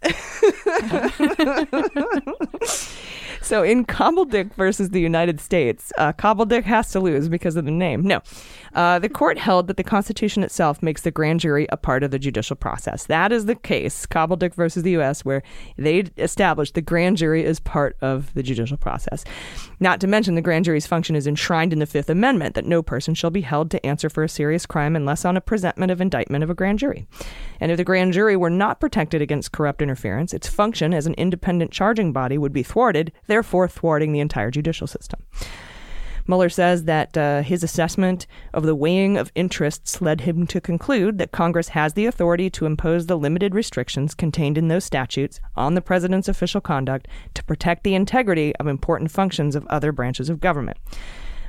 So 3.42 3.62
in 3.62 3.84
Cobbledick 3.84 4.54
versus 4.54 4.88
the 4.90 5.00
United 5.02 5.38
States, 5.38 5.92
uh, 5.98 6.14
Cobbledick 6.14 6.62
has 6.64 6.90
to 6.92 7.00
lose 7.00 7.28
because 7.28 7.56
of 7.56 7.66
the 7.66 7.70
name. 7.70 8.02
No. 8.02 8.22
Uh, 8.74 8.98
the 8.98 9.08
court 9.08 9.38
held 9.38 9.68
that 9.68 9.76
the 9.76 9.84
Constitution 9.84 10.42
itself 10.42 10.82
makes 10.82 11.02
the 11.02 11.10
grand 11.10 11.40
jury 11.40 11.66
a 11.70 11.76
part 11.76 12.02
of 12.02 12.10
the 12.10 12.18
judicial 12.18 12.56
process. 12.56 13.06
That 13.06 13.32
is 13.32 13.46
the 13.46 13.54
case, 13.54 14.06
Cobbledick 14.06 14.54
versus 14.54 14.82
the 14.82 14.92
U.S., 14.92 15.24
where 15.24 15.42
they 15.76 16.04
established 16.18 16.74
the 16.74 16.82
grand 16.82 17.16
jury 17.16 17.44
is 17.44 17.60
part 17.60 17.96
of 18.00 18.32
the 18.34 18.42
judicial 18.42 18.76
process. 18.76 19.24
Not 19.80 20.00
to 20.00 20.06
mention, 20.06 20.34
the 20.34 20.42
grand 20.42 20.64
jury's 20.64 20.86
function 20.86 21.16
is 21.16 21.26
enshrined 21.26 21.72
in 21.72 21.78
the 21.78 21.86
Fifth 21.86 22.10
Amendment 22.10 22.54
that 22.54 22.66
no 22.66 22.82
person 22.82 23.14
shall 23.14 23.30
be 23.30 23.42
held 23.42 23.70
to 23.70 23.86
answer 23.86 24.10
for 24.10 24.24
a 24.24 24.28
serious 24.28 24.66
crime 24.66 24.96
unless 24.96 25.24
on 25.24 25.36
a 25.36 25.40
presentment 25.40 25.92
of 25.92 26.00
indictment 26.00 26.42
of 26.42 26.50
a 26.50 26.54
grand 26.54 26.78
jury. 26.78 27.06
And 27.60 27.70
if 27.70 27.76
the 27.76 27.84
grand 27.84 28.12
jury 28.12 28.36
were 28.36 28.50
not 28.50 28.80
protected 28.80 29.22
against 29.22 29.52
corrupt 29.52 29.82
interference, 29.82 30.32
its 30.32 30.48
function 30.48 30.92
as 30.92 31.06
an 31.06 31.14
independent 31.14 31.70
charging 31.70 32.12
body 32.12 32.38
would 32.38 32.52
be 32.52 32.62
thwarted, 32.62 33.12
therefore 33.26 33.68
thwarting 33.68 34.12
the 34.12 34.20
entire 34.20 34.50
judicial 34.50 34.86
system. 34.86 35.20
Mueller 36.26 36.48
says 36.48 36.84
that 36.84 37.16
uh, 37.16 37.42
his 37.42 37.62
assessment 37.62 38.26
of 38.54 38.64
the 38.64 38.74
weighing 38.74 39.16
of 39.16 39.30
interests 39.34 40.00
led 40.00 40.22
him 40.22 40.46
to 40.46 40.60
conclude 40.60 41.18
that 41.18 41.32
Congress 41.32 41.68
has 41.68 41.92
the 41.92 42.06
authority 42.06 42.48
to 42.50 42.66
impose 42.66 43.06
the 43.06 43.18
limited 43.18 43.54
restrictions 43.54 44.14
contained 44.14 44.56
in 44.56 44.68
those 44.68 44.84
statutes 44.84 45.38
on 45.54 45.74
the 45.74 45.82
president's 45.82 46.28
official 46.28 46.60
conduct 46.60 47.08
to 47.34 47.44
protect 47.44 47.84
the 47.84 47.94
integrity 47.94 48.56
of 48.56 48.66
important 48.66 49.10
functions 49.10 49.54
of 49.54 49.66
other 49.66 49.92
branches 49.92 50.30
of 50.30 50.40
government. 50.40 50.78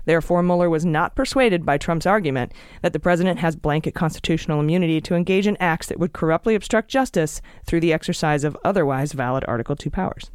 Therefore, 0.05 0.43
Mueller 0.43 0.69
was 0.69 0.85
not 0.85 1.15
persuaded 1.15 1.65
by 1.65 1.77
Trump's 1.77 2.05
argument 2.05 2.51
that 2.81 2.93
the 2.93 2.99
president 2.99 3.39
has 3.39 3.55
blanket 3.55 3.95
constitutional 3.95 4.59
immunity 4.59 5.01
to 5.01 5.15
engage 5.15 5.47
in 5.47 5.57
acts 5.59 5.87
that 5.87 5.99
would 5.99 6.13
corruptly 6.13 6.53
obstruct 6.53 6.89
justice 6.89 7.41
through 7.65 7.79
the 7.79 7.93
exercise 7.93 8.43
of 8.43 8.57
otherwise 8.63 9.13
valid 9.13 9.43
Article 9.47 9.75
II 9.83 9.89
powers. 9.89 10.29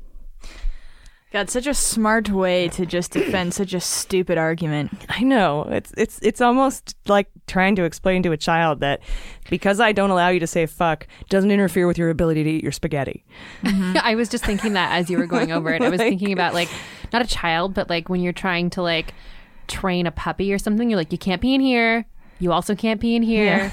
God, 1.32 1.48
such 1.48 1.68
a 1.68 1.74
smart 1.74 2.28
way 2.28 2.68
to 2.70 2.84
just 2.84 3.12
defend 3.12 3.54
such 3.54 3.72
a 3.72 3.80
stupid 3.80 4.36
argument. 4.36 4.90
I 5.08 5.22
know. 5.22 5.62
It's 5.70 5.92
it's 5.96 6.18
it's 6.22 6.40
almost 6.40 6.96
like 7.06 7.28
trying 7.46 7.76
to 7.76 7.84
explain 7.84 8.22
to 8.24 8.32
a 8.32 8.36
child 8.36 8.80
that 8.80 9.00
because 9.48 9.78
I 9.80 9.92
don't 9.92 10.10
allow 10.10 10.28
you 10.28 10.40
to 10.40 10.46
say 10.46 10.66
fuck 10.66 11.06
doesn't 11.28 11.50
interfere 11.50 11.86
with 11.86 11.98
your 11.98 12.10
ability 12.10 12.42
to 12.44 12.50
eat 12.50 12.62
your 12.62 12.72
spaghetti. 12.72 13.24
Mm-hmm. 13.62 13.98
I 14.02 14.14
was 14.16 14.28
just 14.28 14.44
thinking 14.44 14.72
that 14.72 14.92
as 14.92 15.08
you 15.08 15.18
were 15.18 15.26
going 15.26 15.52
over 15.52 15.72
it. 15.72 15.82
I 15.82 15.88
was 15.88 15.98
Like- 16.00 16.08
thinking 16.10 16.32
about 16.32 16.52
like 16.54 16.68
not 17.12 17.22
a 17.22 17.26
child, 17.26 17.74
but 17.74 17.88
like 17.88 18.08
when 18.08 18.20
you're 18.20 18.32
trying 18.32 18.70
to 18.70 18.82
like 18.82 19.14
train 19.68 20.06
a 20.06 20.10
puppy 20.10 20.52
or 20.52 20.58
something, 20.58 20.90
you're 20.90 20.96
like, 20.98 21.12
you 21.12 21.18
can't 21.18 21.40
be 21.40 21.54
in 21.54 21.60
here. 21.60 22.06
You 22.40 22.52
also 22.52 22.74
can't 22.74 23.00
be 23.00 23.14
in 23.14 23.22
here. 23.22 23.70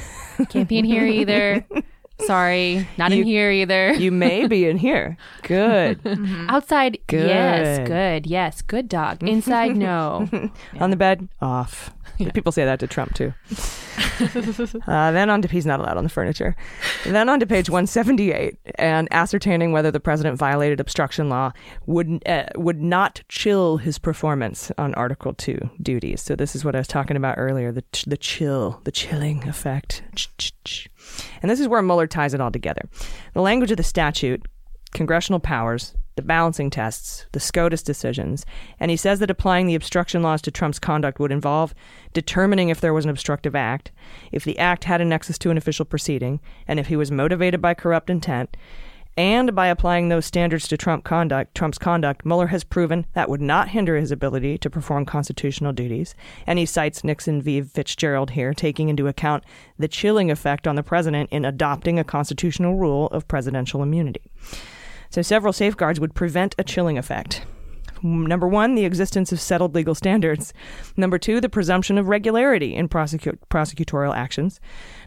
Can't 0.50 0.68
be 0.70 0.78
in 0.78 0.86
here 0.86 1.06
either. 1.06 1.66
Sorry, 2.22 2.88
not 2.98 3.12
in 3.12 3.24
here 3.24 3.52
either. 3.52 3.94
You 3.98 4.12
may 4.12 4.48
be 4.48 4.66
in 4.66 4.78
here. 4.78 5.18
Good. 5.44 6.02
Mm-hmm. 6.08 6.26
Mm-hmm. 6.26 6.50
Outside, 6.50 6.98
yes, 7.12 7.78
Good. 7.80 7.88
good, 7.88 8.28
yes, 8.28 8.62
good 8.62 8.88
dog. 8.90 9.24
Inside, 9.24 9.76
no. 9.78 10.28
On 10.80 10.90
the 10.90 10.96
bed, 10.96 11.28
off. 11.42 11.92
People 12.34 12.52
say 12.52 12.66
that 12.66 12.80
to 12.80 12.88
Trump 12.88 13.14
too. 13.14 13.34
uh, 14.88 15.12
then 15.12 15.30
on 15.30 15.42
to 15.42 15.48
he's 15.48 15.66
not 15.66 15.80
allowed 15.80 15.98
on 15.98 16.04
the 16.04 16.10
furniture. 16.10 16.56
Then 17.04 17.30
on 17.30 17.40
to 17.40 17.46
page 17.46 17.70
178, 17.70 18.58
and 18.76 19.08
ascertaining 19.12 19.72
whether 19.72 19.92
the 19.92 20.00
president 20.00 20.38
violated 20.38 20.80
obstruction 20.80 21.30
law 21.30 21.52
would 21.86 22.28
uh, 22.28 22.46
would 22.56 22.82
not 22.82 23.22
chill 23.30 23.78
his 23.78 24.00
performance 24.00 24.72
on 24.78 24.94
Article 24.96 25.34
Two 25.34 25.70
duties. 25.82 26.22
So 26.22 26.36
this 26.36 26.56
is 26.56 26.66
what 26.66 26.76
I 26.76 26.80
was 26.80 26.88
talking 26.88 27.18
about 27.18 27.36
earlier 27.38 27.72
the 27.72 27.84
ch- 27.94 28.06
the 28.06 28.18
chill, 28.18 28.82
the 28.84 28.92
chilling 28.92 29.48
effect. 29.48 30.04
Ch-ch-ch. 30.16 30.90
And 31.42 31.50
this 31.50 31.60
is 31.60 31.68
where 31.68 31.82
Mueller 31.82 32.08
ties 32.08 32.34
it 32.34 32.42
all 32.42 32.52
together. 32.52 32.82
The 33.34 33.42
language 33.42 33.72
of 33.72 33.78
the 33.78 33.84
statute, 33.84 34.46
congressional 34.94 35.40
powers, 35.40 35.96
the 36.18 36.22
balancing 36.22 36.70
tests, 36.70 37.26
the 37.32 37.40
SCOTUS 37.40 37.82
decisions, 37.82 38.46
and 38.80 38.92
he 38.92 38.98
says 38.98 39.20
that 39.20 39.32
applying 39.32 39.68
the 39.68 39.76
obstruction 39.76 40.22
laws 40.22 40.42
to 40.42 40.52
Trump's 40.52 40.80
conduct 40.80 41.20
would 41.20 41.32
involve 41.32 41.74
determining 42.12 42.68
if 42.68 42.82
there 42.82 42.94
was 42.94 43.06
an 43.06 43.12
obstructive 43.12 43.56
act, 43.56 43.92
if 44.34 44.44
the 44.44 44.60
act 44.60 44.84
had 44.84 45.00
a 45.00 45.06
nexus 45.06 45.38
to 45.38 45.50
an 45.50 45.58
official 45.58 45.86
proceeding, 45.86 46.42
and 46.68 46.80
if 46.80 46.88
he 46.88 46.98
was 46.98 47.12
motivated 47.12 47.62
by 47.62 47.74
corrupt 47.74 48.10
intent. 48.10 48.58
And 49.18 49.56
by 49.56 49.66
applying 49.68 50.10
those 50.10 50.28
standards 50.28 50.68
to 50.68 50.78
Trump 50.78 51.04
conduct, 51.04 51.56
Trump's 51.56 51.80
conduct, 51.80 52.24
Mueller 52.24 52.48
has 52.48 52.64
proven 52.64 53.08
that 53.14 53.30
would 53.30 53.42
not 53.42 53.70
hinder 53.70 53.98
his 53.98 54.12
ability 54.12 54.60
to 54.60 54.70
perform 54.70 55.06
constitutional 55.06 55.74
duties. 55.74 56.14
And 56.46 56.60
he 56.60 56.68
cites 56.68 57.04
Nixon 57.04 57.42
v. 57.42 57.64
Fitzgerald 57.64 58.32
here, 58.32 58.54
taking 58.54 58.90
into 58.90 59.08
account 59.08 59.44
the 59.80 59.88
chilling 59.88 60.30
effect 60.30 60.68
on 60.68 60.76
the 60.76 60.84
president 60.84 61.32
in 61.32 61.46
adopting 61.46 61.98
a 61.98 62.04
constitutional 62.04 62.76
rule 62.76 63.08
of 63.08 63.28
presidential 63.28 63.82
immunity. 63.82 64.22
So 65.10 65.22
several 65.22 65.54
safeguards 65.54 66.00
would 66.00 66.16
prevent 66.16 66.56
a 66.58 66.64
chilling 66.64 66.98
effect. 66.98 67.46
Number 68.04 68.48
one, 68.48 68.76
the 68.76 68.86
existence 68.86 69.32
of 69.32 69.42
settled 69.42 69.76
legal 69.76 69.96
standards. 69.96 70.54
Number 70.96 71.18
two, 71.18 71.42
the 71.42 71.50
presumption 71.50 71.98
of 71.98 72.08
regularity 72.08 72.76
in 72.76 72.90
prosecu- 72.90 73.38
prosecutorial 73.50 74.16
actions. 74.16 74.60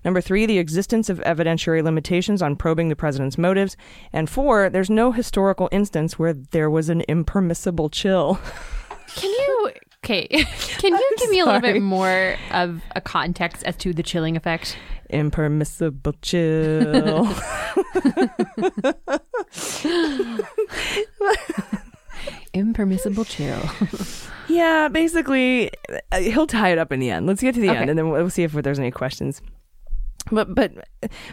Number 0.04 0.20
three, 0.20 0.46
the 0.46 0.58
existence 0.58 1.08
of 1.08 1.18
evidentiary 1.20 1.82
limitations 1.82 2.42
on 2.42 2.56
probing 2.56 2.88
the 2.88 2.96
president's 2.96 3.38
motives. 3.38 3.76
And 4.12 4.28
four, 4.28 4.70
there's 4.70 4.90
no 4.90 5.12
historical 5.12 5.68
instance 5.72 6.18
where 6.18 6.32
there 6.32 6.70
was 6.70 6.88
an 6.88 7.02
impermissible 7.02 7.90
chill. 7.90 8.40
Can 9.14 9.30
you? 9.30 9.70
Okay, 10.04 10.26
can 10.78 10.92
you 10.98 11.10
give 11.18 11.30
me 11.30 11.40
a 11.40 11.44
little 11.44 11.60
bit 11.60 11.80
more 11.82 12.36
of 12.50 12.82
a 12.96 13.00
context 13.00 13.62
as 13.64 13.76
to 13.76 13.92
the 13.92 14.02
chilling 14.02 14.36
effect? 14.36 14.76
Impermissible 15.12 16.14
chill. 16.22 17.28
Impermissible 22.52 23.24
chill. 23.24 23.60
Yeah, 24.48 24.88
basically, 24.88 25.70
uh, 26.12 26.18
he'll 26.20 26.46
tie 26.46 26.70
it 26.70 26.78
up 26.78 26.92
in 26.92 26.98
the 27.00 27.10
end. 27.10 27.26
Let's 27.26 27.40
get 27.40 27.54
to 27.54 27.60
the 27.60 27.70
Okay. 27.70 27.78
end, 27.78 27.90
and 27.90 27.98
then 27.98 28.08
we'll 28.10 28.20
we'll 28.20 28.30
see 28.30 28.42
if 28.42 28.52
there's 28.52 28.78
any 28.78 28.90
questions. 28.90 29.40
But 30.30 30.54
but 30.54 30.72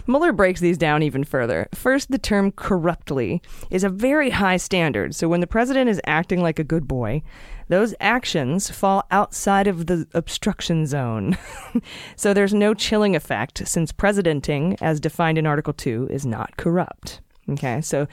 Mueller 0.08 0.32
breaks 0.32 0.60
these 0.60 0.78
down 0.78 1.04
even 1.04 1.24
further. 1.24 1.68
First, 1.74 2.12
the 2.12 2.18
term 2.18 2.52
corruptly 2.52 3.42
is 3.70 3.84
a 3.84 3.90
very 3.90 4.30
high 4.30 4.58
standard. 4.58 5.14
So 5.16 5.28
when 5.28 5.42
the 5.42 5.48
president 5.48 5.90
is 5.90 6.02
acting 6.06 6.42
like 6.42 6.60
a 6.60 6.64
good 6.64 6.88
boy, 6.88 7.22
those 7.68 7.94
actions 8.00 8.70
fall 8.70 9.04
outside 9.12 9.68
of 9.68 9.88
the 9.88 10.08
obstruction 10.14 10.86
zone. 10.86 11.38
so 12.16 12.34
there's 12.34 12.54
no 12.54 12.74
chilling 12.74 13.16
effect 13.16 13.68
since 13.68 13.92
presidenting, 13.92 14.78
as 14.82 15.00
defined 15.00 15.38
in 15.38 15.46
Article 15.46 15.74
2, 15.74 16.08
is 16.10 16.26
not 16.26 16.58
corrupt. 16.58 17.22
Okay, 17.50 17.82
so 17.82 18.08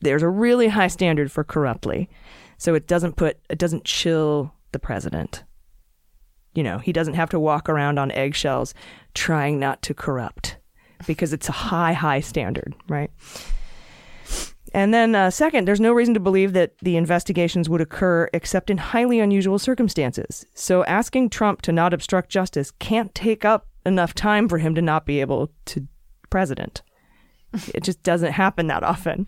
there's 0.00 0.22
a 0.22 0.28
really 0.28 0.68
high 0.68 0.88
standard 0.88 1.30
for 1.30 1.44
corruptly. 1.44 2.08
So 2.58 2.74
it 2.74 2.86
doesn't 2.86 3.16
put 3.16 3.38
it 3.50 3.58
doesn't 3.58 3.84
chill 3.84 4.52
the 4.72 4.78
president. 4.78 5.44
You 6.56 6.62
know, 6.62 6.78
he 6.78 6.92
doesn't 6.92 7.14
have 7.14 7.30
to 7.30 7.38
walk 7.38 7.68
around 7.68 7.98
on 7.98 8.10
eggshells 8.12 8.74
trying 9.14 9.60
not 9.60 9.82
to 9.82 9.94
corrupt 9.94 10.56
because 11.06 11.32
it's 11.32 11.48
a 11.48 11.52
high, 11.52 11.92
high 11.92 12.20
standard, 12.20 12.74
right? 12.88 13.10
And 14.72 14.92
then, 14.92 15.14
uh, 15.14 15.30
second, 15.30 15.68
there's 15.68 15.80
no 15.80 15.92
reason 15.92 16.14
to 16.14 16.20
believe 16.20 16.54
that 16.54 16.72
the 16.80 16.96
investigations 16.96 17.68
would 17.68 17.80
occur 17.80 18.28
except 18.32 18.70
in 18.70 18.78
highly 18.78 19.20
unusual 19.20 19.58
circumstances. 19.58 20.44
So 20.54 20.84
asking 20.84 21.30
Trump 21.30 21.62
to 21.62 21.72
not 21.72 21.94
obstruct 21.94 22.30
justice 22.30 22.72
can't 22.72 23.14
take 23.14 23.44
up 23.44 23.68
enough 23.84 24.14
time 24.14 24.48
for 24.48 24.58
him 24.58 24.74
to 24.74 24.82
not 24.82 25.06
be 25.06 25.20
able 25.20 25.50
to 25.66 25.86
president. 26.30 26.82
It 27.74 27.84
just 27.84 28.02
doesn't 28.02 28.32
happen 28.32 28.66
that 28.66 28.82
often. 28.82 29.26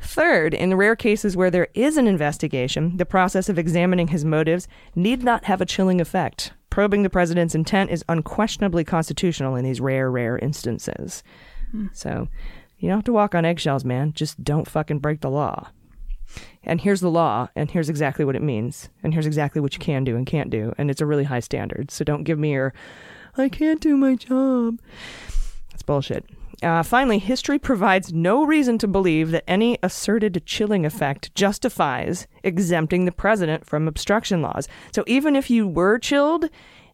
Third, 0.00 0.54
in 0.54 0.70
the 0.70 0.76
rare 0.76 0.96
cases 0.96 1.36
where 1.36 1.50
there 1.50 1.68
is 1.74 1.96
an 1.96 2.06
investigation, 2.06 2.96
the 2.96 3.04
process 3.04 3.48
of 3.48 3.58
examining 3.58 4.08
his 4.08 4.24
motives 4.24 4.68
need 4.94 5.22
not 5.22 5.44
have 5.44 5.60
a 5.60 5.66
chilling 5.66 6.00
effect. 6.00 6.52
Probing 6.70 7.02
the 7.02 7.10
president's 7.10 7.54
intent 7.54 7.90
is 7.90 8.04
unquestionably 8.08 8.84
constitutional 8.84 9.56
in 9.56 9.64
these 9.64 9.80
rare, 9.80 10.10
rare 10.10 10.38
instances. 10.38 11.22
Hmm. 11.70 11.86
So, 11.92 12.28
you 12.78 12.88
don't 12.88 12.98
have 12.98 13.04
to 13.04 13.12
walk 13.12 13.34
on 13.34 13.44
eggshells, 13.44 13.84
man. 13.84 14.12
Just 14.12 14.42
don't 14.44 14.68
fucking 14.68 15.00
break 15.00 15.20
the 15.20 15.30
law. 15.30 15.70
And 16.62 16.80
here's 16.80 17.00
the 17.00 17.10
law, 17.10 17.48
and 17.56 17.70
here's 17.70 17.88
exactly 17.88 18.24
what 18.24 18.36
it 18.36 18.42
means, 18.42 18.90
and 19.02 19.14
here's 19.14 19.26
exactly 19.26 19.60
what 19.60 19.72
you 19.72 19.80
can 19.80 20.04
do 20.04 20.16
and 20.16 20.26
can't 20.26 20.50
do, 20.50 20.74
and 20.76 20.90
it's 20.90 21.00
a 21.00 21.06
really 21.06 21.24
high 21.24 21.40
standard. 21.40 21.90
So 21.90 22.04
don't 22.04 22.24
give 22.24 22.38
me 22.38 22.52
your, 22.52 22.74
I 23.36 23.48
can't 23.48 23.80
do 23.80 23.96
my 23.96 24.14
job. 24.14 24.78
That's 25.70 25.82
bullshit. 25.82 26.26
Uh, 26.62 26.82
finally, 26.82 27.18
history 27.18 27.58
provides 27.58 28.12
no 28.12 28.44
reason 28.44 28.78
to 28.78 28.88
believe 28.88 29.30
that 29.30 29.48
any 29.48 29.78
asserted 29.82 30.42
chilling 30.44 30.84
effect 30.84 31.32
justifies 31.34 32.26
exempting 32.42 33.04
the 33.04 33.12
president 33.12 33.64
from 33.64 33.86
obstruction 33.86 34.42
laws. 34.42 34.66
So 34.92 35.04
even 35.06 35.36
if 35.36 35.50
you 35.50 35.68
were 35.68 35.98
chilled, 35.98 36.50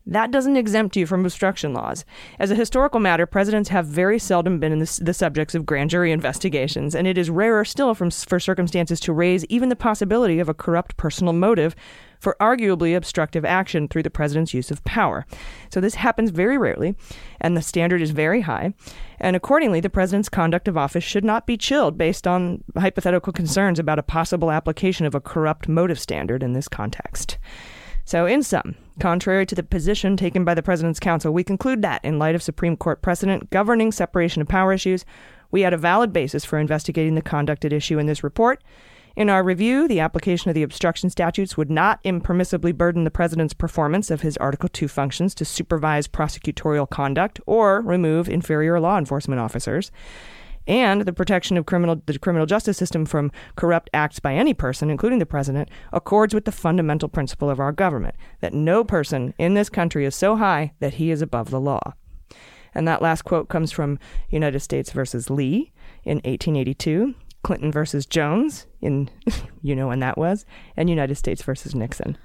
that 0.07 0.31
doesn't 0.31 0.59
exempt 0.59 0.97
you 0.97 1.07
from 1.07 1.25
obstruction 1.25 1.73
laws. 1.73 2.05
As 2.39 2.51
a 2.51 2.55
historical 2.55 3.01
matter, 3.01 3.25
presidents 3.25 3.71
have 3.71 3.87
very 3.87 4.19
seldom 4.19 4.61
been 4.61 4.79
the, 4.79 5.01
the, 5.03 5.15
subjects 5.15 5.55
of 5.55 5.65
grand 5.65 5.89
jury 5.89 6.13
investigations, 6.13 6.95
and 6.95 7.07
it 7.07 7.17
is 7.17 7.31
rarer 7.31 7.65
still 7.65 7.95
from, 7.95 8.11
for 8.11 8.39
circumstances 8.39 9.01
to 9.01 9.15
raise 9.15 9.47
even 9.47 9.71
the 9.71 9.77
possibility 9.77 10.41
of 10.41 10.49
a 10.51 10.55
corrupt 10.55 10.99
personal 10.99 11.33
motive 11.33 11.75
for 12.25 12.37
arguably 12.41 12.97
obstructive 12.97 13.45
action 13.45 13.87
through 13.87 14.03
the 14.03 14.11
president's 14.11 14.55
use 14.55 14.71
of 14.71 14.83
power. 14.85 15.27
So 15.71 15.79
this 15.81 15.97
happens 15.97 16.31
very 16.31 16.57
rarely, 16.57 16.97
and 17.39 17.55
the 17.55 17.63
standard 17.63 18.01
is 18.01 18.13
very 18.13 18.41
high. 18.41 18.73
And 19.21 19.37
accordingly, 19.37 19.81
the 19.81 19.91
president's 19.91 20.31
conduct 20.31 20.67
of 20.67 20.79
office 20.79 21.05
should 21.05 21.25
not 21.25 21.47
be 21.47 21.59
chilled 21.59 21.99
based 21.99 22.27
on 22.27 22.65
hypothetical 22.77 23.33
concerns 23.33 23.79
about 23.79 23.99
a 23.99 24.03
possible 24.03 24.51
application 24.51 25.05
of 25.05 25.15
a 25.15 25.21
corrupt 25.21 25.69
motive 25.69 26.01
standard 26.01 26.43
in 26.43 26.55
this 26.55 26.67
context. 26.67 27.37
So, 28.07 28.25
in 28.27 28.43
sum, 28.43 28.75
contrary 29.01 29.45
to 29.47 29.55
the 29.55 29.63
position 29.63 30.17
taken 30.17 30.45
by 30.45 30.55
the 30.55 30.63
President's 30.63 31.01
Counsel, 31.01 31.33
we 31.33 31.45
conclude 31.45 31.83
that, 31.83 32.05
in 32.05 32.19
light 32.19 32.35
of 32.35 32.43
Supreme 32.43 32.77
Court 32.77 33.03
precedent 33.03 33.51
governing 33.51 33.93
separation 33.93 34.41
of 34.41 34.49
power 34.49 34.73
issues, 34.73 35.05
we 35.51 35.61
had 35.61 35.73
a 35.73 35.79
valid 35.79 36.13
basis 36.13 36.45
for 36.45 36.59
investigating 36.59 37.15
the 37.15 37.23
conduct 37.23 37.65
at 37.65 37.73
issue 37.73 37.99
in 37.99 38.07
this 38.07 38.25
report. 38.25 38.63
In 39.17 39.31
our 39.31 39.45
review, 39.45 39.87
the 39.87 40.01
application 40.01 40.49
of 40.49 40.57
the 40.57 40.65
obstruction 40.65 41.09
statutes 41.09 41.57
would 41.57 41.71
not 41.71 42.03
impermissibly 42.03 42.77
burden 42.77 43.05
the 43.05 43.13
President's 43.13 43.55
performance 43.55 44.11
of 44.11 44.23
his 44.23 44.37
Article 44.39 44.69
2 44.69 44.89
functions 44.89 45.37
to 45.37 45.45
supervise 45.45 46.09
prosecutorial 46.09 46.91
conduct 46.91 47.41
or 47.47 47.81
remove 47.81 48.29
inferior 48.29 48.81
law 48.81 48.99
enforcement 48.99 49.41
officers 49.41 49.93
and 50.67 51.03
the 51.03 51.13
protection 51.13 51.57
of 51.57 51.67
criminal 51.67 52.03
the 52.07 52.19
criminal 52.19 52.47
justice 52.47 52.77
system 52.77 53.05
from 53.05 53.31
corrupt 53.55 53.89
acts 53.95 54.19
by 54.19 54.35
any 54.35 54.53
person, 54.53 54.91
including 54.91 55.21
the 55.21 55.27
president, 55.27 55.69
accords 55.93 56.35
with 56.35 56.45
the 56.45 56.51
fundamental 56.51 57.09
principle 57.09 57.51
of 57.51 57.61
our 57.61 57.71
government 57.71 58.17
that 58.41 58.55
no 58.55 58.83
person 58.83 59.33
in 59.39 59.55
this 59.55 59.69
country 59.69 60.05
is 60.05 60.17
so 60.17 60.37
high 60.37 60.73
that 60.81 60.95
he 60.95 61.13
is 61.13 61.23
above 61.23 61.51
the 61.51 61.61
law. 61.61 61.93
And 62.75 62.89
that 62.89 63.03
last 63.03 63.23
quote 63.23 63.49
comes 63.49 63.71
from 63.71 64.01
United 64.31 64.61
States 64.61 64.91
versus 64.91 65.31
Lee 65.31 65.73
in 66.03 66.17
1882, 66.19 67.15
Clinton 67.45 67.71
versus 67.71 68.07
Jones 68.07 68.67
in 68.81 69.09
you 69.63 69.77
know 69.77 69.87
when 69.87 70.01
that 70.01 70.19
was, 70.19 70.45
and 70.77 70.91
United 70.91 71.15
States 71.15 71.43
versus 71.43 71.75
Nixon. 71.75 72.19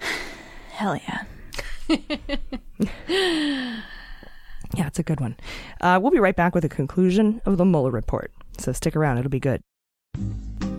Hell 0.70 0.96
yeah. 0.96 1.24
Yeah, 4.76 4.86
it's 4.86 4.98
a 4.98 5.02
good 5.02 5.20
one. 5.20 5.36
Uh, 5.80 5.98
we'll 6.00 6.12
be 6.12 6.20
right 6.20 6.36
back 6.36 6.54
with 6.54 6.64
a 6.64 6.68
conclusion 6.68 7.42
of 7.44 7.56
the 7.56 7.64
Mueller 7.64 7.90
report. 7.90 8.30
So 8.58 8.72
stick 8.72 8.94
around, 8.94 9.18
it'll 9.18 9.30
be 9.30 9.40
good. 9.40 9.62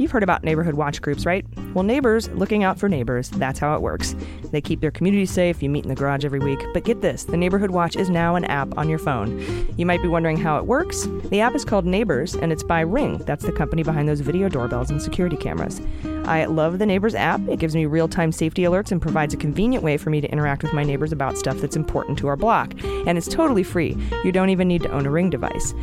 You've 0.02 0.10
heard 0.10 0.24
about 0.24 0.44
neighborhood 0.44 0.74
watch 0.74 1.00
groups, 1.00 1.28
right? 1.28 1.46
Well, 1.76 1.84
neighbors 1.84 2.28
looking 2.30 2.64
out 2.64 2.80
for 2.80 2.90
neighbors, 2.90 3.30
that's 3.30 3.60
how 3.60 3.76
it 3.76 3.84
works. 3.84 4.16
They 4.46 4.60
keep 4.60 4.82
their 4.82 4.90
community 4.90 5.28
safe, 5.28 5.62
you 5.62 5.70
meet 5.70 5.86
in 5.86 5.90
the 5.90 5.96
garage 5.96 6.26
every 6.26 6.40
week. 6.40 6.60
But 6.74 6.86
get 6.86 7.02
this 7.02 7.26
the 7.26 7.38
Neighborhood 7.38 7.70
Watch 7.70 7.96
is 7.96 8.10
now 8.10 8.36
an 8.36 8.46
app 8.46 8.76
on 8.80 8.90
your 8.90 8.98
phone. 8.98 9.40
You 9.78 9.86
might 9.86 10.02
be 10.02 10.08
wondering 10.08 10.38
how 10.38 10.58
it 10.58 10.66
works. 10.66 11.08
The 11.26 11.40
app 11.40 11.54
is 11.54 11.64
called 11.64 11.86
Neighbors, 11.86 12.34
and 12.34 12.52
it's 12.52 12.64
by 12.64 12.82
Ring. 12.82 13.20
That's 13.20 13.46
the 13.46 13.52
company 13.52 13.84
behind 13.84 14.10
those 14.10 14.22
video 14.22 14.50
doorbells 14.50 14.90
and 14.90 15.00
security 15.00 15.38
cameras. 15.38 15.80
I 16.26 16.46
love 16.46 16.80
the 16.80 16.86
Neighbors 16.86 17.16
app. 17.16 17.42
It 17.48 17.60
gives 17.60 17.76
me 17.76 17.86
real 17.86 18.08
time 18.08 18.32
safety 18.32 18.64
alerts 18.64 18.92
and 18.92 19.02
provides 19.02 19.34
a 19.34 19.38
convenient 19.38 19.84
way 19.84 19.98
for 19.98 20.10
me 20.10 20.20
to 20.22 20.32
interact 20.32 20.64
with 20.64 20.74
my 20.74 20.84
neighbors 20.84 21.12
about 21.12 21.38
stuff 21.38 21.58
that's 21.58 21.76
important 21.76 22.18
to 22.20 22.28
our 22.28 22.36
block. 22.36 22.74
And 22.84 23.18
it's 23.18 23.28
totally 23.28 23.64
free. 23.64 23.98
You 24.24 24.32
don't 24.32 24.50
even 24.50 24.68
need 24.68 24.84
to 24.84 24.92
own 24.92 25.06
a 25.06 25.12
Ring 25.12 25.30
device. 25.30 25.74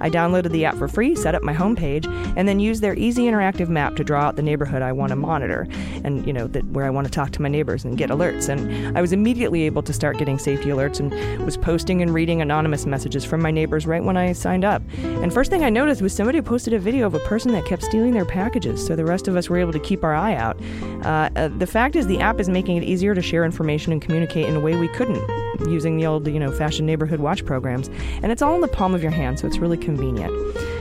I 0.00 0.10
downloaded 0.10 0.50
the 0.50 0.64
app 0.64 0.76
for 0.76 0.88
free, 0.88 1.16
set 1.16 1.34
up 1.34 1.42
my 1.42 1.54
homepage, 1.54 2.06
and 2.36 2.46
then 2.46 2.60
used 2.60 2.82
their 2.82 2.94
easy 2.94 3.24
interactive 3.24 3.67
map 3.68 3.96
to 3.96 4.04
draw 4.04 4.22
out 4.22 4.36
the 4.36 4.42
neighborhood 4.42 4.82
I 4.82 4.92
want 4.92 5.10
to 5.10 5.16
monitor 5.16 5.66
and, 6.04 6.26
you 6.26 6.32
know, 6.32 6.46
that 6.48 6.64
where 6.66 6.84
I 6.84 6.90
want 6.90 7.06
to 7.06 7.10
talk 7.10 7.30
to 7.32 7.42
my 7.42 7.48
neighbors 7.48 7.84
and 7.84 7.96
get 7.96 8.10
alerts. 8.10 8.48
And 8.48 8.96
I 8.96 9.00
was 9.00 9.12
immediately 9.12 9.62
able 9.62 9.82
to 9.82 9.92
start 9.92 10.18
getting 10.18 10.38
safety 10.38 10.68
alerts 10.68 11.00
and 11.00 11.44
was 11.44 11.56
posting 11.56 12.02
and 12.02 12.12
reading 12.12 12.40
anonymous 12.40 12.86
messages 12.86 13.24
from 13.24 13.42
my 13.42 13.50
neighbors 13.50 13.86
right 13.86 14.02
when 14.02 14.16
I 14.16 14.32
signed 14.32 14.64
up. 14.64 14.82
And 15.02 15.32
first 15.32 15.50
thing 15.50 15.64
I 15.64 15.70
noticed 15.70 16.02
was 16.02 16.14
somebody 16.14 16.40
posted 16.40 16.72
a 16.72 16.78
video 16.78 17.06
of 17.06 17.14
a 17.14 17.20
person 17.20 17.52
that 17.52 17.66
kept 17.66 17.82
stealing 17.82 18.12
their 18.12 18.24
packages, 18.24 18.84
so 18.84 18.96
the 18.96 19.04
rest 19.04 19.28
of 19.28 19.36
us 19.36 19.48
were 19.48 19.58
able 19.58 19.72
to 19.72 19.80
keep 19.80 20.04
our 20.04 20.14
eye 20.14 20.34
out. 20.34 20.58
Uh, 21.04 21.30
uh, 21.36 21.48
the 21.48 21.66
fact 21.66 21.96
is, 21.96 22.06
the 22.06 22.20
app 22.20 22.40
is 22.40 22.48
making 22.48 22.76
it 22.76 22.84
easier 22.84 23.14
to 23.14 23.22
share 23.22 23.44
information 23.44 23.92
and 23.92 24.02
communicate 24.02 24.46
in 24.46 24.56
a 24.56 24.60
way 24.60 24.76
we 24.76 24.88
couldn't 24.88 25.22
using 25.68 25.96
the 25.96 26.06
old, 26.06 26.26
you 26.28 26.38
know, 26.38 26.52
fashioned 26.52 26.86
neighborhood 26.86 27.20
watch 27.20 27.44
programs. 27.44 27.88
And 28.22 28.30
it's 28.30 28.42
all 28.42 28.54
in 28.54 28.60
the 28.60 28.68
palm 28.68 28.94
of 28.94 29.02
your 29.02 29.10
hand, 29.10 29.38
so 29.38 29.46
it's 29.46 29.58
really 29.58 29.76
convenient. 29.76 30.32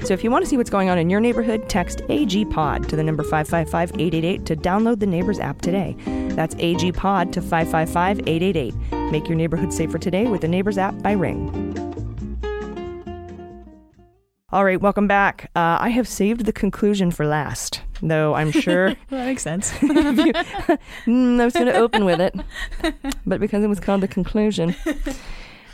So 0.05 0.13
if 0.13 0.23
you 0.23 0.31
want 0.31 0.43
to 0.43 0.49
see 0.49 0.57
what's 0.57 0.69
going 0.69 0.89
on 0.89 0.97
in 0.97 1.09
your 1.09 1.19
neighborhood, 1.19 1.67
text 1.67 2.01
To 2.83 2.95
the 2.95 3.03
number 3.03 3.23
555 3.23 3.99
888 3.99 4.45
to 4.45 4.55
download 4.55 4.99
the 4.99 5.05
Neighbors 5.05 5.39
app 5.39 5.61
today. 5.61 5.95
That's 6.29 6.55
AGPOD 6.55 7.31
to 7.33 7.41
555 7.41 8.19
888. 8.27 8.75
Make 9.11 9.27
your 9.27 9.35
neighborhood 9.35 9.73
safer 9.73 9.97
today 9.97 10.25
with 10.25 10.41
the 10.41 10.47
Neighbors 10.47 10.77
app 10.77 11.01
by 11.01 11.11
Ring. 11.11 11.75
All 14.49 14.63
right, 14.63 14.79
welcome 14.79 15.07
back. 15.07 15.51
Uh, 15.55 15.77
I 15.81 15.89
have 15.89 16.07
saved 16.07 16.45
the 16.45 16.53
conclusion 16.53 17.11
for 17.11 17.25
last, 17.25 17.81
though 18.01 18.33
I'm 18.33 18.51
sure. 18.51 18.87
well, 18.87 18.95
that 19.09 19.25
makes 19.25 19.43
sense. 19.43 19.73
you, 19.81 19.89
mm, 19.89 21.41
I 21.41 21.43
was 21.43 21.53
going 21.53 21.65
to 21.65 21.75
open 21.75 22.05
with 22.05 22.21
it, 22.21 22.33
but 23.25 23.41
because 23.41 23.63
it 23.63 23.67
was 23.67 23.81
called 23.81 24.01
the 24.01 24.07
conclusion. 24.07 24.73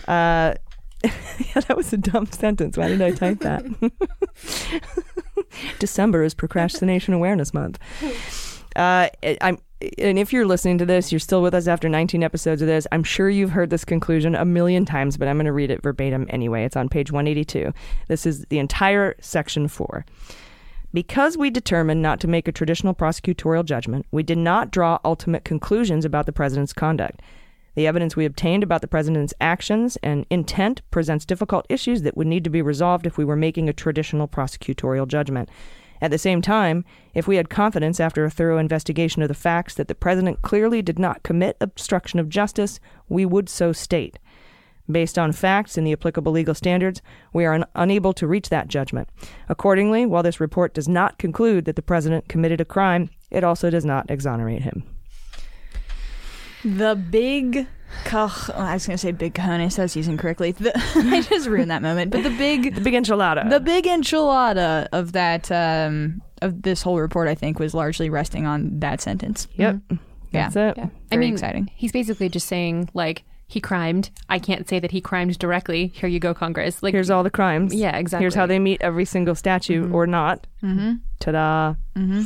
Uh, 0.08 0.56
yeah, 1.04 1.62
that 1.68 1.78
was 1.78 1.94
a 1.94 1.98
dumb 1.98 2.26
sentence. 2.32 2.78
Why 2.78 2.88
did 2.88 3.02
I 3.02 3.12
type 3.12 3.40
that? 3.42 3.64
December 5.80 6.24
is 6.24 6.34
Procrastination 6.34 7.14
Awareness 7.14 7.54
Month. 7.54 7.80
Uh, 8.76 9.10
I'm, 9.42 9.60
and 9.98 10.18
if 10.18 10.32
you're 10.32 10.46
listening 10.46 10.78
to 10.78 10.86
this, 10.86 11.12
you're 11.12 11.20
still 11.20 11.42
with 11.42 11.54
us 11.54 11.68
after 11.68 11.90
19 11.90 12.24
episodes 12.24 12.62
of 12.62 12.68
this. 12.68 12.88
I'm 12.92 13.04
sure 13.04 13.30
you've 13.30 13.52
heard 13.52 13.70
this 13.70 13.86
conclusion 13.86 14.36
a 14.36 14.46
million 14.46 14.86
times, 14.86 15.18
but 15.18 15.28
I'm 15.28 15.36
going 15.38 15.46
to 15.46 15.52
read 15.52 15.72
it 15.72 15.82
verbatim 15.82 16.26
anyway. 16.30 16.64
It's 16.64 16.76
on 16.76 16.90
page 16.90 17.12
182. 17.12 17.74
This 18.08 18.26
is 18.26 18.46
the 18.46 18.60
entire 18.60 19.16
section 19.20 19.68
four. 19.68 20.06
Because 20.94 21.38
we 21.38 21.50
determined 21.50 22.02
not 22.04 22.20
to 22.20 22.28
make 22.28 22.48
a 22.48 22.52
traditional 22.52 22.94
prosecutorial 22.94 23.66
judgment, 23.66 24.06
we 24.12 24.22
did 24.22 24.38
not 24.38 24.70
draw 24.70 25.00
ultimate 25.04 25.44
conclusions 25.44 26.06
about 26.06 26.28
the 26.28 26.32
president's 26.32 26.72
conduct. 26.72 27.22
The 27.76 27.88
evidence 27.88 28.16
we 28.16 28.26
obtained 28.26 28.64
about 28.64 28.82
the 28.82 28.88
president's 28.88 29.34
actions 29.42 29.98
and 30.04 30.26
intent 30.30 30.82
presents 30.92 31.26
difficult 31.26 31.66
issues 31.70 32.04
that 32.04 32.16
would 32.16 32.28
need 32.28 32.44
to 32.44 32.50
be 32.50 32.62
resolved 32.62 33.08
if 33.08 33.18
we 33.18 33.26
were 33.26 33.36
making 33.36 33.68
a 33.68 33.74
traditional 33.74 34.28
prosecutorial 34.28 35.08
judgment. 35.08 35.50
At 36.00 36.12
the 36.12 36.18
same 36.18 36.42
time, 36.42 36.86
if 37.14 37.28
we 37.28 37.38
had 37.38 37.50
confidence 37.50 38.00
after 38.00 38.26
a 38.26 38.30
thorough 38.30 38.58
investigation 38.58 39.22
of 39.22 39.28
the 39.28 39.34
facts 39.34 39.74
that 39.76 39.88
the 39.88 39.96
president 39.96 40.42
clearly 40.42 40.82
did 40.82 41.00
not 41.00 41.24
commit 41.24 41.58
obstruction 41.62 42.20
of 42.20 42.30
justice, 42.30 42.80
we 43.10 43.26
would 43.26 43.50
so 43.50 43.72
state. 43.72 44.20
Based 44.92 45.18
on 45.18 45.32
facts 45.32 45.78
and 45.78 45.88
the 45.88 45.94
applicable 45.94 46.34
legal 46.34 46.54
standards, 46.54 47.02
we 47.32 47.46
are 47.46 47.54
un- 47.54 47.66
unable 47.74 48.12
to 48.14 48.28
reach 48.28 48.50
that 48.50 48.68
judgment. 48.68 49.08
Accordingly, 49.48 50.06
while 50.06 50.24
this 50.24 50.42
report 50.42 50.74
does 50.74 50.90
not 50.90 51.18
conclude 51.18 51.66
that 51.66 51.78
the 51.78 51.82
president 51.82 52.28
committed 52.28 52.60
a 52.60 52.66
crime, 52.66 53.10
it 53.32 53.46
also 53.46 53.70
does 53.70 53.86
not 53.86 54.12
exonerate 54.12 54.64
him. 54.64 54.84
The 56.64 56.96
big, 56.96 57.68
caj- 58.06 58.50
oh, 58.50 58.54
I 58.58 58.74
was 58.74 58.88
going 58.88 58.96
to 58.96 58.98
say 58.98 59.12
big 59.12 59.34
cojones. 59.34 59.78
I 59.78 59.84
was 59.84 59.96
using 59.96 60.18
correctly. 60.18 60.52
The, 60.52 60.72
I 60.96 61.22
just 61.22 61.48
ruined 61.48 61.72
that 61.72 61.82
moment. 61.82 62.12
But 62.12 62.24
the 62.24 62.30
big, 62.32 62.76
the 62.76 62.82
big 62.82 62.94
enchilada, 62.94 63.50
the 63.50 63.60
big 63.60 63.86
enchilada 63.86 64.88
of 64.92 65.12
that 65.14 65.52
um, 65.52 66.22
of 66.42 66.62
this 66.62 66.82
whole 66.82 67.00
report, 67.00 67.28
I 67.28 67.36
think, 67.36 67.60
was 67.60 67.74
largely 67.74 68.10
resting 68.10 68.46
on 68.46 68.80
that 68.80 69.02
sentence. 69.02 69.48
Yep, 69.56 69.80
yeah, 69.90 69.98
that's 70.32 70.56
it. 70.56 70.78
Yeah. 70.78 70.90
Very 71.10 71.12
I 71.12 71.18
mean, 71.18 71.34
exciting. 71.34 71.72
He's 71.76 71.92
basically 71.92 72.30
just 72.30 72.48
saying 72.48 72.90
like 72.94 73.24
he 73.48 73.60
crimed. 73.60 74.10
I 74.30 74.40
can't 74.40 74.68
say 74.68 74.80
that 74.80 74.92
he 74.92 75.02
crimed 75.02 75.38
directly. 75.38 75.88
Here 75.88 76.10
you 76.10 76.20
go, 76.20 76.34
Congress. 76.34 76.82
Like 76.82 76.94
Here's 76.94 77.10
all 77.12 77.24
the 77.24 77.30
crimes. 77.30 77.74
Yeah, 77.74 77.96
exactly. 77.98 78.24
Here's 78.24 78.36
how 78.36 78.46
they 78.46 78.60
meet 78.60 78.82
every 78.82 79.06
single 79.06 79.36
statute 79.36 79.92
or 79.92 80.08
not. 80.08 80.48
Mm-hmm. 80.64 80.94
Ta-da. 81.20 81.76
Mm-hmm. 81.96 82.24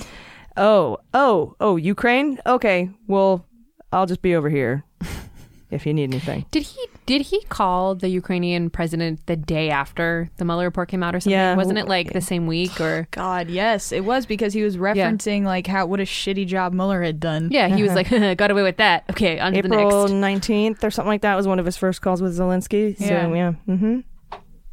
Oh, 0.56 0.98
oh, 1.14 1.56
oh, 1.60 1.76
Ukraine? 1.76 2.40
Okay, 2.46 2.90
well, 3.08 3.46
I'll 3.92 4.06
just 4.06 4.22
be 4.22 4.36
over 4.36 4.50
here 4.50 4.84
if 5.72 5.86
you 5.86 5.94
need 5.94 6.06
anything. 6.06 6.46
Did 6.52 6.64
he 6.64 6.88
did 7.06 7.22
he 7.24 7.42
call 7.44 7.96
the 7.96 8.10
Ukrainian 8.10 8.70
president 8.70 9.26
the 9.28 9.36
day 9.36 9.70
after 9.70 10.30
the 10.38 10.46
Mueller 10.46 10.66
report 10.66 10.90
came 10.90 11.04
out 11.04 11.16
or 11.16 11.20
something? 11.20 11.32
Yeah. 11.32 11.56
Wasn't 11.56 11.78
it 11.78 11.88
like 11.88 12.14
the 12.14 12.22
same 12.22 12.48
week 12.48 12.80
or 12.82 13.08
God, 13.12 13.50
yes, 13.50 13.92
it 13.92 14.04
was 14.06 14.26
because 14.26 14.54
he 14.54 14.64
was 14.64 14.78
referencing 14.78 15.44
like 15.44 15.68
how 15.68 15.86
what 15.86 16.00
a 16.00 16.04
shitty 16.04 16.48
job 16.48 16.74
Mueller 16.74 17.02
had 17.02 17.20
done. 17.20 17.50
Yeah, 17.52 17.68
he 17.76 17.84
was 17.84 17.94
like, 17.94 18.10
got 18.38 18.52
away 18.52 18.64
with 18.64 18.78
that. 18.78 19.06
Okay, 19.12 19.40
on 19.40 19.54
to 19.54 19.62
the 19.62 19.68
April 19.68 20.08
next. 20.10 20.48
19th 20.48 20.84
or 20.84 20.92
something 20.92 21.10
like 21.10 21.22
that 21.22 21.36
was 21.36 21.48
one 21.48 21.60
of 21.60 21.66
his 21.66 21.78
first 21.78 22.02
calls 22.02 22.22
with 22.22 22.38
Zelensky. 22.38 22.98
So, 22.98 23.06
Yeah. 23.06 23.34
yeah. 23.34 23.54
Mm-hmm. 23.68 24.00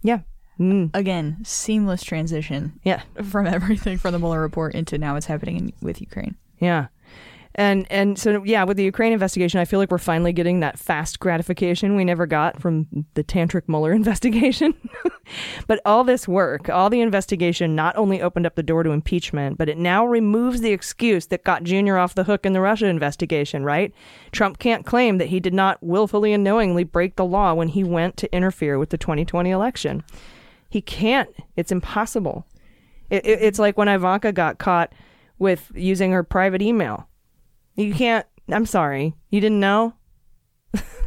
Yeah. 0.02 0.18
Mm. 0.60 0.90
Again, 0.94 1.38
seamless 1.44 2.04
transition. 2.04 2.78
Yeah. 2.84 3.02
From 3.24 3.46
everything 3.46 3.98
from 3.98 4.12
the 4.12 4.18
Mueller 4.20 4.40
report 4.40 4.74
into 4.74 4.98
now 4.98 5.14
what's 5.14 5.26
happening 5.26 5.56
in, 5.56 5.72
with 5.82 6.00
Ukraine. 6.00 6.36
Yeah. 6.60 6.86
And 7.56 7.86
and 7.90 8.18
so 8.18 8.42
yeah, 8.44 8.64
with 8.64 8.76
the 8.76 8.84
Ukraine 8.84 9.12
investigation, 9.12 9.60
I 9.60 9.64
feel 9.64 9.78
like 9.78 9.90
we're 9.90 9.98
finally 9.98 10.32
getting 10.32 10.60
that 10.60 10.78
fast 10.78 11.20
gratification 11.20 11.94
we 11.94 12.04
never 12.04 12.26
got 12.26 12.60
from 12.60 13.06
the 13.14 13.22
Tantric 13.22 13.68
Mueller 13.68 13.92
investigation. 14.02 14.74
but 15.68 15.80
all 15.84 16.02
this 16.02 16.26
work, 16.26 16.68
all 16.68 16.90
the 16.90 17.00
investigation 17.00 17.76
not 17.76 17.96
only 17.96 18.20
opened 18.20 18.46
up 18.46 18.56
the 18.56 18.62
door 18.62 18.82
to 18.82 18.90
impeachment, 18.90 19.56
but 19.56 19.68
it 19.68 19.78
now 19.78 20.04
removes 20.04 20.62
the 20.62 20.72
excuse 20.72 21.26
that 21.26 21.44
got 21.44 21.62
Junior 21.62 21.96
off 21.96 22.16
the 22.16 22.24
hook 22.24 22.44
in 22.44 22.54
the 22.54 22.60
Russia 22.60 22.86
investigation, 22.86 23.64
right? 23.64 23.92
Trump 24.32 24.58
can't 24.58 24.84
claim 24.84 25.18
that 25.18 25.28
he 25.28 25.38
did 25.38 25.54
not 25.54 25.80
willfully 25.80 26.32
and 26.32 26.42
knowingly 26.42 26.82
break 26.82 27.14
the 27.14 27.24
law 27.24 27.54
when 27.54 27.68
he 27.68 27.84
went 27.84 28.16
to 28.16 28.34
interfere 28.34 28.78
with 28.78 28.90
the 28.90 28.98
2020 28.98 29.50
election. 29.50 30.02
He 30.70 30.80
can't. 30.80 31.30
It's 31.54 31.70
impossible. 31.70 32.46
It, 33.10 33.24
it, 33.24 33.42
it's 33.42 33.60
like 33.60 33.78
when 33.78 33.86
Ivanka 33.86 34.32
got 34.32 34.58
caught 34.58 34.92
with 35.38 35.70
using 35.72 36.10
her 36.10 36.24
private 36.24 36.60
email. 36.60 37.08
You 37.76 37.94
can't. 37.94 38.26
I'm 38.50 38.66
sorry. 38.66 39.14
You 39.30 39.40
didn't 39.40 39.60
know? 39.60 39.94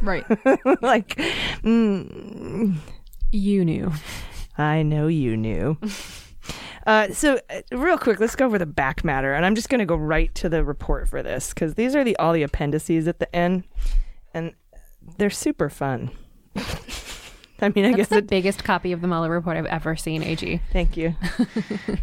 Right. 0.02 0.24
like, 0.82 1.16
mm, 1.62 2.76
you 3.32 3.64
knew. 3.64 3.92
I 4.56 4.82
know 4.82 5.06
you 5.06 5.36
knew. 5.36 5.78
Uh, 6.86 7.12
so, 7.12 7.38
uh, 7.50 7.60
real 7.76 7.98
quick, 7.98 8.18
let's 8.18 8.34
go 8.34 8.46
over 8.46 8.58
the 8.58 8.64
back 8.64 9.04
matter, 9.04 9.34
and 9.34 9.44
I'm 9.44 9.54
just 9.54 9.68
going 9.68 9.80
to 9.80 9.84
go 9.84 9.94
right 9.94 10.34
to 10.36 10.48
the 10.48 10.64
report 10.64 11.06
for 11.06 11.22
this 11.22 11.50
because 11.50 11.74
these 11.74 11.94
are 11.94 12.02
the 12.02 12.16
all 12.16 12.32
the 12.32 12.42
appendices 12.42 13.06
at 13.06 13.18
the 13.18 13.36
end, 13.36 13.64
and 14.32 14.54
they're 15.18 15.28
super 15.28 15.68
fun. 15.68 16.10
I 17.60 17.68
mean, 17.74 17.84
I 17.84 17.88
That's 17.88 17.96
guess 17.96 18.08
the 18.08 18.16
it, 18.18 18.28
biggest 18.28 18.64
copy 18.64 18.92
of 18.92 19.02
the 19.02 19.06
Mueller 19.06 19.28
report 19.28 19.58
I've 19.58 19.66
ever 19.66 19.96
seen. 19.96 20.22
Ag. 20.22 20.62
Thank 20.72 20.96
you. 20.96 21.14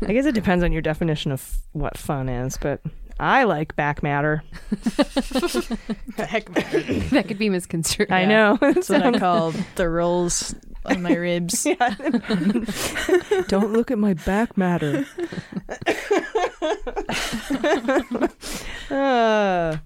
I 0.03 0.13
guess 0.13 0.27
it 0.27 0.35
depends 0.35 0.63
on 0.63 0.71
your 0.71 0.83
definition 0.83 1.31
of 1.31 1.57
what 1.71 1.97
fun 1.97 2.29
is, 2.29 2.55
but 2.57 2.79
I 3.19 3.43
like 3.43 3.75
back 3.75 4.03
matter. 4.03 4.43
back 6.17 6.49
matter. 6.49 6.81
that 7.11 7.25
could 7.27 7.37
be 7.37 7.49
misconstrued. 7.49 8.11
I 8.11 8.25
know. 8.25 8.57
That's 8.61 8.89
what 8.89 9.03
I 9.03 9.17
call 9.17 9.53
the 9.75 9.89
rolls 9.89 10.53
on 10.85 11.01
my 11.01 11.13
ribs. 11.13 11.63
Don't 13.47 13.71
look 13.71 13.89
at 13.89 13.97
my 13.97 14.15
back 14.15 14.57
matter. 14.57 15.05
uh, 18.91 19.77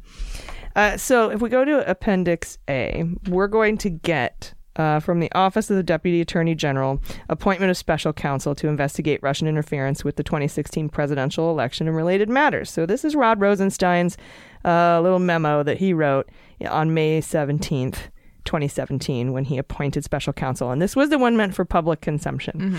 uh, 0.76 0.98
so 0.98 1.30
if 1.30 1.42
we 1.42 1.50
go 1.50 1.64
to 1.64 1.90
Appendix 1.90 2.58
A, 2.68 3.04
we're 3.28 3.48
going 3.48 3.78
to 3.80 3.90
get 3.90 4.54
uh, 4.80 5.00
from 5.00 5.20
the 5.20 5.32
Office 5.34 5.70
of 5.70 5.76
the 5.76 5.84
Deputy 5.84 6.22
Attorney 6.22 6.56
General 6.56 7.02
appointment 7.28 7.70
of 7.70 7.78
special 7.78 8.14
counsel 8.14 8.56
to 8.56 8.68
investigate 8.68 9.22
Russian 9.22 9.48
interference 9.48 10.04
with 10.04 10.16
the 10.16 10.24
2016 10.24 10.90
presidential 10.90 11.52
election 11.52 11.88
and 11.88 11.96
related 11.96 12.30
matters. 12.30 12.72
So 12.72 12.86
this 12.86 13.04
is 13.04 13.14
Rod 13.14 13.42
Rosenstein's 13.42 14.18
uh, 14.64 15.02
little 15.02 15.20
memo 15.20 15.62
that 15.64 15.78
he 15.78 15.94
wrote 15.94 16.30
on 16.68 16.94
May 16.94 17.22
17th. 17.22 17.98
2017 18.46 19.32
when 19.32 19.44
he 19.44 19.60
appointed 19.60 20.04
special 20.04 20.34
counsel 20.34 20.72
and 20.72 20.82
this 20.82 20.96
was 20.96 21.10
the 21.10 21.20
one 21.20 21.38
meant 21.38 21.54
for 21.54 21.66
public 21.66 22.02
consumption 22.02 22.76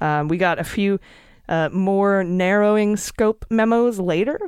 um, 0.00 0.26
we 0.26 0.36
got 0.36 0.58
a 0.58 0.64
few 0.64 0.98
uh, 1.48 1.68
more 1.68 2.24
narrowing 2.24 2.96
scope 2.96 3.44
memos 3.50 4.00
later, 4.00 4.40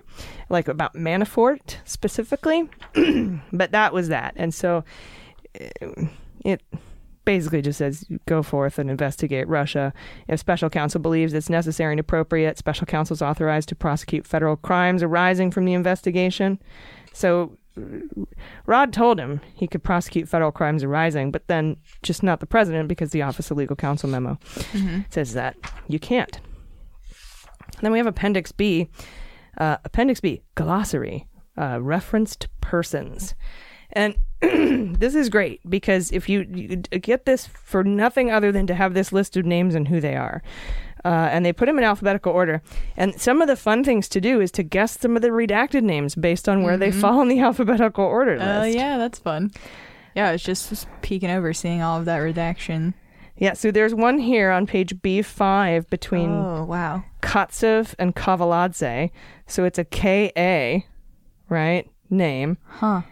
like 0.49 0.69
about 0.69 0.95
Manafort 0.95 1.77
specifically. 1.85 2.69
but 3.53 3.73
that 3.73 3.93
was 3.93 4.09
that. 4.09 4.33
And 4.37 4.55
so 4.55 4.85
uh, 5.61 6.07
it 6.45 6.63
basically 7.25 7.63
just 7.63 7.79
says 7.79 8.05
go 8.27 8.43
forth 8.43 8.79
and 8.79 8.91
investigate 8.91 9.49
Russia. 9.49 9.93
If 10.29 10.41
special 10.41 10.69
counsel 10.71 11.01
believes 11.01 11.33
it's 11.33 11.49
necessary 11.51 11.93
and 11.93 12.01
appropriate, 12.01 12.59
special 12.59 12.87
counsel 12.87 13.15
is 13.15 13.23
authorized 13.23 13.69
to 13.71 13.75
prosecute 13.75 14.27
federal 14.27 14.57
crimes 14.57 15.03
arising 15.03 15.51
from 15.51 15.65
the 15.65 15.73
investigation. 15.75 16.59
So 17.13 17.57
Rod 18.67 18.93
told 18.93 19.19
him 19.19 19.41
he 19.55 19.67
could 19.67 19.83
prosecute 19.83 20.29
federal 20.29 20.53
crimes 20.53 20.85
arising, 20.85 21.31
but 21.33 21.47
then 21.49 21.77
just 22.03 22.23
not 22.23 22.41
the 22.41 22.47
president 22.47 22.89
because 22.89 23.11
the 23.11 23.23
Office 23.23 23.51
of 23.51 23.57
Legal 23.57 23.75
Counsel 23.77 24.09
memo 24.09 24.39
Mhm. 24.73 25.05
says 25.13 25.33
that 25.35 25.57
you 25.89 25.99
can't. 25.99 26.41
Then 27.81 27.91
we 27.93 27.99
have 27.99 28.07
Appendix 28.07 28.53
B. 28.53 28.89
Uh, 29.59 29.77
Appendix 29.85 30.21
B, 30.21 30.43
glossary, 30.55 31.27
uh, 31.57 31.81
referenced 31.81 32.49
persons. 32.61 33.35
And 33.95 34.17
this 34.99 35.15
is 35.15 35.29
great 35.29 35.61
because 35.69 36.11
if 36.13 36.29
you, 36.29 36.41
you 36.53 36.77
get 36.77 37.25
this 37.27 37.47
for 37.47 37.85
nothing 37.85 38.31
other 38.31 38.51
than 38.53 38.67
to 38.67 38.75
have 38.75 38.95
this 38.95 39.13
list 39.13 39.37
of 39.37 39.45
names 39.47 39.75
and 39.75 39.89
who 39.89 40.01
they 40.01 40.17
are. 40.17 40.43
Uh, 41.05 41.29
and 41.31 41.45
they 41.45 41.53
put 41.53 41.67
them 41.67 41.77
in 41.79 41.85
alphabetical 41.85 42.33
order. 42.33 42.63
And 42.97 43.21
some 43.21 43.43
of 43.43 43.49
the 43.49 43.57
fun 43.57 43.85
things 43.85 44.09
to 44.09 44.21
do 44.23 44.41
is 44.41 44.51
to 44.53 44.63
guess 44.63 44.99
some 44.99 45.17
of 45.17 45.23
the 45.23 45.29
redacted 45.29 45.83
names 45.83 46.15
based 46.15 46.49
on 46.49 46.63
where 46.63 46.79
they 46.79 46.91
Mhm. 46.91 47.01
fall 47.01 47.21
in 47.21 47.29
the 47.29 47.41
alphabetical 47.49 48.05
order 48.05 48.39
list. 48.39 48.49
Oh 48.49 48.65
yeah, 48.65 48.97
that's 48.97 49.19
fun. 49.19 49.51
Yeah, 50.15 50.31
it's 50.31 50.43
just, 50.45 50.71
just 50.71 50.87
peeking 51.03 51.31
over, 51.31 51.53
seeing 51.53 51.83
all 51.83 51.99
of 51.99 52.05
that 52.07 52.19
redaction. 52.19 52.95
Yeah, 53.37 53.53
so 53.55 53.71
there's 53.71 53.95
one 53.95 54.19
here 54.19 54.51
on 54.51 54.65
page 54.67 54.95
B5 55.03 55.91
between 55.91 56.31
Oh 56.31 56.65
wow. 56.65 57.05
Katsyv 57.21 57.95
and 57.99 58.15
Kaveladze. 58.15 59.11
So 59.47 59.65
it's 59.65 59.79
a 59.79 59.85
K-A, 59.85 60.87
right, 61.51 61.91
name. 62.09 62.57
Huh. 62.65 63.03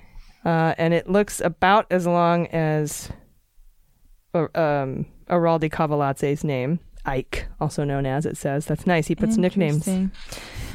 Uh, 0.45 0.74
and 0.78 0.93
it 0.95 1.09
looks 1.09 1.40
about 1.40 1.86
as 1.90 2.07
long 2.07 2.47
as 2.49 3.11
uh, 4.34 4.47
um, 4.55 5.07
Irakly 5.28 5.70
Kaveladze's 5.70 6.43
name. 6.45 6.80
Ike, 7.05 7.47
also 7.61 7.82
known 7.82 8.07
as 8.07 8.26
it 8.26 8.36
says. 8.36 8.64
That's 8.66 8.86
nice. 8.86 9.09
He 9.09 9.14
puts 9.16 9.36
nicknames. 9.36 9.88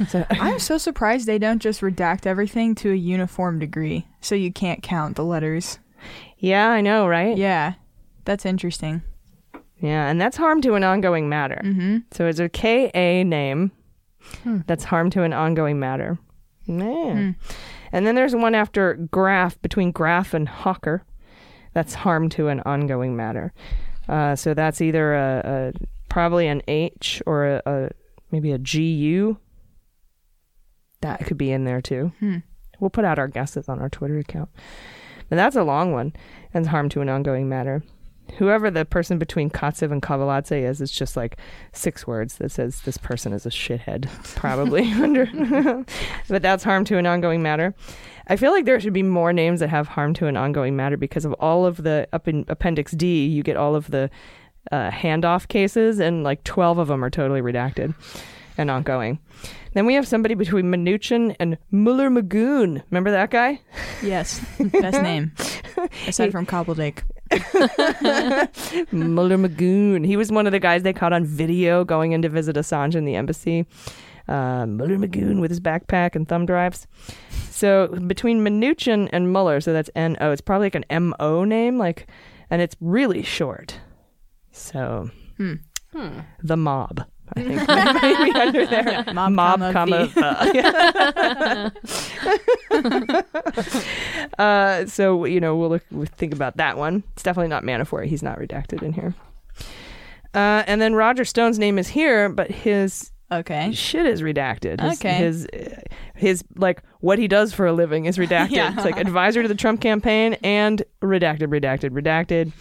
So- 0.08 0.24
I'm 0.30 0.60
so 0.60 0.78
surprised 0.78 1.26
they 1.26 1.38
don't 1.38 1.60
just 1.60 1.80
redact 1.80 2.24
everything 2.24 2.76
to 2.76 2.92
a 2.92 2.94
uniform 2.94 3.58
degree, 3.58 4.06
so 4.20 4.36
you 4.36 4.52
can't 4.52 4.80
count 4.80 5.16
the 5.16 5.24
letters. 5.24 5.80
Yeah, 6.38 6.68
I 6.68 6.82
know, 6.82 7.08
right? 7.08 7.36
Yeah, 7.36 7.72
that's 8.24 8.46
interesting. 8.46 9.02
Yeah, 9.80 10.06
and 10.08 10.20
that's 10.20 10.36
harm 10.36 10.60
to 10.62 10.74
an 10.74 10.84
ongoing 10.84 11.28
matter. 11.28 11.60
Mm-hmm. 11.64 11.96
So 12.12 12.26
it's 12.28 12.38
a 12.38 12.48
K-A 12.48 13.24
name 13.24 13.72
Hmm. 14.44 14.58
that's 14.68 14.84
harm 14.84 15.10
to 15.10 15.22
an 15.24 15.32
ongoing 15.32 15.80
matter. 15.80 16.16
Yeah. 16.66 16.74
Hmm. 17.14 17.30
And 17.92 18.06
then 18.06 18.14
there's 18.14 18.34
one 18.34 18.54
after 18.54 18.94
Graf, 18.94 19.60
between 19.62 19.92
Graf 19.92 20.34
and 20.34 20.48
Hawker. 20.48 21.04
That's 21.74 21.94
harm 21.94 22.28
to 22.30 22.48
an 22.48 22.60
ongoing 22.60 23.16
matter. 23.16 23.52
Uh, 24.08 24.34
so 24.36 24.54
that's 24.54 24.80
either 24.80 25.14
a, 25.14 25.42
a 25.44 25.86
probably 26.08 26.46
an 26.46 26.62
H 26.66 27.22
or 27.26 27.46
a, 27.46 27.62
a 27.66 27.90
maybe 28.30 28.52
a 28.52 28.58
GU. 28.58 29.36
That 31.00 31.24
could 31.26 31.38
be 31.38 31.52
in 31.52 31.64
there 31.64 31.80
too. 31.80 32.12
Hmm. 32.18 32.38
We'll 32.80 32.90
put 32.90 33.04
out 33.04 33.18
our 33.18 33.28
guesses 33.28 33.68
on 33.68 33.80
our 33.80 33.88
Twitter 33.88 34.18
account. 34.18 34.50
But 35.28 35.36
that's 35.36 35.56
a 35.56 35.62
long 35.64 35.92
one 35.92 36.14
and 36.54 36.66
harm 36.66 36.88
to 36.90 37.00
an 37.00 37.08
ongoing 37.08 37.48
matter. 37.48 37.82
Whoever 38.36 38.70
the 38.70 38.84
person 38.84 39.18
between 39.18 39.50
Katsyv 39.50 39.90
and 39.90 40.02
Kaveladze 40.02 40.62
is, 40.62 40.80
it's 40.80 40.92
just 40.92 41.16
like 41.16 41.38
six 41.72 42.06
words 42.06 42.36
that 42.36 42.50
says 42.50 42.82
this 42.82 42.98
person 42.98 43.32
is 43.32 43.46
a 43.46 43.50
shithead, 43.50 44.08
probably. 44.36 44.92
under, 44.92 45.26
but 46.28 46.42
that's 46.42 46.64
harm 46.64 46.84
to 46.86 46.98
an 46.98 47.06
ongoing 47.06 47.42
matter. 47.42 47.74
I 48.28 48.36
feel 48.36 48.52
like 48.52 48.64
there 48.64 48.78
should 48.78 48.92
be 48.92 49.02
more 49.02 49.32
names 49.32 49.60
that 49.60 49.70
have 49.70 49.88
harm 49.88 50.14
to 50.14 50.26
an 50.26 50.36
ongoing 50.36 50.76
matter 50.76 50.96
because 50.96 51.24
of 51.24 51.32
all 51.34 51.64
of 51.64 51.82
the 51.82 52.06
up 52.12 52.28
in 52.28 52.44
Appendix 52.48 52.92
D, 52.92 53.26
you 53.26 53.42
get 53.42 53.56
all 53.56 53.74
of 53.74 53.90
the 53.90 54.10
uh, 54.70 54.90
handoff 54.90 55.48
cases, 55.48 55.98
and 55.98 56.22
like 56.22 56.44
12 56.44 56.78
of 56.78 56.88
them 56.88 57.02
are 57.02 57.10
totally 57.10 57.40
redacted 57.40 57.94
and 58.58 58.70
ongoing. 58.70 59.18
Then 59.72 59.86
we 59.86 59.94
have 59.94 60.06
somebody 60.08 60.34
between 60.34 60.66
Mnuchin 60.66 61.34
and 61.40 61.56
Müller-Maguhn. 61.72 62.82
Remember 62.90 63.10
that 63.10 63.30
guy? 63.30 63.60
Yes, 64.02 64.44
best 64.58 65.00
name 65.02 65.32
aside 66.06 66.32
from 66.32 66.44
Cobbledick. 66.46 67.02
Müller-Maguhn. 68.92 70.04
He 70.04 70.16
was 70.16 70.30
one 70.32 70.46
of 70.46 70.52
the 70.52 70.58
guys 70.60 70.82
they 70.82 70.92
caught 70.92 71.12
on 71.12 71.24
video 71.24 71.84
going 71.84 72.12
in 72.12 72.22
to 72.22 72.28
visit 72.28 72.56
Assange 72.56 72.94
in 72.94 73.04
the 73.04 73.14
embassy. 73.14 73.66
Uh, 74.28 74.64
Müller-Maguhn 74.64 75.40
with 75.40 75.50
his 75.50 75.60
backpack 75.60 76.14
and 76.14 76.28
thumb 76.28 76.44
drives. 76.46 76.86
So 77.50 77.88
between 78.06 78.40
Mnuchin 78.44 79.08
and 79.12 79.32
Muller, 79.32 79.60
so 79.60 79.72
that's 79.72 79.90
N 79.96 80.16
O. 80.20 80.30
It's 80.32 80.40
probably 80.42 80.66
like 80.66 80.74
an 80.74 80.84
M 80.90 81.14
O 81.18 81.44
name, 81.44 81.78
like, 81.78 82.06
and 82.50 82.60
it's 82.62 82.76
really 82.80 83.22
short. 83.22 83.80
So 84.52 85.10
Hmm. 85.38 85.54
the 86.42 86.56
mob. 86.56 87.04
I 87.36 87.42
think 87.42 88.02
maybe 88.02 88.30
under 88.40 88.66
there. 88.66 89.04
Mob, 89.14 89.32
mob 89.32 89.72
comma, 89.72 90.08
comma. 90.14 91.72
uh, 92.70 93.22
uh, 94.42 94.86
so 94.86 95.24
you 95.24 95.40
know 95.40 95.56
we'll, 95.56 95.68
look, 95.70 95.82
we'll 95.90 96.06
think 96.06 96.32
about 96.32 96.56
that 96.56 96.76
one. 96.76 97.02
It's 97.14 97.22
definitely 97.22 97.48
not 97.48 97.62
Manafort. 97.64 98.06
He's 98.06 98.22
not 98.22 98.38
redacted 98.38 98.82
in 98.82 98.92
here. 98.92 99.14
Uh, 100.34 100.62
and 100.66 100.80
then 100.80 100.94
Roger 100.94 101.24
Stone's 101.24 101.58
name 101.58 101.78
is 101.78 101.88
here, 101.88 102.28
but 102.28 102.50
his 102.50 103.10
okay 103.30 103.72
shit 103.72 104.06
is 104.06 104.22
redacted. 104.22 104.80
His, 104.80 104.98
Okay. 105.00 105.14
his 105.14 105.46
his 106.14 106.44
like 106.56 106.82
what 107.00 107.18
he 107.18 107.28
does 107.28 107.52
for 107.52 107.66
a 107.66 107.72
living 107.72 108.06
is 108.06 108.16
redacted. 108.18 108.50
Yeah. 108.50 108.72
It's 108.74 108.84
like 108.84 108.96
advisor 108.98 109.42
to 109.42 109.48
the 109.48 109.54
Trump 109.54 109.80
campaign 109.80 110.34
and 110.42 110.82
redacted, 111.02 111.48
redacted, 111.48 111.90
redacted. 111.90 112.52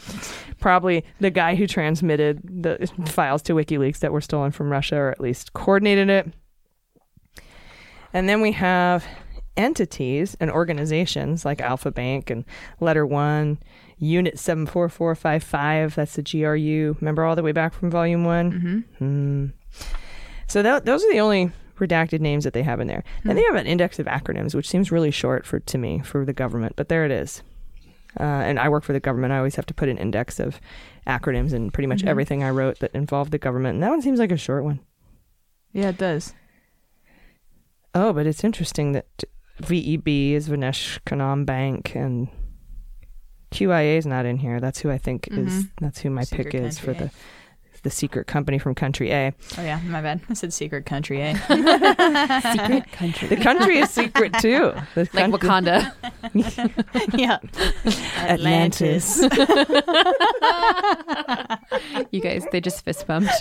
Probably 0.60 1.06
the 1.20 1.30
guy 1.30 1.56
who 1.56 1.68
transmitted 1.68 2.42
the 2.44 2.90
files 3.06 3.42
to 3.44 3.54
WikiLeaks 3.54 4.00
that 4.00 4.12
were 4.12 4.22
stolen 4.22 4.52
from 4.52 4.72
Russia, 4.72 4.96
or 4.98 5.12
at 5.12 5.20
least 5.20 5.54
coordinated 5.54 6.10
it. 6.10 6.34
And 8.14 8.28
then 8.28 8.42
we 8.42 8.54
have 8.54 9.06
entities 9.56 10.38
and 10.40 10.50
organizations 10.50 11.44
like 11.44 11.62
Alfa 11.62 11.92
Bank 11.92 12.30
and 12.30 12.46
LetterOne, 12.80 13.58
Unit 14.00 14.38
74455, 14.38 15.96
that's 15.96 16.16
the 16.16 16.22
GRU. 16.22 16.96
Remember 17.02 17.24
all 17.26 17.36
the 17.36 17.44
way 17.44 17.52
back 17.52 17.74
from 17.74 17.90
Volume 17.90 18.24
One? 18.24 18.84
Mm-hmm. 19.00 19.46
So 20.48 20.62
that, 20.62 20.86
those 20.86 21.04
are 21.04 21.12
the 21.12 21.20
only 21.20 21.52
redacted 21.78 22.22
names 22.22 22.44
that 22.44 22.54
they 22.54 22.64
have 22.64 22.80
in 22.80 22.88
there. 22.88 23.04
Then 23.24 23.36
they 23.36 23.44
have 23.44 23.56
an 23.56 23.68
index 23.68 24.00
of 24.00 24.06
acronyms, 24.06 24.56
which 24.56 24.70
seems 24.70 24.92
really 24.92 25.12
short 25.12 25.46
for 25.46 25.60
to 25.60 25.78
me 25.78 26.00
for 26.00 26.26
the 26.26 26.34
government, 26.34 26.74
but 26.76 26.90
there 26.90 27.06
it 27.06 27.12
is. 27.12 27.42
Uh, 28.20 28.24
and 28.24 28.60
I 28.60 28.70
work 28.70 28.84
for 28.84 28.94
the 28.94 29.00
government. 29.00 29.32
I 29.34 29.38
always 29.38 29.56
have 29.56 29.66
to 29.68 29.74
put 29.74 29.90
an 29.90 29.98
index 29.98 30.40
of 30.40 30.60
acronyms 31.06 31.54
in 31.54 31.70
pretty 31.72 31.88
much 31.88 32.04
Mhm. 32.04 32.08
everything 32.08 32.44
I 32.44 32.50
wrote 32.50 32.80
that 32.80 32.92
involved 32.96 33.32
the 33.32 33.38
government. 33.38 33.76
And 33.76 33.84
that 33.84 33.90
one 33.90 34.02
seems 34.02 34.20
like 34.20 34.32
a 34.32 34.38
short 34.38 34.64
one. 34.64 34.80
Yeah, 35.74 35.90
it 35.90 35.98
does. 35.98 36.34
Oh, 37.94 38.14
but 38.14 38.26
it's 38.28 38.44
interesting 38.44 38.92
that 38.94 39.24
VEB 39.62 40.34
is 40.34 40.50
Vnesheconombank 40.50 41.96
and 41.96 42.28
QIA 43.52 43.98
is 43.98 44.06
not 44.06 44.26
in 44.26 44.38
here. 44.38 44.60
That's 44.60 44.80
who 44.80 44.92
I 44.92 44.98
think 44.98 45.28
is. 45.30 45.64
Mhm. 45.66 45.70
That's 45.82 46.00
who 46.02 46.10
my 46.10 46.24
Secret 46.24 46.52
pick 46.52 46.62
is 46.62 46.78
for 46.80 46.94
the 46.94 47.12
the 47.84 47.90
secret 47.90 48.28
company 48.28 48.58
from 48.60 48.76
country 48.76 49.12
A. 49.12 49.34
Oh 49.58 49.62
yeah, 49.62 49.80
my 49.86 50.02
bad. 50.02 50.22
I 50.30 50.34
said 50.34 50.54
secret 50.54 50.86
country, 50.86 51.22
A. 51.22 51.36
Secret 52.58 52.92
country. 52.92 53.28
The 53.28 53.38
country 53.42 53.80
is 53.80 53.90
secret 53.90 54.34
too. 54.40 54.74
The 54.96 55.10
Like 55.14 55.32
Wakanda. 55.32 55.92
yeah. 57.18 57.38
Atlantis. 58.28 59.22
you 62.12 62.22
guys, 62.22 62.46
they 62.52 62.62
just 62.62 62.84
fist 62.86 63.06
bumped. 63.08 63.32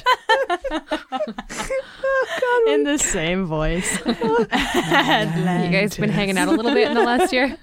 Oh, 2.39 2.73
in 2.75 2.85
the 2.85 2.99
same 2.99 3.47
voice. 3.47 3.99
Atlantis. 4.07 5.65
You 5.67 5.71
guys 5.73 5.97
been 5.97 6.11
hanging 6.11 6.37
out 6.39 6.49
a 6.49 6.53
little 6.53 6.73
bit 6.75 6.89
in 6.89 6.95
the 6.95 7.03
last 7.05 7.33
year? 7.33 7.57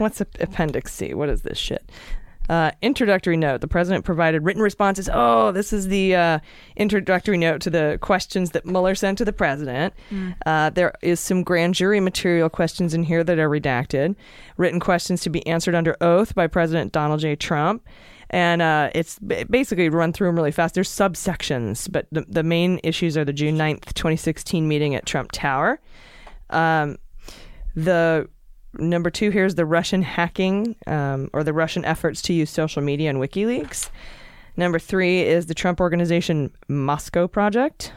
What's 0.00 0.20
ap- 0.20 0.40
Appendix 0.40 0.92
C? 0.92 1.14
What 1.14 1.28
is 1.28 1.42
this 1.42 1.58
shit? 1.58 1.90
Uh, 2.48 2.72
introductory 2.82 3.36
note. 3.36 3.60
The 3.60 3.68
president 3.68 4.04
provided 4.04 4.42
written 4.42 4.60
responses. 4.60 5.08
Oh, 5.12 5.52
this 5.52 5.72
is 5.72 5.86
the 5.86 6.16
uh, 6.16 6.38
introductory 6.74 7.38
note 7.38 7.60
to 7.60 7.70
the 7.70 7.96
questions 8.00 8.50
that 8.50 8.66
Mueller 8.66 8.96
sent 8.96 9.18
to 9.18 9.24
the 9.24 9.32
president. 9.32 9.94
Mm. 10.10 10.34
Uh, 10.44 10.70
there 10.70 10.92
is 11.00 11.20
some 11.20 11.44
grand 11.44 11.74
jury 11.74 12.00
material 12.00 12.48
questions 12.48 12.92
in 12.92 13.04
here 13.04 13.22
that 13.22 13.38
are 13.38 13.48
redacted. 13.48 14.16
Written 14.56 14.80
questions 14.80 15.20
to 15.20 15.30
be 15.30 15.46
answered 15.46 15.76
under 15.76 15.96
oath 16.00 16.34
by 16.34 16.48
President 16.48 16.90
Donald 16.90 17.20
J. 17.20 17.36
Trump. 17.36 17.86
And 18.30 18.62
uh, 18.62 18.90
it's 18.96 19.18
basically 19.20 19.88
run 19.88 20.12
through 20.12 20.28
them 20.28 20.36
really 20.36 20.50
fast. 20.50 20.74
There's 20.74 20.90
subsections, 20.90 21.90
but 21.90 22.08
the, 22.10 22.24
the 22.28 22.42
main 22.42 22.80
issues 22.82 23.16
are 23.16 23.24
the 23.24 23.32
June 23.32 23.56
9th, 23.56 23.92
2016 23.94 24.66
meeting 24.66 24.96
at 24.96 25.06
Trump 25.06 25.30
Tower. 25.30 25.80
Um, 26.48 26.96
the 27.76 28.28
number 28.74 29.10
two 29.10 29.30
here 29.30 29.44
is 29.44 29.54
the 29.54 29.66
Russian 29.66 30.02
hacking 30.02 30.76
um, 30.86 31.30
or 31.32 31.44
the 31.44 31.52
Russian 31.52 31.84
efforts 31.84 32.22
to 32.22 32.32
use 32.32 32.50
social 32.50 32.82
media 32.82 33.10
and 33.10 33.18
WikiLeaks. 33.18 33.90
Number 34.56 34.78
three 34.78 35.22
is 35.22 35.46
the 35.46 35.54
Trump 35.54 35.80
Organization 35.80 36.52
Moscow 36.68 37.26
Project. 37.26 37.92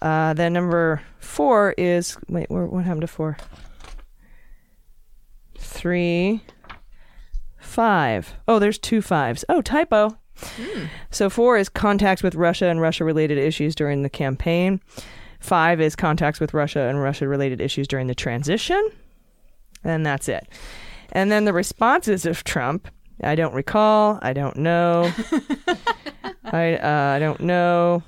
Uh, 0.00 0.32
then 0.34 0.52
number 0.52 1.02
four 1.18 1.74
is 1.76 2.16
wait, 2.28 2.48
where, 2.50 2.66
what 2.66 2.84
happened 2.84 3.00
to 3.00 3.08
four? 3.08 3.36
Three, 5.58 6.40
five. 7.58 8.34
Oh, 8.46 8.58
there's 8.58 8.78
two 8.78 9.02
fives. 9.02 9.44
Oh, 9.48 9.60
typo. 9.60 10.16
So 11.10 11.28
four 11.28 11.56
is 11.56 11.68
contacts 11.68 12.22
with 12.22 12.36
Russia 12.36 12.66
and 12.66 12.80
Russia-related 12.80 13.38
issues 13.38 13.74
during 13.74 14.02
the 14.02 14.08
campaign. 14.08 14.80
Five 15.40 15.80
is 15.80 15.96
contacts 15.96 16.38
with 16.38 16.54
Russia 16.54 16.82
and 16.82 17.02
Russia-related 17.02 17.60
issues 17.60 17.88
during 17.88 18.06
the 18.06 18.14
transition. 18.14 18.88
And 19.84 20.04
that's 20.04 20.28
it. 20.28 20.48
And 21.12 21.30
then 21.32 21.44
the 21.44 21.52
responses 21.52 22.26
of 22.26 22.44
Trump, 22.44 22.88
I 23.22 23.34
don't 23.34 23.54
recall, 23.54 24.18
I 24.22 24.32
don't 24.32 24.56
know. 24.56 25.10
I 26.44 26.76
uh, 26.76 27.12
I 27.16 27.18
don't 27.18 27.40
know. 27.40 28.02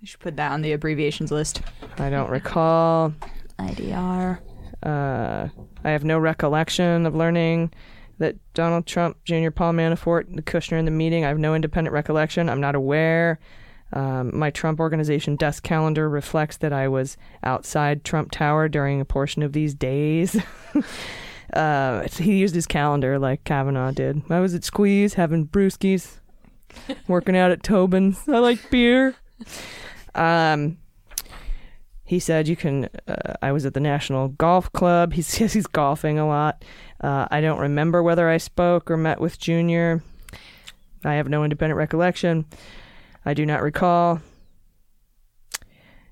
I 0.00 0.04
should 0.04 0.20
put 0.20 0.36
that 0.36 0.52
on 0.52 0.62
the 0.62 0.72
abbreviations 0.72 1.32
list. 1.32 1.62
I 1.98 2.08
don't 2.10 2.30
recall. 2.30 3.12
IDR. 3.58 4.38
Uh, 4.82 5.48
I 5.82 5.90
have 5.90 6.04
no 6.04 6.18
recollection 6.18 7.04
of 7.04 7.14
learning 7.14 7.72
that 8.18 8.36
Donald 8.54 8.86
Trump 8.86 9.16
Jr., 9.24 9.50
Paul 9.50 9.72
Manafort, 9.72 10.34
the 10.34 10.42
Kushner 10.42 10.78
in 10.78 10.84
the 10.84 10.90
meeting. 10.90 11.24
I 11.24 11.28
have 11.28 11.38
no 11.38 11.54
independent 11.54 11.92
recollection. 11.92 12.48
I'm 12.48 12.60
not 12.60 12.74
aware. 12.74 13.38
Um, 13.92 14.36
my 14.36 14.50
Trump 14.50 14.80
organization 14.80 15.36
desk 15.36 15.62
calendar 15.62 16.08
reflects 16.08 16.58
that 16.58 16.72
I 16.72 16.88
was 16.88 17.16
outside 17.42 18.04
Trump 18.04 18.30
Tower 18.30 18.68
during 18.68 19.00
a 19.00 19.04
portion 19.04 19.42
of 19.42 19.52
these 19.52 19.74
days. 19.74 20.36
uh, 21.52 22.06
he 22.12 22.38
used 22.38 22.54
his 22.54 22.66
calendar 22.66 23.18
like 23.18 23.44
Kavanaugh 23.44 23.92
did. 23.92 24.22
I 24.30 24.40
was 24.40 24.54
at 24.54 24.64
Squeeze 24.64 25.14
having 25.14 25.46
brewskis, 25.46 26.18
working 27.08 27.36
out 27.36 27.50
at 27.50 27.62
Tobin's. 27.62 28.28
I 28.28 28.38
like 28.38 28.70
beer. 28.70 29.14
Um, 30.14 30.78
he 32.04 32.18
said 32.18 32.48
you 32.48 32.56
can. 32.56 32.88
Uh, 33.06 33.34
I 33.42 33.52
was 33.52 33.66
at 33.66 33.74
the 33.74 33.80
National 33.80 34.28
Golf 34.28 34.72
Club. 34.72 35.12
He 35.12 35.22
says 35.22 35.52
he's 35.52 35.66
golfing 35.66 36.18
a 36.18 36.26
lot. 36.26 36.64
Uh, 37.00 37.28
I 37.30 37.40
don't 37.40 37.60
remember 37.60 38.02
whether 38.02 38.28
I 38.28 38.38
spoke 38.38 38.90
or 38.90 38.96
met 38.96 39.20
with 39.20 39.38
Junior. 39.38 40.02
I 41.04 41.14
have 41.14 41.28
no 41.28 41.44
independent 41.44 41.76
recollection. 41.76 42.46
I 43.28 43.34
do 43.34 43.44
not 43.44 43.60
recall. 43.60 44.22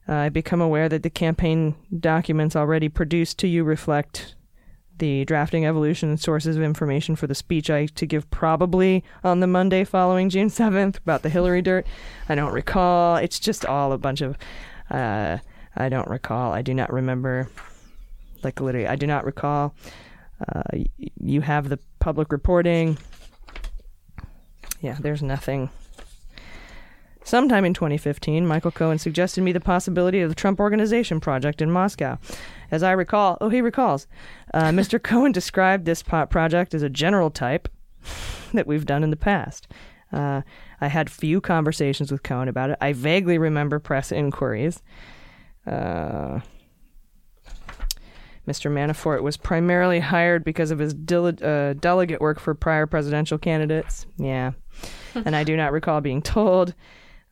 Uh, 0.06 0.12
I 0.12 0.28
become 0.28 0.60
aware 0.60 0.86
that 0.86 1.02
the 1.02 1.08
campaign 1.08 1.74
documents 1.98 2.54
already 2.54 2.90
produced 2.90 3.38
to 3.38 3.48
you 3.48 3.64
reflect 3.64 4.34
the 4.98 5.24
drafting 5.24 5.64
evolution 5.64 6.10
and 6.10 6.20
sources 6.20 6.56
of 6.58 6.62
information 6.62 7.16
for 7.16 7.26
the 7.26 7.34
speech 7.34 7.70
I 7.70 7.86
to 7.86 8.04
give 8.04 8.30
probably 8.30 9.02
on 9.24 9.40
the 9.40 9.46
Monday 9.46 9.82
following 9.82 10.28
June 10.28 10.48
7th 10.50 10.98
about 10.98 11.22
the 11.22 11.30
Hillary 11.30 11.62
dirt. 11.62 11.86
I 12.28 12.34
don't 12.34 12.52
recall. 12.52 13.16
It's 13.16 13.40
just 13.40 13.64
all 13.64 13.92
a 13.92 13.98
bunch 13.98 14.20
of 14.20 14.36
uh, 14.90 15.38
I 15.74 15.88
don't 15.88 16.08
recall. 16.08 16.52
I 16.52 16.60
do 16.60 16.74
not 16.74 16.92
remember. 16.92 17.48
Like 18.42 18.60
literally, 18.60 18.86
I 18.88 18.96
do 18.96 19.06
not 19.06 19.24
recall. 19.24 19.74
Uh, 20.54 20.62
y- 20.74 20.86
you 21.18 21.40
have 21.40 21.70
the 21.70 21.78
public 21.98 22.30
reporting. 22.30 22.98
Yeah, 24.82 24.98
there's 25.00 25.22
nothing. 25.22 25.70
Sometime 27.26 27.64
in 27.64 27.74
2015, 27.74 28.46
Michael 28.46 28.70
Cohen 28.70 28.98
suggested 29.00 29.42
me 29.42 29.50
the 29.50 29.58
possibility 29.58 30.20
of 30.20 30.28
the 30.28 30.34
Trump 30.36 30.60
Organization 30.60 31.18
project 31.18 31.60
in 31.60 31.72
Moscow. 31.72 32.18
As 32.70 32.84
I 32.84 32.92
recall, 32.92 33.36
oh, 33.40 33.48
he 33.48 33.60
recalls, 33.60 34.06
uh, 34.54 34.66
Mr. 34.70 35.02
Cohen 35.02 35.32
described 35.32 35.86
this 35.86 36.04
project 36.04 36.72
as 36.72 36.84
a 36.84 36.88
general 36.88 37.30
type 37.30 37.68
that 38.54 38.68
we've 38.68 38.86
done 38.86 39.02
in 39.02 39.10
the 39.10 39.16
past. 39.16 39.66
Uh, 40.12 40.42
I 40.80 40.86
had 40.86 41.10
few 41.10 41.40
conversations 41.40 42.12
with 42.12 42.22
Cohen 42.22 42.46
about 42.46 42.70
it. 42.70 42.78
I 42.80 42.92
vaguely 42.92 43.38
remember 43.38 43.80
press 43.80 44.12
inquiries. 44.12 44.80
Uh, 45.66 46.38
Mr. 48.46 48.70
Manafort 48.70 49.22
was 49.22 49.36
primarily 49.36 49.98
hired 49.98 50.44
because 50.44 50.70
of 50.70 50.78
his 50.78 50.94
dele- 50.94 51.42
uh, 51.42 51.72
delegate 51.72 52.20
work 52.20 52.38
for 52.38 52.54
prior 52.54 52.86
presidential 52.86 53.36
candidates. 53.36 54.06
Yeah. 54.16 54.52
and 55.16 55.34
I 55.34 55.42
do 55.42 55.56
not 55.56 55.72
recall 55.72 56.00
being 56.00 56.22
told 56.22 56.72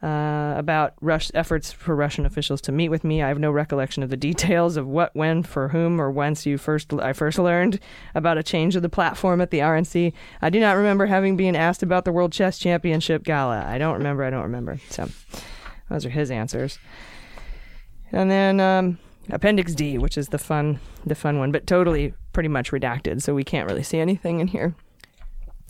uh, 0.05 0.53
about 0.59 0.93
Rush- 1.01 1.31
efforts 1.33 1.73
for 1.73 1.97
Russian 1.97 2.27
officials 2.27 2.61
to 2.63 2.73
meet 2.73 2.91
with 2.91 3.05
me. 3.05 3.23
I 3.23 3.29
have 3.29 3.39
no 3.39 3.51
recollection 3.51 4.03
of 4.03 4.11
the 4.11 4.17
details 4.19 4.77
of 4.77 4.87
what, 4.87 5.17
when, 5.17 5.43
for 5.43 5.69
whom, 5.69 5.99
or 5.99 6.11
whence 6.11 6.45
you 6.45 6.59
first 6.59 6.93
I 6.93 7.15
first 7.15 7.39
learned 7.39 7.81
about 8.15 8.37
a 8.37 8.43
change 8.43 8.77
of 8.77 8.83
the 8.83 8.91
platform 8.91 9.41
at 9.41 9.51
the 9.51 9.61
RNC. 9.61 10.13
I 10.43 10.51
do 10.51 10.61
not 10.61 10.77
remember 10.77 11.07
having 11.07 11.39
been 11.39 11.57
asked 11.57 11.83
about 11.83 12.05
the 12.05 12.13
World 12.13 12.33
Chess 12.33 12.59
Championship 12.59 13.25
gala. 13.25 13.65
I 13.67 13.79
don't 13.79 13.95
remember. 13.95 14.25
I 14.25 14.31
don't 14.31 14.43
remember. 14.43 14.79
So 14.91 15.09
those 15.89 16.05
are 16.05 16.11
his 16.11 16.31
answers. 16.31 16.79
And 18.13 18.31
then 18.31 18.61
um, 18.61 18.99
Appendix 19.31 19.75
D, 19.75 19.97
which 19.97 20.19
is 20.19 20.29
the 20.29 20.39
fun, 20.39 20.81
the 21.07 21.15
fun 21.15 21.39
one, 21.39 21.51
but 21.51 21.67
totally 21.67 22.13
pretty 22.35 22.51
much 22.51 22.73
redacted, 22.73 23.23
so 23.23 23.35
we 23.35 23.45
can't 23.45 23.69
really 23.69 23.83
see 23.83 23.99
anything 23.99 24.41
in 24.41 24.49
here. 24.49 24.75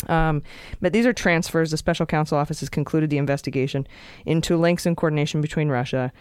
Um, 0.08 0.42
but 0.80 0.92
these 0.92 1.06
are 1.06 1.12
transfers. 1.12 1.70
The 1.70 1.76
special 1.76 2.06
counsel 2.06 2.38
office 2.38 2.60
has 2.60 2.68
concluded 2.68 3.10
the 3.10 3.18
investigation 3.18 3.86
into 4.26 4.56
links 4.56 4.86
and 4.86 4.96
coordination 4.96 5.40
between 5.40 5.68
Russia, 5.68 6.12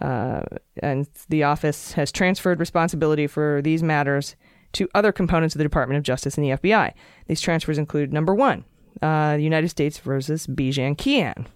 uh, 0.00 0.42
and 0.82 1.08
the 1.28 1.42
office 1.42 1.92
has 1.92 2.12
transferred 2.12 2.60
responsibility 2.60 3.26
for 3.26 3.60
these 3.62 3.82
matters 3.82 4.36
to 4.72 4.88
other 4.94 5.12
components 5.12 5.54
of 5.54 5.58
the 5.58 5.64
Department 5.64 5.96
of 5.96 6.04
Justice 6.04 6.36
and 6.36 6.44
the 6.44 6.50
FBI. 6.50 6.92
These 7.26 7.40
transfers 7.40 7.78
include 7.78 8.12
number 8.12 8.34
one, 8.34 8.64
uh, 9.00 9.36
the 9.36 9.42
United 9.42 9.68
States 9.68 9.98
versus 9.98 10.46
Bijan 10.46 10.96
Kian 10.96 11.46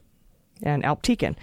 and 0.63 0.83
Alptekin. 0.85 1.37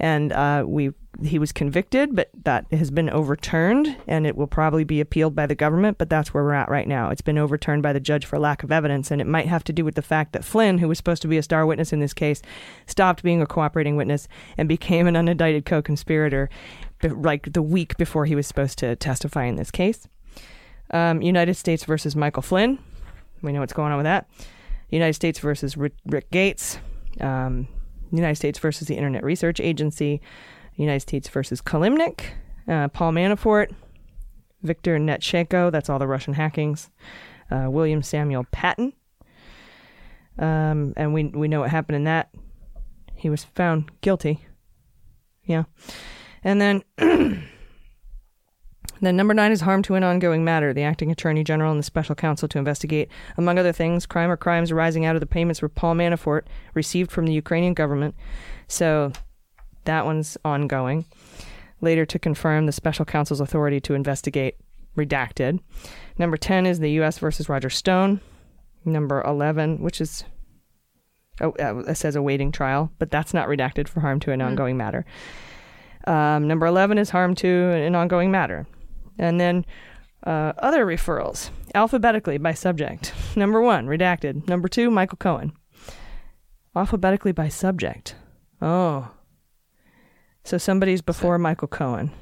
And 0.00 0.32
uh, 0.32 0.64
we 0.66 0.92
he 1.22 1.38
was 1.38 1.52
convicted, 1.52 2.16
but 2.16 2.30
that 2.44 2.64
has 2.72 2.90
been 2.90 3.10
overturned, 3.10 3.96
and 4.06 4.26
it 4.26 4.36
will 4.36 4.46
probably 4.46 4.84
be 4.84 5.00
appealed 5.00 5.34
by 5.34 5.46
the 5.46 5.54
government. 5.54 5.98
But 5.98 6.08
that's 6.08 6.32
where 6.32 6.42
we're 6.42 6.54
at 6.54 6.70
right 6.70 6.88
now. 6.88 7.10
It's 7.10 7.20
been 7.20 7.36
overturned 7.36 7.82
by 7.82 7.92
the 7.92 8.00
judge 8.00 8.24
for 8.24 8.38
lack 8.38 8.62
of 8.62 8.72
evidence, 8.72 9.10
and 9.10 9.20
it 9.20 9.26
might 9.26 9.46
have 9.46 9.62
to 9.64 9.72
do 9.74 9.84
with 9.84 9.96
the 9.96 10.02
fact 10.02 10.32
that 10.32 10.44
Flynn, 10.44 10.78
who 10.78 10.88
was 10.88 10.96
supposed 10.96 11.20
to 11.22 11.28
be 11.28 11.36
a 11.36 11.42
star 11.42 11.66
witness 11.66 11.92
in 11.92 12.00
this 12.00 12.14
case, 12.14 12.40
stopped 12.86 13.22
being 13.22 13.42
a 13.42 13.46
cooperating 13.46 13.96
witness 13.96 14.26
and 14.56 14.68
became 14.68 15.06
an 15.06 15.14
unindicted 15.14 15.66
co-conspirator, 15.66 16.48
like 17.02 17.52
the 17.52 17.62
week 17.62 17.98
before 17.98 18.24
he 18.24 18.34
was 18.34 18.46
supposed 18.46 18.78
to 18.78 18.96
testify 18.96 19.44
in 19.44 19.56
this 19.56 19.70
case. 19.70 20.08
Um, 20.92 21.20
United 21.20 21.54
States 21.54 21.84
versus 21.84 22.16
Michael 22.16 22.42
Flynn. 22.42 22.78
We 23.42 23.52
know 23.52 23.60
what's 23.60 23.74
going 23.74 23.92
on 23.92 23.98
with 23.98 24.04
that. 24.04 24.28
United 24.88 25.14
States 25.14 25.38
versus 25.38 25.76
Rick, 25.76 26.30
Gates. 26.30 26.78
Um, 27.20 27.68
United 28.10 28.36
States 28.36 28.58
versus 28.58 28.88
the 28.88 28.96
Internet 28.96 29.24
Research 29.24 29.60
Agency, 29.60 30.20
United 30.76 31.00
States 31.00 31.28
versus 31.28 31.60
Kilimnik, 31.60 32.24
uh, 32.68 32.88
Paul 32.88 33.12
Manafort, 33.12 33.72
Victor 34.62 34.98
Netyksho, 34.98 35.70
that's 35.70 35.88
all 35.88 35.98
the 35.98 36.06
Russian 36.06 36.34
hackings, 36.34 36.90
uh, 37.50 37.66
William 37.70 38.02
Samuel 38.02 38.46
Patten. 38.50 38.92
Um, 40.38 40.94
and 40.96 41.12
we, 41.12 41.24
we 41.24 41.48
know 41.48 41.60
what 41.60 41.70
happened 41.70 41.96
in 41.96 42.04
that. 42.04 42.30
He 43.14 43.28
was 43.28 43.44
found 43.44 43.90
guilty. 44.00 44.46
Yeah. 45.44 45.64
And 46.42 46.60
then 46.60 46.82
Then 49.00 49.16
number 49.16 49.32
nine 49.32 49.52
is 49.52 49.62
harm 49.62 49.82
to 49.84 49.94
an 49.94 50.04
ongoing 50.04 50.44
matter. 50.44 50.72
The 50.74 50.82
acting 50.82 51.10
attorney 51.10 51.42
general 51.42 51.70
and 51.70 51.78
the 51.78 51.84
special 51.84 52.14
counsel 52.14 52.48
to 52.48 52.58
investigate, 52.58 53.08
among 53.36 53.58
other 53.58 53.72
things, 53.72 54.06
crime 54.06 54.30
or 54.30 54.36
crimes 54.36 54.70
arising 54.70 55.06
out 55.06 55.16
of 55.16 55.20
the 55.20 55.26
payments 55.26 55.60
for 55.60 55.68
Paul 55.68 55.94
Manafort 55.94 56.42
received 56.74 57.10
from 57.10 57.26
the 57.26 57.32
Ukrainian 57.32 57.74
government. 57.74 58.14
So 58.68 59.12
that 59.84 60.04
one's 60.04 60.36
ongoing. 60.44 61.06
Later 61.80 62.04
to 62.06 62.18
confirm 62.18 62.66
the 62.66 62.72
special 62.72 63.06
counsel's 63.06 63.40
authority 63.40 63.80
to 63.80 63.94
investigate, 63.94 64.56
redacted. 64.96 65.60
Number 66.18 66.36
10 66.36 66.66
is 66.66 66.80
the 66.80 66.90
U.S. 66.92 67.18
versus 67.18 67.48
Roger 67.48 67.70
Stone. 67.70 68.20
Number 68.84 69.22
11, 69.22 69.82
which 69.82 70.00
is 70.00 70.24
oh, 71.40 71.54
uh, 71.58 71.78
it 71.78 71.94
says 71.96 72.16
awaiting 72.16 72.52
trial, 72.52 72.90
but 72.98 73.10
that's 73.10 73.32
not 73.32 73.48
redacted 73.48 73.88
for 73.88 74.00
harm 74.00 74.20
to 74.20 74.32
an 74.32 74.40
mm. 74.40 74.46
ongoing 74.46 74.76
matter. 74.76 75.06
Um, 76.06 76.46
number 76.48 76.66
11 76.66 76.98
is 76.98 77.10
harm 77.10 77.34
to 77.36 77.48
an 77.48 77.94
ongoing 77.94 78.30
matter. 78.30 78.66
And 79.18 79.40
then 79.40 79.64
uh, 80.24 80.52
other 80.58 80.84
referrals, 80.86 81.50
alphabetically 81.74 82.38
by 82.38 82.54
subject. 82.54 83.12
Number 83.36 83.60
one, 83.60 83.86
redacted. 83.86 84.48
Number 84.48 84.68
two, 84.68 84.90
Michael 84.90 85.18
Cohen. 85.18 85.52
Alphabetically 86.76 87.32
by 87.32 87.48
subject. 87.48 88.14
Oh. 88.62 89.10
So 90.44 90.58
somebody's 90.58 91.02
before 91.02 91.38
Michael 91.38 91.68
Cohen. 91.68 92.12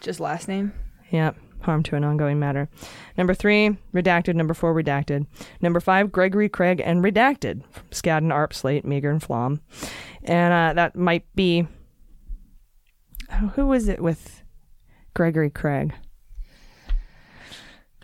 Just 0.00 0.20
last 0.20 0.48
name? 0.48 0.72
Yeah. 1.10 1.32
Harm 1.60 1.84
to 1.84 1.96
an 1.96 2.02
ongoing 2.02 2.40
matter. 2.40 2.68
Number 3.16 3.34
three, 3.34 3.76
redacted. 3.94 4.34
Number 4.34 4.54
four, 4.54 4.74
redacted. 4.74 5.26
Number 5.60 5.78
five, 5.78 6.10
Gregory 6.10 6.48
Craig 6.48 6.82
and 6.84 7.04
redacted. 7.04 7.62
Skadden, 7.90 8.32
Arp, 8.32 8.52
Slate, 8.52 8.84
Meagher, 8.84 9.10
and 9.10 9.22
Flom. 9.22 9.60
And 10.24 10.52
uh, 10.52 10.72
that 10.74 10.96
might 10.96 11.24
be. 11.36 11.68
Who 13.54 13.66
was 13.66 13.86
it 13.88 14.00
with 14.00 14.41
Gregory 15.14 15.50
Craig. 15.50 15.94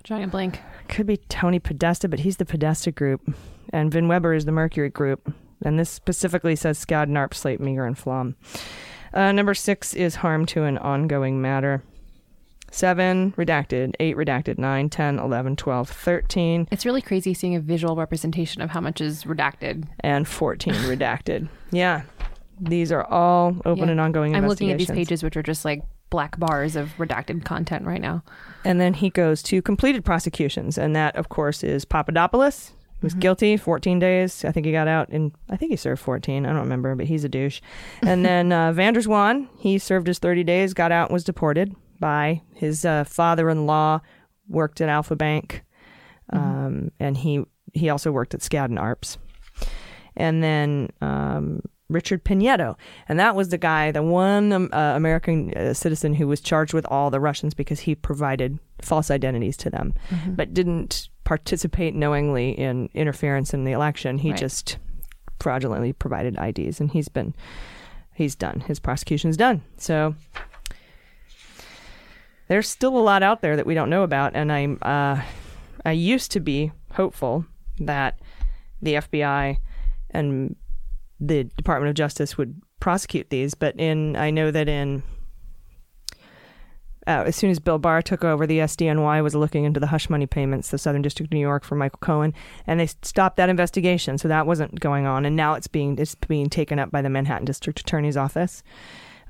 Giant 0.05 0.33
blank. 0.33 0.61
Could 0.89 1.07
be 1.07 1.19
Tony 1.19 1.59
Podesta, 1.59 2.09
but 2.09 2.21
he's 2.21 2.39
the 2.39 2.47
Podesta 2.47 2.91
group. 2.91 3.35
And 3.73 3.93
Vin 3.93 4.09
Weber 4.09 4.33
is 4.33 4.47
the 4.47 4.53
Mercury 4.53 4.89
group. 4.89 5.33
And 5.63 5.79
this 5.79 5.91
specifically 5.91 6.57
says 6.57 6.83
Skadden, 6.83 7.17
Arp, 7.17 7.35
Slate, 7.35 7.61
Meagher, 7.61 7.87
and 7.87 7.99
Flom. 7.99 8.37
Uh, 9.13 9.33
number 9.33 9.55
six 9.55 9.95
is 9.95 10.17
harm 10.17 10.47
to 10.47 10.65
an 10.65 10.79
ongoing 10.79 11.41
matter. 11.41 11.83
Seven, 12.71 13.33
redacted. 13.33 13.95
Eight, 13.99 14.17
redacted. 14.17 14.59
Nine, 14.59 14.91
10, 14.91 15.19
11, 15.19 15.57
12, 15.57 15.89
13. 15.89 16.69
It's 16.71 16.85
really 16.85 17.03
crazy 17.03 17.35
seeing 17.35 17.55
a 17.55 17.61
visual 17.61 17.97
representation 17.97 18.63
of 18.63 18.71
how 18.71 18.81
much 18.81 19.01
is 19.01 19.25
redacted. 19.25 19.89
And 20.01 20.29
14, 20.29 20.75
redacted. 20.75 21.49
Yeah. 21.71 22.03
These 22.61 22.93
are 22.93 23.05
all 23.05 23.57
open 23.65 23.87
yeah. 23.87 23.93
and 23.93 24.01
ongoing 24.01 24.35
I'm 24.35 24.47
looking 24.47 24.71
at 24.71 24.79
these 24.79 24.91
pages, 24.91 25.23
which 25.23 25.37
are 25.37 25.43
just 25.43 25.65
like 25.65 25.83
black 26.11 26.39
bars 26.39 26.77
of 26.77 26.97
redacted 26.97 27.45
content 27.45 27.85
right 27.85 28.01
now. 28.01 28.23
And 28.65 28.81
then 28.81 28.95
he 28.95 29.11
goes 29.11 29.43
to 29.45 29.63
completed 29.63 30.05
prosecutions, 30.05 30.79
and 30.79 30.95
that, 30.97 31.17
of 31.17 31.29
course, 31.29 31.63
is 31.63 31.85
Papadopoulos. 31.85 32.73
He 33.01 33.07
was 33.07 33.13
mm-hmm. 33.13 33.21
guilty, 33.21 33.57
14 33.57 33.99
days. 33.99 34.45
I 34.45 34.51
think 34.51 34.67
he 34.67 34.73
got 34.73 34.89
out 34.89 35.11
in, 35.11 35.33
I 35.49 35.57
think 35.57 35.71
he 35.71 35.77
served 35.77 36.03
14. 36.03 36.45
I 36.45 36.49
don't 36.49 36.59
remember, 36.59 36.95
but 36.97 37.07
he's 37.07 37.25
a 37.25 37.29
douche. 37.29 37.61
And 38.03 38.25
then 38.25 38.53
uh, 38.53 38.73
Van 38.73 38.95
der 38.95 39.01
Zwaan, 39.01 39.49
he 39.59 39.79
served 39.79 40.07
his 40.07 40.19
30 40.19 40.45
days, 40.45 40.75
got 40.75 40.91
out, 40.91 41.09
and 41.09 41.15
was 41.15 41.25
deported 41.25 41.75
by 42.01 42.43
his 42.55 42.85
uh, 42.85 43.05
father 43.05 43.49
in 43.51 43.67
law, 43.67 44.01
worked 44.49 44.81
at 44.81 44.89
Alfa 44.89 45.15
Bank, 45.15 45.65
mm-hmm. 46.33 46.45
um, 46.45 46.93
and 46.99 47.17
he, 47.17 47.45
he 47.73 47.89
also 47.89 48.11
worked 48.11 48.35
at 48.35 48.41
Skadden 48.41 48.79
Arps. 48.79 49.17
And 50.17 50.43
then 50.43 50.91
um, 51.01 51.63
Richard 51.89 52.25
Pinedo. 52.25 52.77
And 53.09 53.19
that 53.19 53.35
was 53.35 53.49
the 53.49 53.59
guy, 53.59 53.91
the 53.91 54.03
one 54.03 54.53
um, 54.53 54.71
uh, 54.73 54.93
American 54.95 55.53
uh, 55.55 55.75
citizen 55.75 56.15
who 56.15 56.29
was 56.29 56.41
charged 56.41 56.75
with 56.75 56.87
all 56.87 57.11
the 57.11 57.21
Russians 57.21 57.55
because 57.55 57.81
he 57.81 57.95
provided 57.95 58.59
false 58.83 59.11
identities 59.11 59.57
to 59.59 59.71
them, 59.71 59.95
mm-hmm. 60.11 60.35
but 60.35 60.53
didn't 60.53 61.09
participate 61.25 61.95
knowingly 61.95 62.51
in 62.51 62.89
interference 62.95 63.55
in 63.55 63.65
the 63.65 63.73
election. 63.73 64.19
He 64.19 64.31
right. 64.31 64.39
just 64.39 64.79
fraudulently 65.41 65.93
provided 65.93 66.39
IDs, 66.39 66.81
and 66.81 66.91
he's 66.91 67.09
been, 67.09 67.35
he's 68.15 68.35
done. 68.35 68.61
His 68.61 68.79
prosecution's 68.79 69.37
done. 69.37 69.63
So 69.79 70.15
there's 72.49 72.69
still 72.69 72.97
a 72.97 73.01
lot 73.01 73.23
out 73.23 73.41
there 73.41 73.57
that 73.57 73.67
we 73.67 73.75
don't 73.75 73.91
know 73.91 74.03
about, 74.03 74.33
and 74.35 74.53
I'm, 74.53 74.79
uh, 74.83 75.23
I 75.85 75.93
used 75.93 76.33
to 76.33 76.41
be 76.41 76.73
hopeful 76.93 77.47
that 77.81 78.19
the 78.83 78.95
FBI 78.95 79.59
and 80.11 80.57
the 81.21 81.45
Department 81.45 81.91
of 81.91 81.95
Justice 81.95 82.39
would 82.39 82.61
prosecute 82.81 83.31
these, 83.31 83.55
but 83.55 83.79
in 83.79 84.17
I 84.17 84.31
know 84.31 84.51
that 84.51 84.69
in 84.69 85.03
uh, 87.09 87.25
as 87.27 87.35
soon 87.35 87.51
as 87.51 87.59
Bill 87.59 87.79
Barr 87.79 88.03
took 88.03 88.23
over, 88.23 88.47
the 88.47 88.59
SDNY 88.59 89.23
was 89.23 89.35
looking 89.35 89.65
into 89.65 89.81
the 89.81 89.87
hush 89.87 90.11
money 90.11 90.27
payments, 90.27 90.69
the 90.69 90.77
Southern 90.77 91.01
District 91.01 91.29
of 91.29 91.33
New 91.33 91.41
York 91.41 91.65
for 91.65 91.75
Michael 91.75 92.01
Cohen, 92.01 92.35
and 92.67 92.79
they 92.79 92.87
stopped 92.87 93.39
that 93.39 93.49
investigation, 93.49 94.19
so 94.19 94.29
that 94.29 94.47
wasn't 94.47 94.79
going 94.79 95.07
on, 95.07 95.25
and 95.25 95.35
now 95.35 95.55
it's 95.55 95.67
being 95.67 95.99
it's 95.99 96.15
being 96.15 96.51
taken 96.51 96.79
up 96.79 96.91
by 96.91 97.01
the 97.01 97.09
Manhattan 97.09 97.47
District 97.47 97.81
Attorney's 97.81 98.17
Office. 98.17 98.63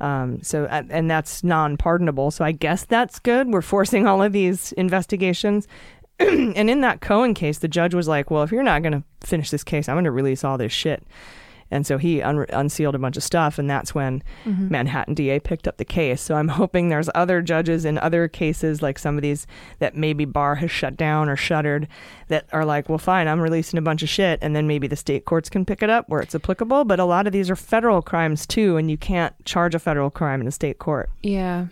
Um, 0.01 0.43
so 0.43 0.65
uh, 0.65 0.83
and 0.91 1.09
that's 1.09 1.45
non-pardonable. 1.45 2.33
So 2.33 2.45
I 2.45 2.53
guess 2.53 2.85
that's 2.85 3.21
good. 3.21 3.53
We're 3.53 3.63
forcing 3.63 4.07
all 4.07 4.23
of 4.23 4.33
these 4.33 4.73
investigations. 4.73 5.69
and 6.19 6.69
in 6.69 6.81
that 6.81 7.01
Cohen 7.01 7.33
case, 7.33 7.59
the 7.59 7.69
judge 7.69 7.95
was 7.95 8.09
like, 8.09 8.29
"Well, 8.29 8.43
if 8.43 8.51
you're 8.51 8.65
not 8.65 8.83
going 8.83 8.93
to 8.93 9.05
finish 9.25 9.51
this 9.51 9.63
case, 9.63 9.89
I'm 9.89 9.95
going 9.95 10.05
to 10.05 10.11
release 10.11 10.43
all 10.43 10.59
this 10.59 10.73
shit." 10.73 11.05
And 11.71 11.87
so 11.87 11.99
he 11.99 12.23
un- 12.23 12.47
unsealed 12.51 12.95
a 12.95 12.99
bunch 12.99 13.17
of 13.17 13.23
stuff, 13.23 13.59
and 13.59 13.69
that's 13.69 13.95
when 13.95 14.23
Mhm. 14.47 14.71
Manhattan 14.71 15.15
DA 15.15 15.39
picked 15.39 15.69
up 15.69 15.77
the 15.77 15.85
case. 15.85 16.21
So 16.23 16.35
I'm 16.37 16.49
hoping 16.61 16.89
there's 16.89 17.11
other 17.15 17.43
judges 17.43 17.85
in 17.85 17.99
other 17.99 18.27
cases, 18.29 18.81
like 18.83 18.99
some 18.99 19.17
of 19.17 19.23
these 19.23 19.47
that 19.79 19.97
maybe 19.97 20.25
Barr 20.25 20.55
has 20.57 20.71
shut 20.71 20.97
down 20.97 21.29
or 21.29 21.37
shuttered, 21.37 21.87
that 22.29 22.47
are 22.53 22.65
like, 22.65 22.89
well, 22.89 22.99
fine, 22.99 23.29
I'm 23.29 23.41
releasing 23.41 23.79
a 23.79 23.83
bunch 23.83 24.03
of 24.03 24.09
shit, 24.09 24.39
and 24.43 24.55
then 24.57 24.67
maybe 24.67 24.87
the 24.87 24.97
state 24.97 25.25
courts 25.25 25.49
can 25.51 25.65
pick 25.65 25.83
it 25.83 25.91
up 25.91 26.09
where 26.09 26.21
it's 26.21 26.35
applicable. 26.35 26.85
But 26.85 27.01
a 27.01 27.05
lot 27.05 27.27
of 27.27 27.33
these 27.33 27.51
are 27.51 27.57
federal 27.57 28.03
crimes 28.03 28.47
too, 28.47 28.77
and 28.77 28.91
you 28.91 28.97
can't 28.97 29.35
charge 29.45 29.75
a 29.75 29.79
federal 29.79 30.11
crime 30.11 30.41
in 30.41 30.47
a 30.47 30.53
state 30.53 30.79
court. 30.79 31.11
Yeah. 31.23 31.67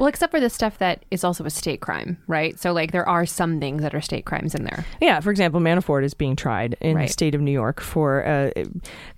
Well, 0.00 0.08
except 0.08 0.30
for 0.30 0.40
the 0.40 0.48
stuff 0.48 0.78
that 0.78 1.04
is 1.10 1.24
also 1.24 1.44
a 1.44 1.50
state 1.50 1.82
crime, 1.82 2.16
right? 2.26 2.58
So, 2.58 2.72
like, 2.72 2.90
there 2.90 3.06
are 3.06 3.26
some 3.26 3.60
things 3.60 3.82
that 3.82 3.94
are 3.94 4.00
state 4.00 4.24
crimes 4.24 4.54
in 4.54 4.64
there. 4.64 4.86
Yeah, 4.98 5.20
for 5.20 5.30
example, 5.30 5.60
Manafort 5.60 6.04
is 6.04 6.14
being 6.14 6.36
tried 6.36 6.74
in 6.80 6.96
Right. 6.96 7.06
the 7.06 7.12
state 7.12 7.34
of 7.34 7.42
New 7.42 7.50
York 7.52 7.82
for 7.82 8.26
uh, 8.26 8.50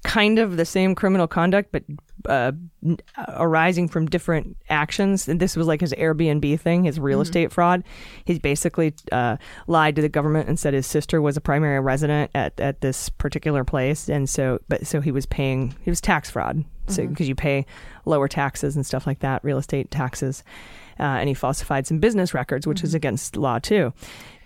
kind 0.03 0.41
of 0.41 0.57
the 0.57 0.65
same 0.65 0.97
criminal 0.97 1.29
conduct, 1.29 1.71
but 1.71 1.85
uh, 2.27 2.53
arising 3.29 3.89
from 3.89 4.07
different 4.07 4.57
actions. 4.69 5.29
And 5.29 5.41
this 5.41 5.57
was 5.57 5.67
like 5.67 5.81
his 5.81 5.93
Airbnb 5.95 6.59
thing, 6.61 6.85
his 6.85 6.99
real 7.01 7.19
Mhm. 7.19 7.23
estate 7.23 7.53
fraud. 7.53 7.85
He's 8.25 8.39
basically 8.39 8.95
uh, 9.11 9.37
lied 9.67 9.97
to 9.97 10.03
the 10.03 10.09
government 10.09 10.49
and 10.49 10.59
said 10.59 10.75
his 10.75 10.87
sister 10.87 11.21
was 11.23 11.37
a 11.37 11.41
primary 11.41 11.81
resident 11.81 12.31
at, 12.35 12.59
at 12.61 12.81
this 12.81 13.09
particular 13.09 13.65
place, 13.65 14.09
and 14.09 14.29
so 14.29 14.59
but 14.69 14.87
so 14.87 15.01
he 15.01 15.11
was 15.13 15.27
paying 15.27 15.75
he 15.83 15.91
was 15.91 16.01
tax 16.01 16.31
fraud. 16.31 16.65
So 16.89 17.07
because 17.07 17.29
you 17.29 17.37
pay 17.37 17.65
lower 18.05 18.27
taxes 18.27 18.75
and 18.75 18.85
stuff 18.85 19.07
like 19.07 19.21
that, 19.21 19.43
real 19.45 19.57
estate 19.57 19.91
taxes, 19.93 20.43
uh, 20.99 21.05
and 21.05 21.29
he 21.29 21.35
falsified 21.35 21.87
some 21.87 22.01
business 22.01 22.35
records, 22.35 22.67
which 22.67 22.83
is 22.83 22.93
against 22.93 23.37
law 23.37 23.61
too. 23.61 23.93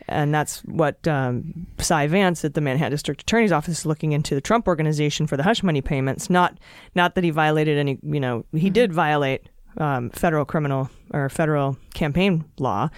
And 0.08 0.34
that's 0.34 0.60
what 0.60 1.06
um, 1.08 1.66
Cy 1.78 2.06
Vance 2.06 2.44
at 2.44 2.54
the 2.54 2.60
Manhattan 2.60 2.92
District 2.92 3.20
Attorney's 3.20 3.52
Office 3.52 3.80
is 3.80 3.86
looking 3.86 4.12
into 4.12 4.34
the 4.34 4.40
Trump 4.40 4.68
Organization 4.68 5.26
for 5.26 5.36
the 5.36 5.42
hush 5.42 5.62
money 5.62 5.80
payments. 5.80 6.30
Not 6.30 6.58
not 6.94 7.14
that 7.14 7.24
he 7.24 7.30
violated 7.30 7.78
any, 7.78 7.98
you 8.02 8.20
know, 8.20 8.44
he 8.52 8.70
did 8.70 8.92
violate 8.92 9.48
um, 9.78 10.10
federal 10.10 10.44
criminal 10.44 10.90
or 11.12 11.28
federal 11.28 11.76
campaign 11.94 12.44
law. 12.58 12.88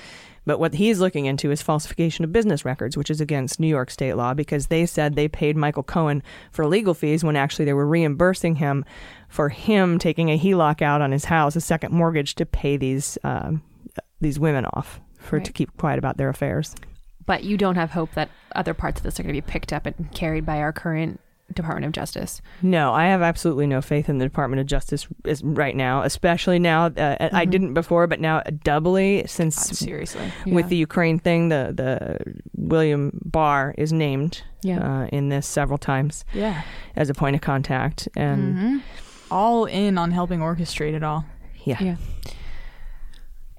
But 0.48 0.60
what 0.60 0.72
he's 0.72 0.98
looking 0.98 1.26
into 1.26 1.50
is 1.50 1.60
falsification 1.60 2.24
of 2.24 2.32
business 2.32 2.64
records, 2.64 2.96
which 2.96 3.10
is 3.10 3.20
against 3.20 3.60
New 3.60 3.66
York 3.66 3.90
state 3.90 4.14
law 4.14 4.32
because 4.32 4.68
they 4.68 4.86
said 4.86 5.14
they 5.14 5.28
paid 5.28 5.58
Michael 5.58 5.82
Cohen 5.82 6.22
for 6.52 6.66
legal 6.66 6.94
fees 6.94 7.22
when 7.22 7.36
actually 7.36 7.66
they 7.66 7.74
were 7.74 7.86
reimbursing 7.86 8.54
him 8.54 8.82
for 9.28 9.50
him 9.50 9.98
taking 9.98 10.30
a 10.30 10.38
HELOC 10.38 10.80
out 10.80 11.02
on 11.02 11.12
his 11.12 11.26
house, 11.26 11.54
a 11.54 11.60
second 11.60 11.92
mortgage, 11.92 12.34
to 12.36 12.46
pay 12.46 12.78
these 12.78 13.18
um, 13.24 13.62
these 14.22 14.38
women 14.38 14.64
off 14.72 15.00
for 15.18 15.38
to 15.38 15.52
keep 15.52 15.76
quiet 15.76 15.98
about 15.98 16.16
their 16.16 16.30
affairs. 16.30 16.74
But 17.28 17.44
you 17.44 17.56
don't 17.56 17.76
have 17.76 17.90
hope 17.90 18.12
that 18.14 18.30
other 18.56 18.74
parts 18.74 18.98
of 19.00 19.04
this 19.04 19.20
are 19.20 19.22
going 19.22 19.34
to 19.34 19.40
be 19.40 19.46
picked 19.46 19.72
up 19.72 19.86
and 19.86 20.10
carried 20.12 20.44
by 20.46 20.58
our 20.58 20.72
current 20.72 21.20
Department 21.54 21.86
of 21.86 21.92
Justice. 21.92 22.42
No, 22.60 22.92
I 22.92 23.06
have 23.06 23.22
absolutely 23.22 23.66
no 23.66 23.80
faith 23.80 24.08
in 24.08 24.18
the 24.18 24.24
Department 24.26 24.60
of 24.60 24.66
Justice 24.66 25.06
is 25.24 25.42
right 25.44 25.74
now, 25.76 26.02
especially 26.02 26.58
now. 26.58 26.86
Uh, 26.86 27.16
I 27.32 27.46
Mhm. 27.46 27.50
didn't 27.50 27.74
before, 27.74 28.06
but 28.06 28.20
now 28.20 28.42
doubly 28.64 29.24
since 29.26 29.56
seriously 29.56 30.30
with 30.46 30.66
Yeah. 30.66 30.68
the 30.70 30.76
Ukraine 30.76 31.18
thing, 31.18 31.48
the 31.48 31.72
the 31.74 32.18
William 32.56 33.18
Barr 33.24 33.74
is 33.78 33.92
named 33.92 34.42
Yeah. 34.62 34.80
uh, 34.80 35.06
in 35.06 35.28
this 35.30 35.46
several 35.46 35.78
times. 35.78 36.24
Yeah. 36.34 36.62
as 36.96 37.08
a 37.08 37.14
point 37.14 37.36
of 37.36 37.40
contact, 37.42 38.08
and 38.16 38.56
Mhm. 38.58 38.82
all 39.30 39.64
in 39.66 39.96
on 39.98 40.10
helping 40.10 40.40
orchestrate 40.40 40.94
it 40.94 41.02
all. 41.04 41.24
yeah. 41.64 41.76
Yeah. 41.80 41.96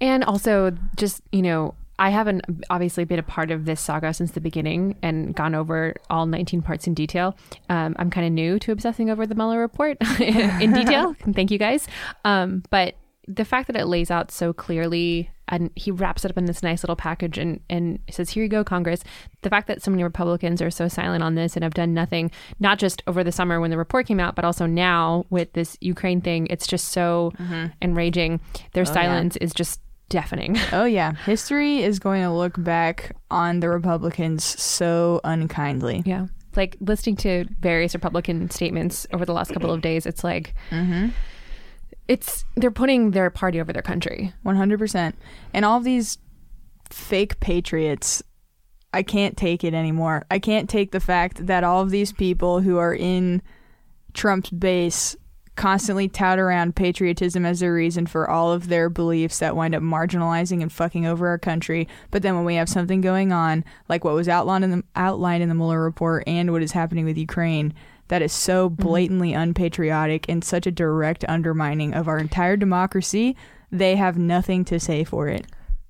And 0.02 0.24
also, 0.24 0.72
just, 0.96 1.22
you 1.32 1.42
know, 1.42 1.74
I 2.00 2.10
haven't 2.10 2.44
obviously 2.70 3.04
been 3.04 3.20
a 3.20 3.24
part 3.24 3.52
of 3.52 3.66
this 3.66 3.80
saga 3.82 4.14
since 4.14 4.32
the 4.32 4.42
beginning 4.42 4.96
and 5.04 5.36
gone 5.36 5.54
over 5.54 5.94
all 6.10 6.26
19 6.26 6.62
parts 6.62 6.88
in 6.88 6.94
detail. 6.94 7.38
Um, 7.70 7.96
I'm 8.00 8.10
kind 8.10 8.26
of 8.26 8.34
new 8.34 8.58
to 8.60 8.72
obsessing 8.72 9.10
over 9.10 9.28
the 9.28 9.36
Mueller 9.36 9.60
report 9.60 9.98
in 10.20 10.74
detail. 10.74 11.16
Thank 11.34 11.52
you 11.52 11.58
guys. 11.60 11.88
Um, 12.26 12.64
but 12.70 12.96
the 13.28 13.46
fact 13.46 13.68
that 13.68 13.76
it 13.76 13.86
lays 13.86 14.10
out 14.10 14.32
so 14.32 14.54
clearly 14.54 15.30
and 15.50 15.72
he 15.76 15.92
wraps 15.92 16.26
it 16.26 16.32
up 16.32 16.38
in 16.38 16.46
this 16.46 16.64
nice 16.64 16.84
little 16.84 16.96
package 16.96 17.38
and, 17.38 17.60
and 17.70 18.00
says, 18.10 18.30
Here 18.30 18.44
you 18.44 18.50
go, 18.50 18.64
Congress. 18.64 19.04
The 19.42 19.50
fact 19.50 19.68
that 19.68 19.82
so 19.82 19.92
many 19.92 20.04
Republicans 20.04 20.62
are 20.62 20.70
so 20.72 20.88
silent 20.88 21.24
on 21.24 21.36
this 21.36 21.56
and 21.56 21.64
have 21.64 21.74
done 21.74 21.94
nothing, 21.94 22.32
not 22.60 22.78
just 22.80 23.02
over 23.08 23.24
the 23.24 23.32
summer 23.32 23.60
when 23.60 23.72
the 23.72 23.78
report 23.78 24.06
came 24.08 24.20
out, 24.20 24.36
but 24.36 24.46
also 24.46 24.66
now 24.68 25.26
with 25.32 25.52
this 25.54 25.76
Ukraine 25.82 26.22
thing, 26.22 26.48
it's 26.50 26.68
just 26.68 26.90
so 26.90 27.34
enraging. 27.82 28.40
Their 28.74 28.84
Oh, 28.84 28.88
yeah. 28.90 28.94
silence 28.94 29.38
is 29.38 29.54
just 29.54 29.80
deafening. 30.10 30.58
Oh 30.74 30.86
yeah, 30.86 31.14
history 31.26 31.82
is 31.84 32.00
going 32.00 32.22
to 32.24 32.32
look 32.32 32.62
back 32.62 33.16
on 33.32 33.60
the 33.62 33.70
Republicans 33.70 34.44
so 34.44 35.22
unkindly. 35.24 36.04
Yeah. 36.06 36.28
Like 36.56 36.76
listening 36.82 37.16
to 37.18 37.46
various 37.60 37.94
Republican 37.94 38.50
statements 38.50 39.06
over 39.14 39.26
the 39.26 39.34
last 39.34 39.52
couple 39.54 39.72
of 39.72 39.82
days, 39.82 40.06
it's 40.06 40.24
like 40.24 40.54
Mm-hmm. 40.72 41.10
it's 42.08 42.44
they're 42.56 42.72
putting 42.72 43.12
their 43.12 43.30
party 43.30 43.62
over 43.62 43.72
their 43.72 43.84
country. 43.84 44.34
One 44.44 44.56
hundred 44.56 44.80
percent. 44.80 45.16
And 45.54 45.64
all 45.64 45.80
these 45.80 46.18
fake 46.90 47.40
patriots, 47.40 48.24
I 48.94 49.04
can't 49.04 49.38
take 49.38 49.64
it 49.64 49.74
anymore. 49.76 50.26
I 50.32 50.40
can't 50.40 50.70
take 50.70 50.92
the 50.92 51.00
fact 51.00 51.46
that 51.46 51.64
all 51.64 51.82
of 51.82 51.92
these 51.92 52.12
people 52.12 52.62
who 52.62 52.78
are 52.78 52.96
in 52.96 53.42
Trump's 54.14 54.50
base 54.50 55.16
constantly 55.60 56.08
tout 56.08 56.40
around 56.40 56.74
patriotism 56.74 57.46
as 57.46 57.62
a 57.62 57.70
reason 57.70 58.08
for 58.08 58.30
all 58.30 58.54
of 58.54 58.70
their 58.70 58.90
beliefs 58.90 59.40
that 59.40 59.58
wind 59.58 59.76
up 59.76 59.84
marginalizing 59.84 60.62
and 60.62 60.72
fucking 60.72 61.06
over 61.06 61.28
our 61.28 61.38
country. 61.38 61.86
But 62.12 62.22
then 62.22 62.36
when 62.36 62.46
we 62.46 62.56
have 62.56 62.70
something 62.70 63.02
going 63.02 63.34
on, 63.34 63.66
like 63.90 64.06
what 64.06 64.14
was 64.14 64.30
outlined 64.30 64.64
in 64.64 64.72
the 64.72 64.84
outlined 64.96 65.44
in 65.44 65.50
the 65.50 65.56
Mueller 65.56 65.84
report 65.84 66.24
and 66.26 66.54
what 66.54 66.64
is 66.64 66.72
happening 66.72 67.04
with 67.04 67.18
Ukraine, 67.18 67.74
that 68.08 68.22
is 68.22 68.32
so 68.32 68.70
blatantly 68.70 69.34
unpatriotic 69.34 70.30
and 70.30 70.46
such 70.46 70.66
a 70.66 70.72
direct 70.72 71.26
undermining 71.28 71.94
of 71.94 72.08
our 72.08 72.20
entire 72.20 72.56
democracy, 72.56 73.36
they 73.70 73.98
have 73.98 74.18
nothing 74.18 74.64
to 74.64 74.80
say 74.80 75.04
for 75.04 75.28
it. 75.28 75.46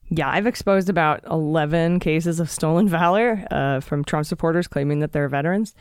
Yeah, 0.09 0.31
I've 0.31 0.47
exposed 0.47 0.89
about 0.89 1.23
11 1.29 1.99
cases 1.99 2.39
of 2.39 2.49
stolen 2.49 2.89
valor 2.89 3.45
uh, 3.51 3.81
from 3.81 4.03
Trump 4.03 4.25
supporters 4.25 4.67
claiming 4.67 5.01
that 5.01 5.11
they're 5.11 5.29
veterans 5.29 5.75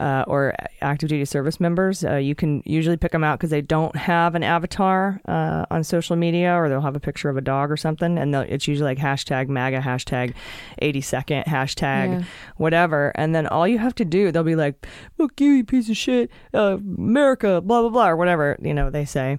uh, 0.00 0.24
or 0.26 0.54
active 0.80 1.08
duty 1.08 1.24
service 1.24 1.60
members. 1.60 2.04
Uh, 2.04 2.16
you 2.16 2.34
can 2.34 2.62
usually 2.64 2.96
pick 2.96 3.12
them 3.12 3.24
out 3.24 3.38
because 3.38 3.50
they 3.50 3.60
don't 3.62 3.94
have 3.96 4.34
an 4.34 4.42
avatar 4.42 5.20
uh, 5.26 5.64
on 5.70 5.84
social 5.84 6.16
media 6.16 6.54
or 6.54 6.68
they'll 6.68 6.80
have 6.80 6.96
a 6.96 7.00
picture 7.00 7.28
of 7.28 7.36
a 7.36 7.40
dog 7.40 7.70
or 7.70 7.76
something. 7.76 8.18
And 8.18 8.34
it's 8.34 8.66
usually 8.68 8.88
like 8.94 8.98
hashtag 8.98 9.48
MAGA, 9.48 9.80
hashtag 9.80 10.34
82nd, 10.82 11.44
hashtag 11.46 11.84
Yeah. 12.20 12.22
whatever. 12.56 13.12
And 13.14 13.34
then 13.34 13.46
all 13.46 13.66
you 13.68 13.78
have 13.78 13.94
to 13.96 14.04
do, 14.04 14.30
they'll 14.32 14.42
be 14.44 14.56
like, 14.56 14.86
fuck 15.16 15.40
you, 15.40 15.50
you 15.52 15.64
piece 15.64 15.88
of 15.88 15.96
shit, 15.96 16.30
uh, 16.52 16.78
America, 16.98 17.60
blah, 17.60 17.80
blah, 17.82 17.90
blah, 17.90 18.08
or 18.08 18.16
whatever, 18.16 18.56
you 18.62 18.74
know, 18.74 18.90
they 18.90 19.04
say. 19.04 19.38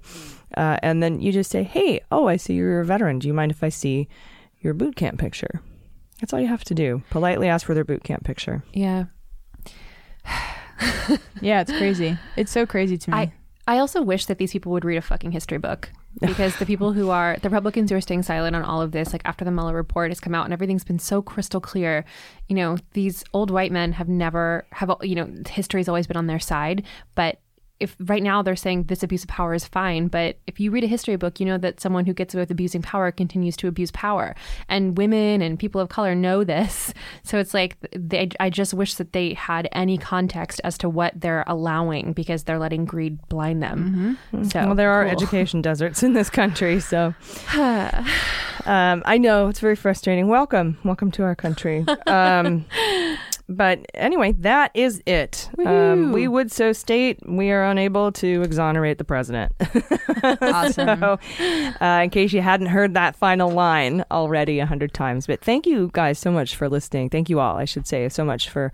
Uh, 0.57 0.77
and 0.81 1.03
then 1.03 1.19
you 1.19 1.31
just 1.31 1.51
say, 1.51 1.63
hey, 1.63 1.99
oh, 2.11 2.27
I 2.27 2.37
see 2.37 2.53
you're 2.53 2.79
a 2.81 2.85
veteran. 2.85 3.19
Do 3.19 3.27
you 3.27 3.33
mind 3.33 3.51
if 3.51 3.63
I 3.63 3.69
see 3.69 4.07
your 4.61 4.73
boot 4.73 4.95
camp 4.95 5.19
picture? 5.19 5.61
That's 6.21 6.33
all 6.33 6.39
you 6.39 6.47
have 6.47 6.63
to 6.65 6.73
do. 6.73 7.03
Politely 7.09 7.49
ask 7.49 7.65
for 7.65 7.73
their 7.73 7.83
boot 7.83 8.03
camp 8.03 8.23
picture. 8.23 8.63
Yeah. 8.73 9.05
Yeah, 11.41 11.61
it's 11.61 11.71
crazy. 11.71 12.17
It's 12.35 12.51
so 12.51 12.65
crazy 12.65 12.97
to 12.97 13.11
me. 13.11 13.17
I 13.17 13.31
I 13.67 13.79
also 13.79 14.01
wish 14.01 14.25
that 14.27 14.37
these 14.37 14.51
people 14.51 14.71
would 14.71 14.85
read 14.85 14.97
a 14.97 15.01
fucking 15.01 15.31
history 15.31 15.57
book 15.57 15.91
because 16.21 16.57
the 16.57 16.65
people 16.65 16.93
who 16.93 17.09
are 17.09 17.37
the 17.41 17.49
Republicans 17.49 17.89
who 17.91 17.97
are 17.97 18.01
staying 18.01 18.23
silent 18.23 18.55
on 18.55 18.63
all 18.63 18.81
of 18.81 18.91
this, 18.91 19.11
like 19.11 19.21
after 19.25 19.43
the 19.45 19.51
Mueller 19.51 19.73
report 19.73 20.11
has 20.11 20.19
come 20.19 20.35
out 20.35 20.45
and 20.45 20.53
everything's 20.53 20.83
been 20.83 20.99
so 20.99 21.21
crystal 21.21 21.61
clear, 21.61 22.05
you 22.47 22.55
know, 22.55 22.77
these 22.93 23.23
old 23.33 23.51
white 23.51 23.71
men 23.71 23.93
have 23.93 24.09
never 24.09 24.65
have 24.71 24.95
you 25.01 25.15
know 25.15 25.29
history's 25.49 25.87
always 25.87 26.07
been 26.07 26.17
on 26.17 26.27
their 26.27 26.39
side, 26.39 26.83
but 27.15 27.39
if 27.79 27.95
right 27.99 28.23
now 28.23 28.41
they're 28.41 28.55
saying 28.55 28.83
this 28.83 29.03
abuse 29.03 29.23
of 29.23 29.29
power 29.29 29.53
is 29.53 29.65
fine, 29.65 30.07
but 30.07 30.37
if 30.47 30.59
you 30.59 30.71
read 30.71 30.83
a 30.83 30.87
history 30.87 31.17
book, 31.17 31.39
you 31.39 31.45
know 31.45 31.57
that 31.57 31.81
someone 31.81 32.05
who 32.05 32.13
gets 32.13 32.33
away 32.33 32.43
with 32.43 32.51
abusing 32.51 32.81
power 32.81 33.11
continues 33.11 33.57
to 33.57 33.67
abuse 33.67 33.91
power, 33.91 34.33
and 34.69 34.97
women 34.97 35.41
and 35.41 35.59
people 35.59 35.81
of 35.81 35.89
color 35.89 36.15
know 36.15 36.43
this. 36.43 36.93
So 37.23 37.39
it's 37.39 37.53
like 37.53 37.77
they, 37.91 38.29
I 38.39 38.49
just 38.49 38.73
wish 38.73 38.95
that 38.95 39.13
they 39.13 39.33
had 39.33 39.67
any 39.71 39.97
context 39.97 40.61
as 40.63 40.77
to 40.79 40.89
what 40.89 41.19
they're 41.19 41.43
allowing 41.47 42.13
because 42.13 42.43
they're 42.43 42.59
letting 42.59 42.85
greed 42.85 43.19
blind 43.29 43.63
them. 43.63 44.17
So 44.49 44.67
well, 44.67 44.75
there 44.75 44.91
are 44.91 45.03
cool. 45.03 45.11
education 45.11 45.61
deserts 45.61 46.03
in 46.03 46.13
this 46.13 46.29
country, 46.29 46.79
so 46.79 47.15
um, 47.55 49.01
I 49.05 49.17
know 49.17 49.47
it's 49.47 49.59
very 49.59 49.75
frustrating. 49.75 50.27
Welcome, 50.27 50.77
welcome 50.83 51.09
to 51.11 51.23
our 51.23 51.35
country. 51.35 51.85
Um, 52.07 52.65
but 53.47 53.85
anyway, 53.93 54.31
that 54.39 54.71
is 54.73 55.01
it. 55.05 55.49
Um, 55.65 56.11
we 56.11 56.27
would 56.27 56.51
so 56.51 56.73
state 56.73 57.19
we 57.27 57.51
are 57.51 57.63
unable 57.65 58.11
to 58.13 58.41
exonerate 58.41 58.97
the 58.97 59.03
president. 59.03 59.51
Awesome. 60.41 60.99
so, 60.99 61.19
uh, 61.81 62.01
in 62.03 62.09
case 62.09 62.33
you 62.33 62.41
hadn't 62.41 62.67
heard 62.67 62.95
that 62.95 63.15
final 63.15 63.51
line 63.51 64.03
already 64.09 64.57
a 64.59 64.65
hundred 64.65 64.91
times, 64.91 65.27
but 65.27 65.39
thank 65.41 65.67
you 65.67 65.91
guys 65.93 66.17
so 66.17 66.31
much 66.31 66.55
for 66.55 66.67
listening. 66.67 67.11
Thank 67.11 67.29
you 67.29 67.39
all, 67.39 67.57
I 67.57 67.65
should 67.65 67.85
say, 67.85 68.09
so 68.09 68.25
much 68.25 68.49
for 68.49 68.71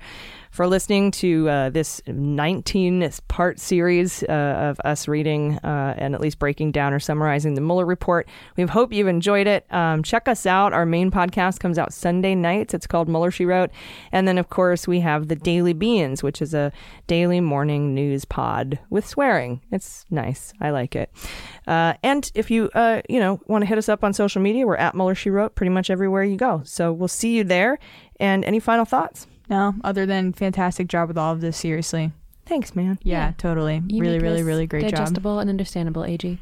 for 0.52 0.68
listening 0.68 1.12
to 1.12 1.50
uh, 1.50 1.70
this 1.70 2.02
19 2.08 3.10
part 3.30 3.60
series 3.60 4.22
uh, 4.24 4.32
of 4.32 4.80
us 4.82 5.08
reading 5.08 5.58
uh, 5.60 5.96
and 5.98 6.14
at 6.14 6.20
least 6.20 6.40
breaking 6.40 6.74
down 6.74 6.94
or 6.94 7.00
summarizing 7.00 7.56
the 7.56 7.62
Mueller 7.62 7.86
report. 7.86 8.28
We 8.58 8.64
hope 8.64 8.92
you've 8.92 9.08
enjoyed 9.08 9.48
it. 9.48 9.66
Um, 9.74 10.04
check 10.04 10.28
us 10.28 10.46
out. 10.46 10.74
Our 10.74 10.86
main 10.86 11.10
podcast 11.10 11.60
comes 11.60 11.78
out 11.78 11.94
Sunday 11.94 12.36
nights. 12.36 12.74
It's 12.74 12.86
called 12.86 13.08
Mueller 13.08 13.32
She 13.32 13.46
Wrote. 13.46 13.72
And 14.12 14.28
then, 14.28 14.38
of 14.38 14.50
course, 14.50 14.88
we 14.88 15.00
have 15.00 15.30
the 15.30 15.38
Daily 15.38 15.74
Beans, 15.74 16.22
which 16.22 16.42
is 16.42 16.54
a 16.54 16.74
daily 17.08 17.40
morning 17.40 17.96
news 17.96 18.26
pod 18.26 18.78
with 18.90 19.08
swearing. 19.08 19.62
It's 19.72 20.06
nice. 20.10 20.54
I 20.60 20.72
like 20.72 20.98
it. 20.98 21.12
Uh, 21.66 21.94
and 22.04 22.30
if 22.36 22.52
you, 22.52 22.70
uh, 22.76 23.02
you 23.08 23.20
know, 23.20 23.40
want 23.48 23.62
to 23.62 23.66
hit 23.68 23.78
us 23.78 23.88
up 23.88 24.04
on 24.04 24.12
social 24.12 24.42
media, 24.42 24.68
we're 24.68 24.76
at 24.76 24.96
Mueller 24.96 25.16
She 25.16 25.30
Wrote 25.30 25.56
pretty 25.56 25.70
much 25.70 25.90
everywhere 25.90 26.26
you 26.26 26.36
go. 26.36 26.62
So 26.66 26.92
we'll 26.92 27.08
see 27.08 27.38
you 27.38 27.46
there. 27.46 27.80
And 28.20 28.44
any 28.44 28.60
final 28.60 28.86
thoughts? 28.86 29.28
No, 29.52 29.76
other 29.84 30.06
than 30.06 30.32
fantastic 30.34 30.88
job 30.88 31.10
with 31.10 31.18
all 31.18 31.34
of 31.34 31.42
this. 31.42 31.58
Seriously. 31.58 32.12
Thanks, 32.46 32.76
man. 32.76 32.98
Yeah, 33.04 33.28
Yeah. 33.28 33.34
totally. 33.38 33.84
You 33.88 34.02
really, 34.02 34.20
really, 34.20 34.44
really 34.44 34.66
great 34.66 34.84
job. 34.84 34.92
digestible 34.92 35.40
and 35.40 35.50
understandable, 35.50 36.04
AG. 36.06 36.40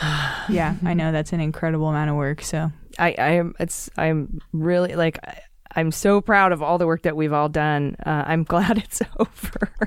yeah, 0.48 0.76
I 0.84 0.94
know 0.94 1.12
that's 1.12 1.32
an 1.32 1.40
incredible 1.40 1.88
amount 1.88 2.10
of 2.10 2.16
work. 2.16 2.42
So 2.42 2.70
I, 2.98 3.14
I 3.18 3.30
am 3.32 3.54
it's 3.60 3.90
I'm 3.96 4.40
really 4.52 4.94
like 4.94 5.18
I, 5.26 5.40
I'm 5.76 5.92
so 5.92 6.20
proud 6.20 6.52
of 6.52 6.62
all 6.62 6.78
the 6.78 6.86
work 6.86 7.02
that 7.02 7.16
we've 7.16 7.32
all 7.32 7.48
done. 7.48 7.96
Uh, 8.04 8.24
I'm 8.26 8.42
glad 8.54 8.78
it's 8.78 9.00
over. 9.18 9.70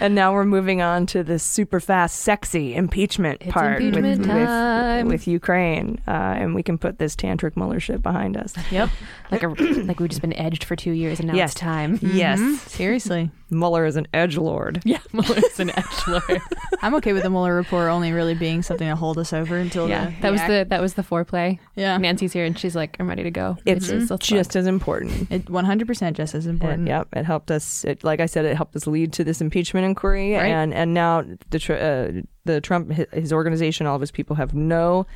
and 0.00 0.14
now 0.14 0.32
we're 0.32 0.44
moving 0.44 0.80
on 0.80 1.06
to 1.06 1.22
the 1.22 1.38
super 1.38 1.80
fast, 1.80 2.20
sexy 2.20 2.74
impeachment 2.74 3.38
It's 3.42 3.52
part 3.52 3.82
impeachment 3.82 4.18
with, 4.20 4.26
time. 4.28 5.06
with 5.06 5.12
with 5.20 5.28
Ukraine, 5.28 6.00
uh, 6.06 6.10
and 6.10 6.54
we 6.54 6.62
can 6.62 6.78
put 6.78 6.98
this 6.98 7.14
tantric 7.16 7.56
Mueller 7.56 7.80
shit 7.80 8.00
behind 8.02 8.36
us. 8.36 8.54
Yep. 8.70 8.88
Like 9.30 9.42
a 9.42 9.48
like 9.48 10.00
we've 10.00 10.08
just 10.08 10.20
been 10.22 10.32
edged 10.34 10.64
for 10.64 10.76
two 10.76 10.92
years 10.92 11.18
and 11.18 11.28
now 11.28 11.34
Yes. 11.34 11.52
it's 11.52 11.60
time. 11.60 11.98
Yes, 12.00 12.40
seriously, 12.62 13.30
Mueller 13.50 13.84
is 13.84 13.96
an 13.96 14.06
edge 14.14 14.36
lord. 14.36 14.80
Yeah, 14.84 14.98
Mueller 15.12 15.38
is 15.38 15.60
an 15.60 15.70
edge 15.76 16.06
lord. 16.08 16.40
I'm 16.82 16.94
okay 16.96 17.12
with 17.12 17.22
the 17.24 17.30
Mueller 17.30 17.54
report 17.54 17.90
only 17.90 18.12
really 18.12 18.34
being 18.34 18.62
something 18.62 18.88
to 18.88 18.96
hold 18.96 19.18
us 19.18 19.32
over 19.32 19.56
until 19.56 19.88
yeah, 19.88 20.06
the, 20.06 20.16
that 20.22 20.32
was 20.32 20.40
the 20.42 20.66
that 20.70 20.80
was 20.80 20.94
the 20.94 21.02
foreplay. 21.02 21.58
Yeah. 21.76 21.96
Nancy's 21.98 22.32
here 22.32 22.44
and 22.44 22.58
she's 22.58 22.74
like, 22.76 22.96
I'm 23.00 23.08
ready 23.08 23.22
to 23.24 23.30
go. 23.30 23.56
It's 23.66 23.88
Bitches, 23.88 24.10
let's 24.10 24.26
just 24.26 24.50
fuck. 24.52 24.59
As 24.60 24.66
important. 24.66 25.30
it 25.30 25.46
100% 25.46 26.12
just 26.14 26.34
as 26.34 26.46
And, 26.46 26.54
important. 26.54 26.86
yep, 26.88 27.08
it 27.16 27.24
helped 27.24 27.50
us. 27.50 27.84
It, 27.84 28.04
like 28.04 28.20
I 28.20 28.26
said, 28.26 28.44
it 28.44 28.56
helped 28.56 28.76
us 28.76 28.86
lead 28.86 29.12
to 29.14 29.24
this 29.24 29.40
impeachment 29.40 29.84
inquiry, 29.84 30.34
Right. 30.34 30.46
and 30.46 30.72
and 30.72 30.94
now 30.94 31.24
the 31.50 31.58
uh, 31.74 32.22
the 32.44 32.60
Trump 32.60 32.92
his 33.12 33.32
organization, 33.32 33.86
all 33.86 33.96
of 33.96 34.00
his 34.00 34.10
people 34.12 34.36
have 34.36 34.54
no 34.54 35.06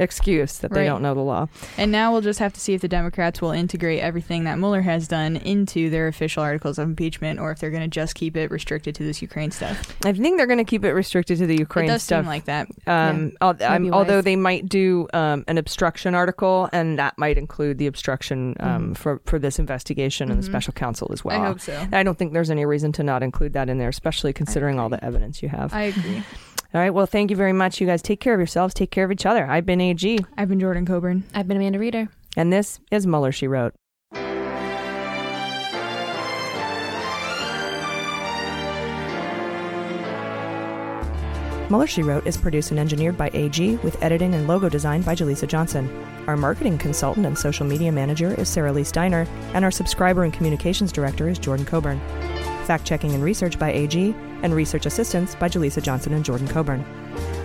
excuse 0.00 0.58
that 0.58 0.72
they 0.72 0.80
Right. 0.80 0.86
don't 0.86 1.02
know 1.02 1.14
the 1.14 1.20
law. 1.20 1.46
And 1.78 1.92
now 1.92 2.10
we'll 2.12 2.20
just 2.22 2.38
have 2.40 2.52
to 2.54 2.60
see 2.60 2.74
if 2.74 2.80
the 2.80 2.88
Democrats 2.88 3.40
will 3.40 3.52
integrate 3.52 4.00
everything 4.00 4.44
that 4.44 4.58
Mueller 4.58 4.80
has 4.82 5.06
done 5.06 5.36
into 5.36 5.90
their 5.90 6.08
official 6.08 6.42
articles 6.42 6.78
of 6.78 6.88
impeachment, 6.88 7.38
or 7.38 7.52
if 7.52 7.58
they're 7.60 7.70
going 7.70 7.82
to 7.82 7.88
just 7.88 8.14
keep 8.14 8.36
it 8.36 8.50
restricted 8.50 8.94
to 8.96 9.04
this 9.04 9.20
Ukraine 9.22 9.50
stuff. 9.50 9.96
I 10.04 10.12
think 10.12 10.38
they're 10.38 10.46
going 10.46 10.58
to 10.58 10.64
keep 10.64 10.84
it 10.84 10.92
restricted 10.92 11.38
to 11.38 11.46
the 11.46 11.56
Ukraine 11.56 11.86
stuff. 11.86 11.92
it 11.92 11.94
does 11.94 12.02
stuff. 12.02 12.22
seem 12.24 12.28
like 12.28 12.44
that. 12.46 12.66
um, 12.86 13.32
al- 13.40 13.56
I'm- 13.62 13.92
although 13.92 14.20
they 14.22 14.36
might 14.36 14.68
do 14.68 15.06
um, 15.12 15.44
an 15.46 15.58
obstruction 15.58 16.14
article, 16.14 16.68
and 16.72 16.98
that 16.98 17.16
might 17.18 17.36
include 17.38 17.78
the 17.78 17.86
obstruction 17.86 18.56
um, 18.60 18.94
for 18.94 19.20
for 19.26 19.38
this 19.38 19.58
investigation 19.58 20.30
and 20.30 20.38
the 20.40 20.44
special 20.44 20.72
counsel 20.72 21.08
as 21.12 21.24
well. 21.24 21.36
Mm-hmm. 21.36 21.44
I 21.44 21.48
hope 21.48 21.60
so. 21.60 21.86
I 21.92 22.02
don't 22.02 22.16
think 22.18 22.32
there's 22.32 22.50
any 22.50 22.64
reason 22.64 22.92
to 22.92 23.02
not 23.02 23.22
include 23.22 23.52
that 23.52 23.68
in 23.68 23.78
there, 23.78 23.88
especially 23.90 24.32
considering 24.32 24.80
all 24.80 24.88
the 24.88 25.02
evidence 25.04 25.42
you 25.42 25.48
have. 25.50 25.72
I 25.74 25.82
agree. 25.82 26.22
all 26.72 26.80
right. 26.80 26.90
Well, 26.90 27.06
thank 27.06 27.30
you 27.30 27.36
very 27.36 27.52
much. 27.52 27.80
You 27.80 27.86
guys 27.86 28.02
take 28.02 28.20
care 28.20 28.34
of 28.34 28.40
yourselves. 28.40 28.74
Take 28.74 28.90
care 28.90 29.04
of 29.04 29.12
each 29.12 29.26
other. 29.26 29.44
I've 29.46 29.66
been 29.66 29.80
AG, 29.80 30.18
I've 30.36 30.48
been 30.48 30.60
Jordan 30.60 30.86
Coburn. 30.86 31.24
I've 31.34 31.48
been 31.48 31.56
Amanda 31.56 31.78
Reeder. 31.78 32.08
and 32.36 32.52
this 32.52 32.80
is 32.90 33.06
Mueller. 33.06 33.32
She 33.32 33.48
wrote. 33.48 33.74
Mueller 41.68 41.86
She 41.86 42.02
Wrote 42.02 42.26
is 42.26 42.36
produced 42.36 42.72
and 42.72 42.80
engineered 42.80 43.16
by 43.16 43.30
AG 43.32 43.76
with 43.84 44.02
editing 44.02 44.34
and 44.34 44.48
logo 44.48 44.68
design 44.68 45.02
by 45.02 45.14
Jaleesa 45.14 45.46
Johnson. 45.46 45.88
Our 46.26 46.36
marketing 46.36 46.78
consultant 46.78 47.26
and 47.26 47.38
social 47.38 47.64
media 47.64 47.92
manager 47.92 48.34
is 48.34 48.48
Sarah 48.48 48.72
Lee 48.72 48.82
Steiner, 48.82 49.24
and 49.54 49.64
our 49.64 49.70
subscriber 49.70 50.24
and 50.24 50.32
communications 50.32 50.90
director 50.90 51.28
is 51.28 51.38
Jordan 51.38 51.64
Coburn. 51.64 52.00
Fact 52.70 52.84
checking 52.84 53.14
and 53.14 53.24
research 53.24 53.58
by 53.58 53.72
AG, 53.72 54.14
and 54.44 54.54
research 54.54 54.86
assistance 54.86 55.34
by 55.34 55.48
Jaleesa 55.48 55.82
Johnson 55.82 56.12
and 56.12 56.24
Jordan 56.24 56.46
Coburn. 56.46 56.84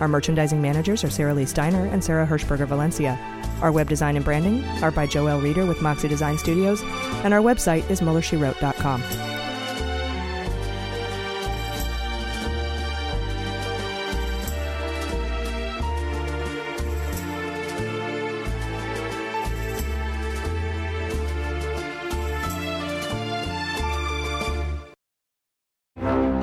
Our 0.00 0.06
merchandising 0.06 0.62
managers 0.62 1.02
are 1.02 1.10
Sarah 1.10 1.34
Lee 1.34 1.46
Steiner 1.46 1.86
and 1.86 2.04
Sarah 2.04 2.24
Hirschberger 2.24 2.68
Valencia. 2.68 3.18
Our 3.60 3.72
web 3.72 3.88
design 3.88 4.14
and 4.14 4.24
branding 4.24 4.64
are 4.84 4.92
by 4.92 5.08
Joelle 5.08 5.42
Reeder 5.42 5.66
with 5.66 5.82
Moxie 5.82 6.06
Design 6.06 6.38
Studios, 6.38 6.80
and 7.24 7.34
our 7.34 7.40
website 7.40 7.90
is 7.90 8.00
MuellerSheWrote.com. 8.02 9.45